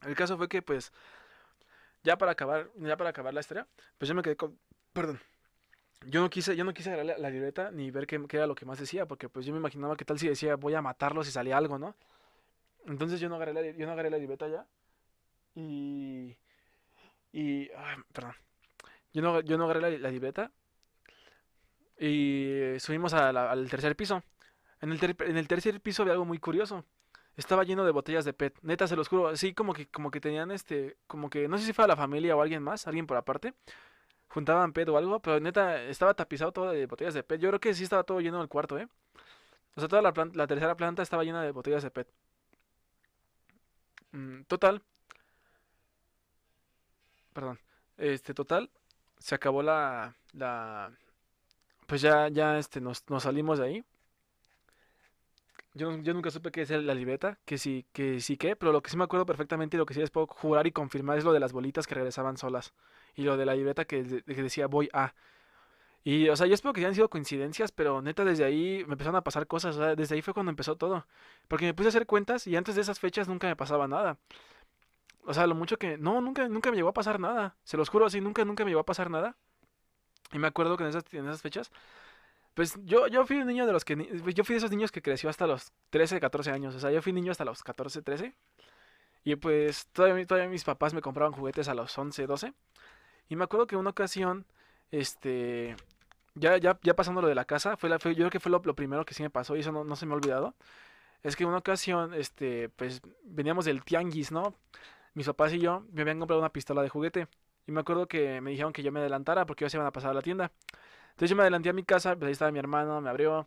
[0.04, 0.92] El caso fue que, pues,
[2.02, 3.66] ya para acabar, ya para acabar la historia,
[3.98, 4.58] pues yo me quedé con,
[4.92, 5.20] perdón,
[6.06, 8.46] yo no quise, yo no quise agarrar la, la libreta ni ver qué, qué era
[8.46, 10.82] lo que más decía, porque pues yo me imaginaba qué tal si decía voy a
[10.82, 11.96] matarlos y salía algo, ¿no?
[12.86, 14.66] Entonces yo no agarré la, yo no agarré la libreta ya
[15.56, 16.36] y,
[17.32, 18.34] y, ay, perdón,
[19.14, 20.52] yo no, yo no agarré la, la libreta
[21.98, 24.22] y subimos a la- al tercer piso.
[24.80, 26.84] En el, ter- en el tercer piso había algo muy curioso.
[27.36, 28.58] Estaba lleno de botellas de PET.
[28.62, 29.28] Neta, se los juro.
[29.28, 32.36] Así como que, como que tenían este, como que, no sé si fue la familia
[32.36, 33.54] o alguien más, alguien por aparte.
[34.34, 37.40] Juntaban PET o algo, pero neta, estaba tapizado todo de botellas de PET.
[37.42, 38.88] Yo creo que sí estaba todo lleno el cuarto, ¿eh?
[39.76, 42.08] O sea, toda la, plan- la tercera planta estaba llena de botellas de PET.
[44.12, 44.80] Mm, total,
[47.32, 47.58] perdón.
[47.96, 48.70] Este, total,
[49.18, 50.92] se acabó la, la,
[51.86, 53.84] pues ya, ya, este, nos, nos salimos de ahí.
[55.74, 58.80] Yo, yo nunca supe qué es la libreta, que sí, que sí qué, pero lo
[58.80, 61.24] que sí me acuerdo perfectamente y lo que sí les puedo jurar y confirmar es
[61.24, 62.74] lo de las bolitas que regresaban solas.
[63.16, 65.14] Y lo de la libreta que, que decía voy a.
[66.04, 69.16] Y, o sea, yo espero que hayan sido coincidencias, pero neta, desde ahí me empezaron
[69.16, 71.06] a pasar cosas, o sea, desde ahí fue cuando empezó todo.
[71.48, 74.18] Porque me puse a hacer cuentas y antes de esas fechas nunca me pasaba nada.
[75.26, 75.96] O sea, lo mucho que...
[75.98, 77.56] No, nunca, nunca me llegó a pasar nada.
[77.64, 79.36] Se los juro, así, nunca, nunca me llegó a pasar nada.
[80.32, 81.70] Y me acuerdo que en esas, en esas fechas
[82.54, 83.96] pues yo, yo fui un niño de los que...
[83.96, 86.74] pues, Yo fui de esos niños que creció hasta los 13, 14 años.
[86.74, 88.34] O sea, yo fui niño hasta los 14, 13.
[89.24, 92.54] Y pues todavía, todavía mis papás me compraban juguetes a los 11, 12.
[93.28, 94.46] Y me acuerdo que una ocasión,
[94.90, 95.76] este...
[96.34, 98.50] Ya, ya, ya pasando lo de la casa, fue la, fue, yo creo que fue
[98.52, 100.54] lo, lo primero que sí me pasó y eso no, no se me ha olvidado.
[101.22, 104.54] Es que una ocasión, este, pues veníamos del tianguis, ¿no?
[105.14, 107.28] Mis papás y yo me habían comprado una pistola de juguete.
[107.66, 109.92] Y me acuerdo que me dijeron que yo me adelantara porque ellos se iban a
[109.92, 110.52] pasar a la tienda.
[111.14, 113.46] Entonces yo me adelanté a mi casa, pues ahí estaba mi hermano, me abrió,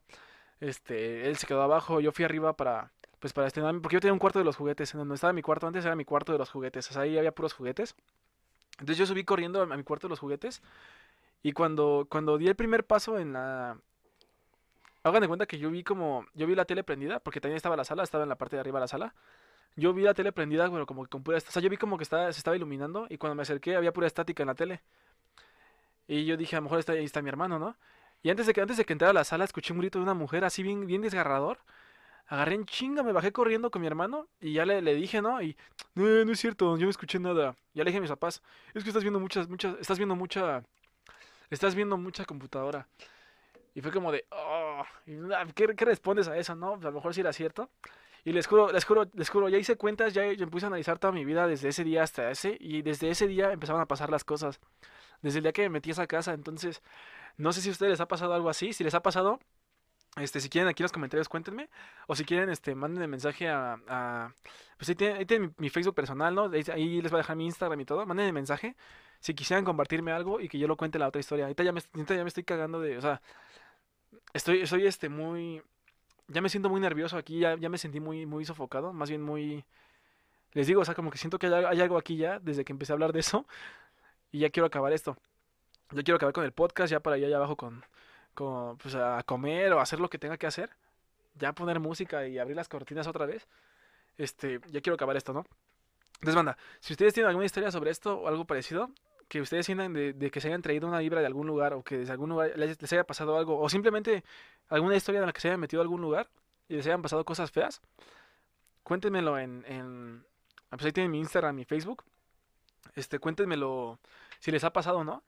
[0.61, 4.13] este, él se quedó abajo, yo fui arriba para, pues para estrenarme, porque yo tenía
[4.13, 6.37] un cuarto de los juguetes, en donde estaba mi cuarto antes era mi cuarto de
[6.37, 7.95] los juguetes, ahí había puros juguetes.
[8.79, 10.61] Entonces yo subí corriendo a mi cuarto de los juguetes
[11.43, 13.77] y cuando, cuando di el primer paso en la...
[15.03, 17.75] Hagan de cuenta que yo vi como, yo vi la tele prendida, porque también estaba
[17.75, 19.15] la sala, estaba en la parte de arriba de la sala.
[19.75, 21.97] Yo vi la tele prendida, pero como que con pura, o sea, yo vi como
[21.97, 24.81] que estaba, se estaba iluminando y cuando me acerqué había pura estática en la tele.
[26.07, 27.77] Y yo dije, a lo mejor está, ahí está mi hermano, ¿no?
[28.23, 30.03] Y antes de que, antes de que entrara a la sala, escuché un grito de
[30.03, 31.59] una mujer así bien, bien desgarrador.
[32.27, 35.41] Agarré en chinga, me bajé corriendo con mi hermano y ya le, le dije, ¿no?
[35.41, 35.55] Y,
[35.95, 37.55] no, no es cierto, yo no escuché nada.
[37.73, 38.41] Ya le dije a mis papás,
[38.73, 40.63] es que estás viendo muchas, muchas, estás viendo mucha,
[41.49, 42.87] estás viendo mucha computadora.
[43.75, 44.83] Y fue como de, oh,
[45.53, 46.73] ¿qué, qué respondes a eso, no?
[46.73, 47.69] Pues a lo mejor sí era cierto.
[48.25, 50.99] Y les juro, les juro, les juro, ya hice cuentas, ya yo empecé a analizar
[50.99, 54.09] toda mi vida desde ese día hasta ese, y desde ese día empezaron a pasar
[54.09, 54.59] las cosas.
[55.21, 56.81] Desde el día que me metí a esa casa, entonces,
[57.37, 59.39] no sé si a ustedes les ha pasado algo así, si les ha pasado,
[60.17, 61.69] este, si quieren aquí en los comentarios cuéntenme,
[62.07, 64.33] o si quieren, este, manden mensaje a,
[64.77, 66.51] pues ahí tienen, ahí tienen mi, Facebook personal, ¿no?
[66.73, 68.75] Ahí, les voy a dejar mi Instagram y todo, manden mensaje
[69.19, 71.45] si quisieran compartirme algo y que yo lo cuente la otra historia.
[71.45, 73.21] Ahorita ya me, ahorita ya me estoy cagando de, o sea,
[74.33, 75.61] estoy, estoy, este, muy,
[76.27, 79.21] ya me siento muy nervioso aquí, ya, ya me sentí muy, muy sofocado, más bien
[79.21, 79.65] muy,
[80.53, 82.91] les digo, o sea, como que siento que hay algo aquí ya, desde que empecé
[82.93, 83.45] a hablar de eso,
[84.31, 85.17] y ya quiero acabar esto.
[85.91, 87.83] Yo quiero acabar con el podcast, ya para ir allá abajo con,
[88.33, 90.69] con, pues a comer o hacer lo que tenga que hacer.
[91.35, 93.47] Ya poner música y abrir las cortinas otra vez.
[94.17, 95.45] Este, ya quiero acabar esto, ¿no?
[96.15, 98.89] Entonces, banda, si ustedes tienen alguna historia sobre esto o algo parecido,
[99.27, 101.97] que ustedes sientan de, que se hayan traído una vibra de algún lugar o que
[101.99, 104.23] desde algún lugar les, haya pasado algo o simplemente
[104.69, 106.29] alguna historia en la que se hayan metido a algún lugar
[106.69, 107.81] y les hayan pasado cosas feas,
[108.83, 110.25] cuéntenmelo en, en
[110.69, 112.03] pues ahí tienen mi Instagram y Facebook.
[112.95, 113.99] Este, cuéntenmelo
[114.39, 115.23] si les ha pasado o no.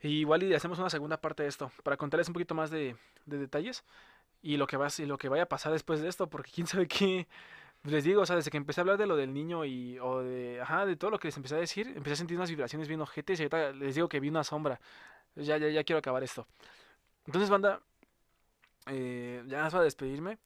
[0.00, 2.96] Y igual y hacemos una segunda parte de esto para contarles un poquito más de,
[3.26, 3.84] de detalles
[4.42, 6.66] y lo que va y lo que vaya a pasar después de esto, porque quién
[6.68, 7.26] sabe qué
[7.84, 10.20] les digo, o sea, desde que empecé a hablar de lo del niño y o
[10.20, 12.88] de ajá, de todo lo que les empecé a decir, empecé a sentir unas vibraciones
[12.88, 14.80] bien ojetes y ahorita les digo que vi una sombra.
[15.36, 16.46] Ya ya quiero acabar esto.
[17.26, 17.80] Entonces, banda,
[18.86, 20.38] eh, ya vas a despedirme.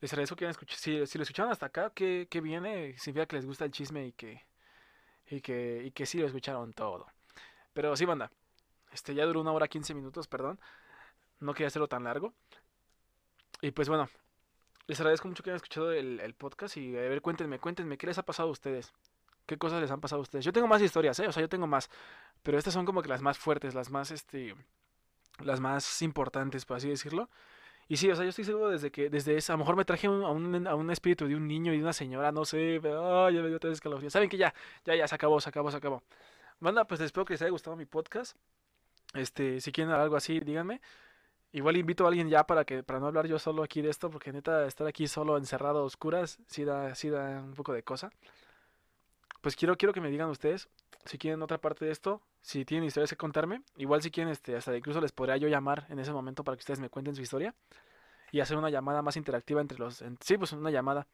[0.00, 0.78] Les agradezco que hayan escuchado.
[0.78, 4.06] Si, si lo escucharon hasta acá, que, que viene, significa que les gusta el chisme
[4.06, 4.44] y que,
[5.30, 7.06] y que, y que sí lo escucharon todo.
[7.72, 8.30] Pero sí, banda.
[8.92, 10.58] Este ya duró una hora 15 minutos, perdón.
[11.38, 12.34] No quería hacerlo tan largo.
[13.62, 14.08] Y pues bueno,
[14.86, 18.18] les agradezco mucho que hayan escuchado el, podcast y a ver, cuéntenme, cuéntenme, ¿qué les
[18.18, 18.92] ha pasado a ustedes?
[19.46, 20.44] ¿Qué cosas les han pasado a ustedes?
[20.44, 21.28] Yo tengo más historias, ¿eh?
[21.28, 21.90] O sea, yo tengo más.
[22.42, 24.54] Pero estas son como que las más fuertes, las más, este,
[25.38, 27.28] las más importantes, por así decirlo.
[27.90, 29.84] Y sí, o sea, yo estoy seguro desde que, desde esa, a lo mejor me
[29.84, 32.78] traje a, un, a un espíritu de un niño y de una señora, no sé,
[32.80, 34.12] pero, ay, ya me dio tres escalofríos.
[34.12, 34.54] Saben que ya,
[34.84, 36.04] ya, ya, se acabó, se acabó, se acabó.
[36.60, 38.36] Banda, pues espero que les haya gustado mi podcast.
[39.14, 40.80] Este, si quieren algo así, díganme.
[41.50, 44.08] Igual invito a alguien ya para que para no hablar yo solo aquí de esto,
[44.08, 47.82] porque neta estar aquí solo encerrado a oscuras sí da, sí da un poco de
[47.82, 48.12] cosa.
[49.40, 50.68] Pues quiero, quiero que me digan ustedes
[51.06, 53.62] si quieren otra parte de esto, si tienen historias que contarme.
[53.76, 56.60] Igual si quieren, este, hasta incluso les podría yo llamar en ese momento para que
[56.60, 57.54] ustedes me cuenten su historia
[58.32, 60.04] y hacer una llamada más interactiva entre los...
[60.20, 61.06] sí, pues una llamada.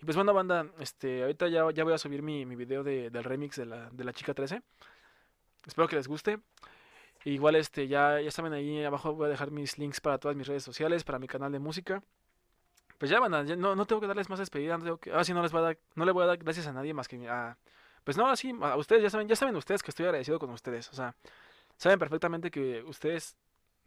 [0.00, 3.10] Y pues bueno, banda, este, ahorita ya, ya voy a subir mi, mi video de,
[3.10, 4.62] del remix de la, de la chica 13.
[5.66, 6.40] Espero que les guste.
[7.24, 10.46] Igual este ya, ya saben ahí abajo voy a dejar mis links para todas mis
[10.46, 12.02] redes sociales, para mi canal de música.
[12.98, 15.50] Pues ya van no, no tengo que darles más despedida, no ahora sí no les
[15.50, 17.56] voy a dar, no le voy a dar gracias a nadie más que a,
[18.04, 20.90] pues no, así a ustedes ya saben, ya saben ustedes que estoy agradecido con ustedes,
[20.90, 21.14] o sea,
[21.76, 23.36] saben perfectamente que ustedes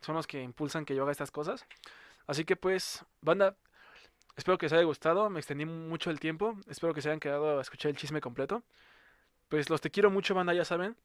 [0.02, 1.66] son los que impulsan que yo haga estas cosas.
[2.26, 3.56] Así que pues, banda,
[4.36, 7.58] espero que les haya gustado, me extendí mucho el tiempo, espero que se hayan quedado
[7.58, 8.64] a escuchar el chisme completo.
[9.50, 10.98] Pues los te quiero mucho, banda, ya saben.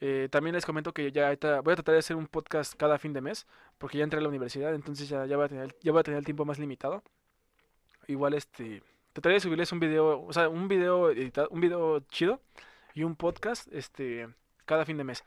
[0.00, 3.12] Eh, también les comento que ya voy a tratar de hacer un podcast cada fin
[3.12, 3.46] de mes,
[3.78, 6.02] porque ya entré a la universidad, entonces ya, ya, voy, a tener, ya voy a
[6.02, 7.02] tener el tiempo más limitado.
[8.08, 8.82] Igual este
[9.12, 12.40] trataré de subirles un video, o sea, un video editado, un video chido
[12.94, 14.28] y un podcast este
[14.64, 15.24] cada fin de mes.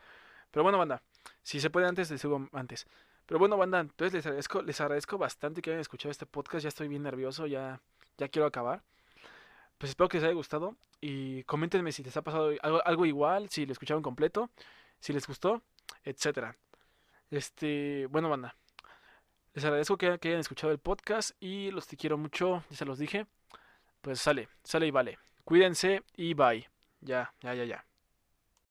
[0.52, 1.02] Pero bueno, banda,
[1.44, 2.88] si se puede antes les subo antes.
[3.26, 6.70] Pero bueno, banda, entonces les agradezco, les agradezco bastante que hayan escuchado este podcast, ya
[6.70, 7.82] estoy bien nervioso, ya
[8.18, 8.84] ya quiero acabar.
[9.78, 13.66] Pues espero que les haya gustado y coméntenme si les ha pasado algo, igual, si
[13.66, 14.50] lo escucharon completo,
[15.00, 15.62] si les gustó,
[16.04, 16.56] etcétera.
[17.30, 18.56] Este, bueno, banda.
[19.54, 23.00] Les agradezco que, hayan escuchado el podcast y los te quiero mucho, ya se los
[23.00, 23.26] dije.
[24.06, 25.18] Pues sale, sale y vale.
[25.44, 26.70] Cuídense y bye.
[27.02, 27.86] Ya, ya, ya, ya.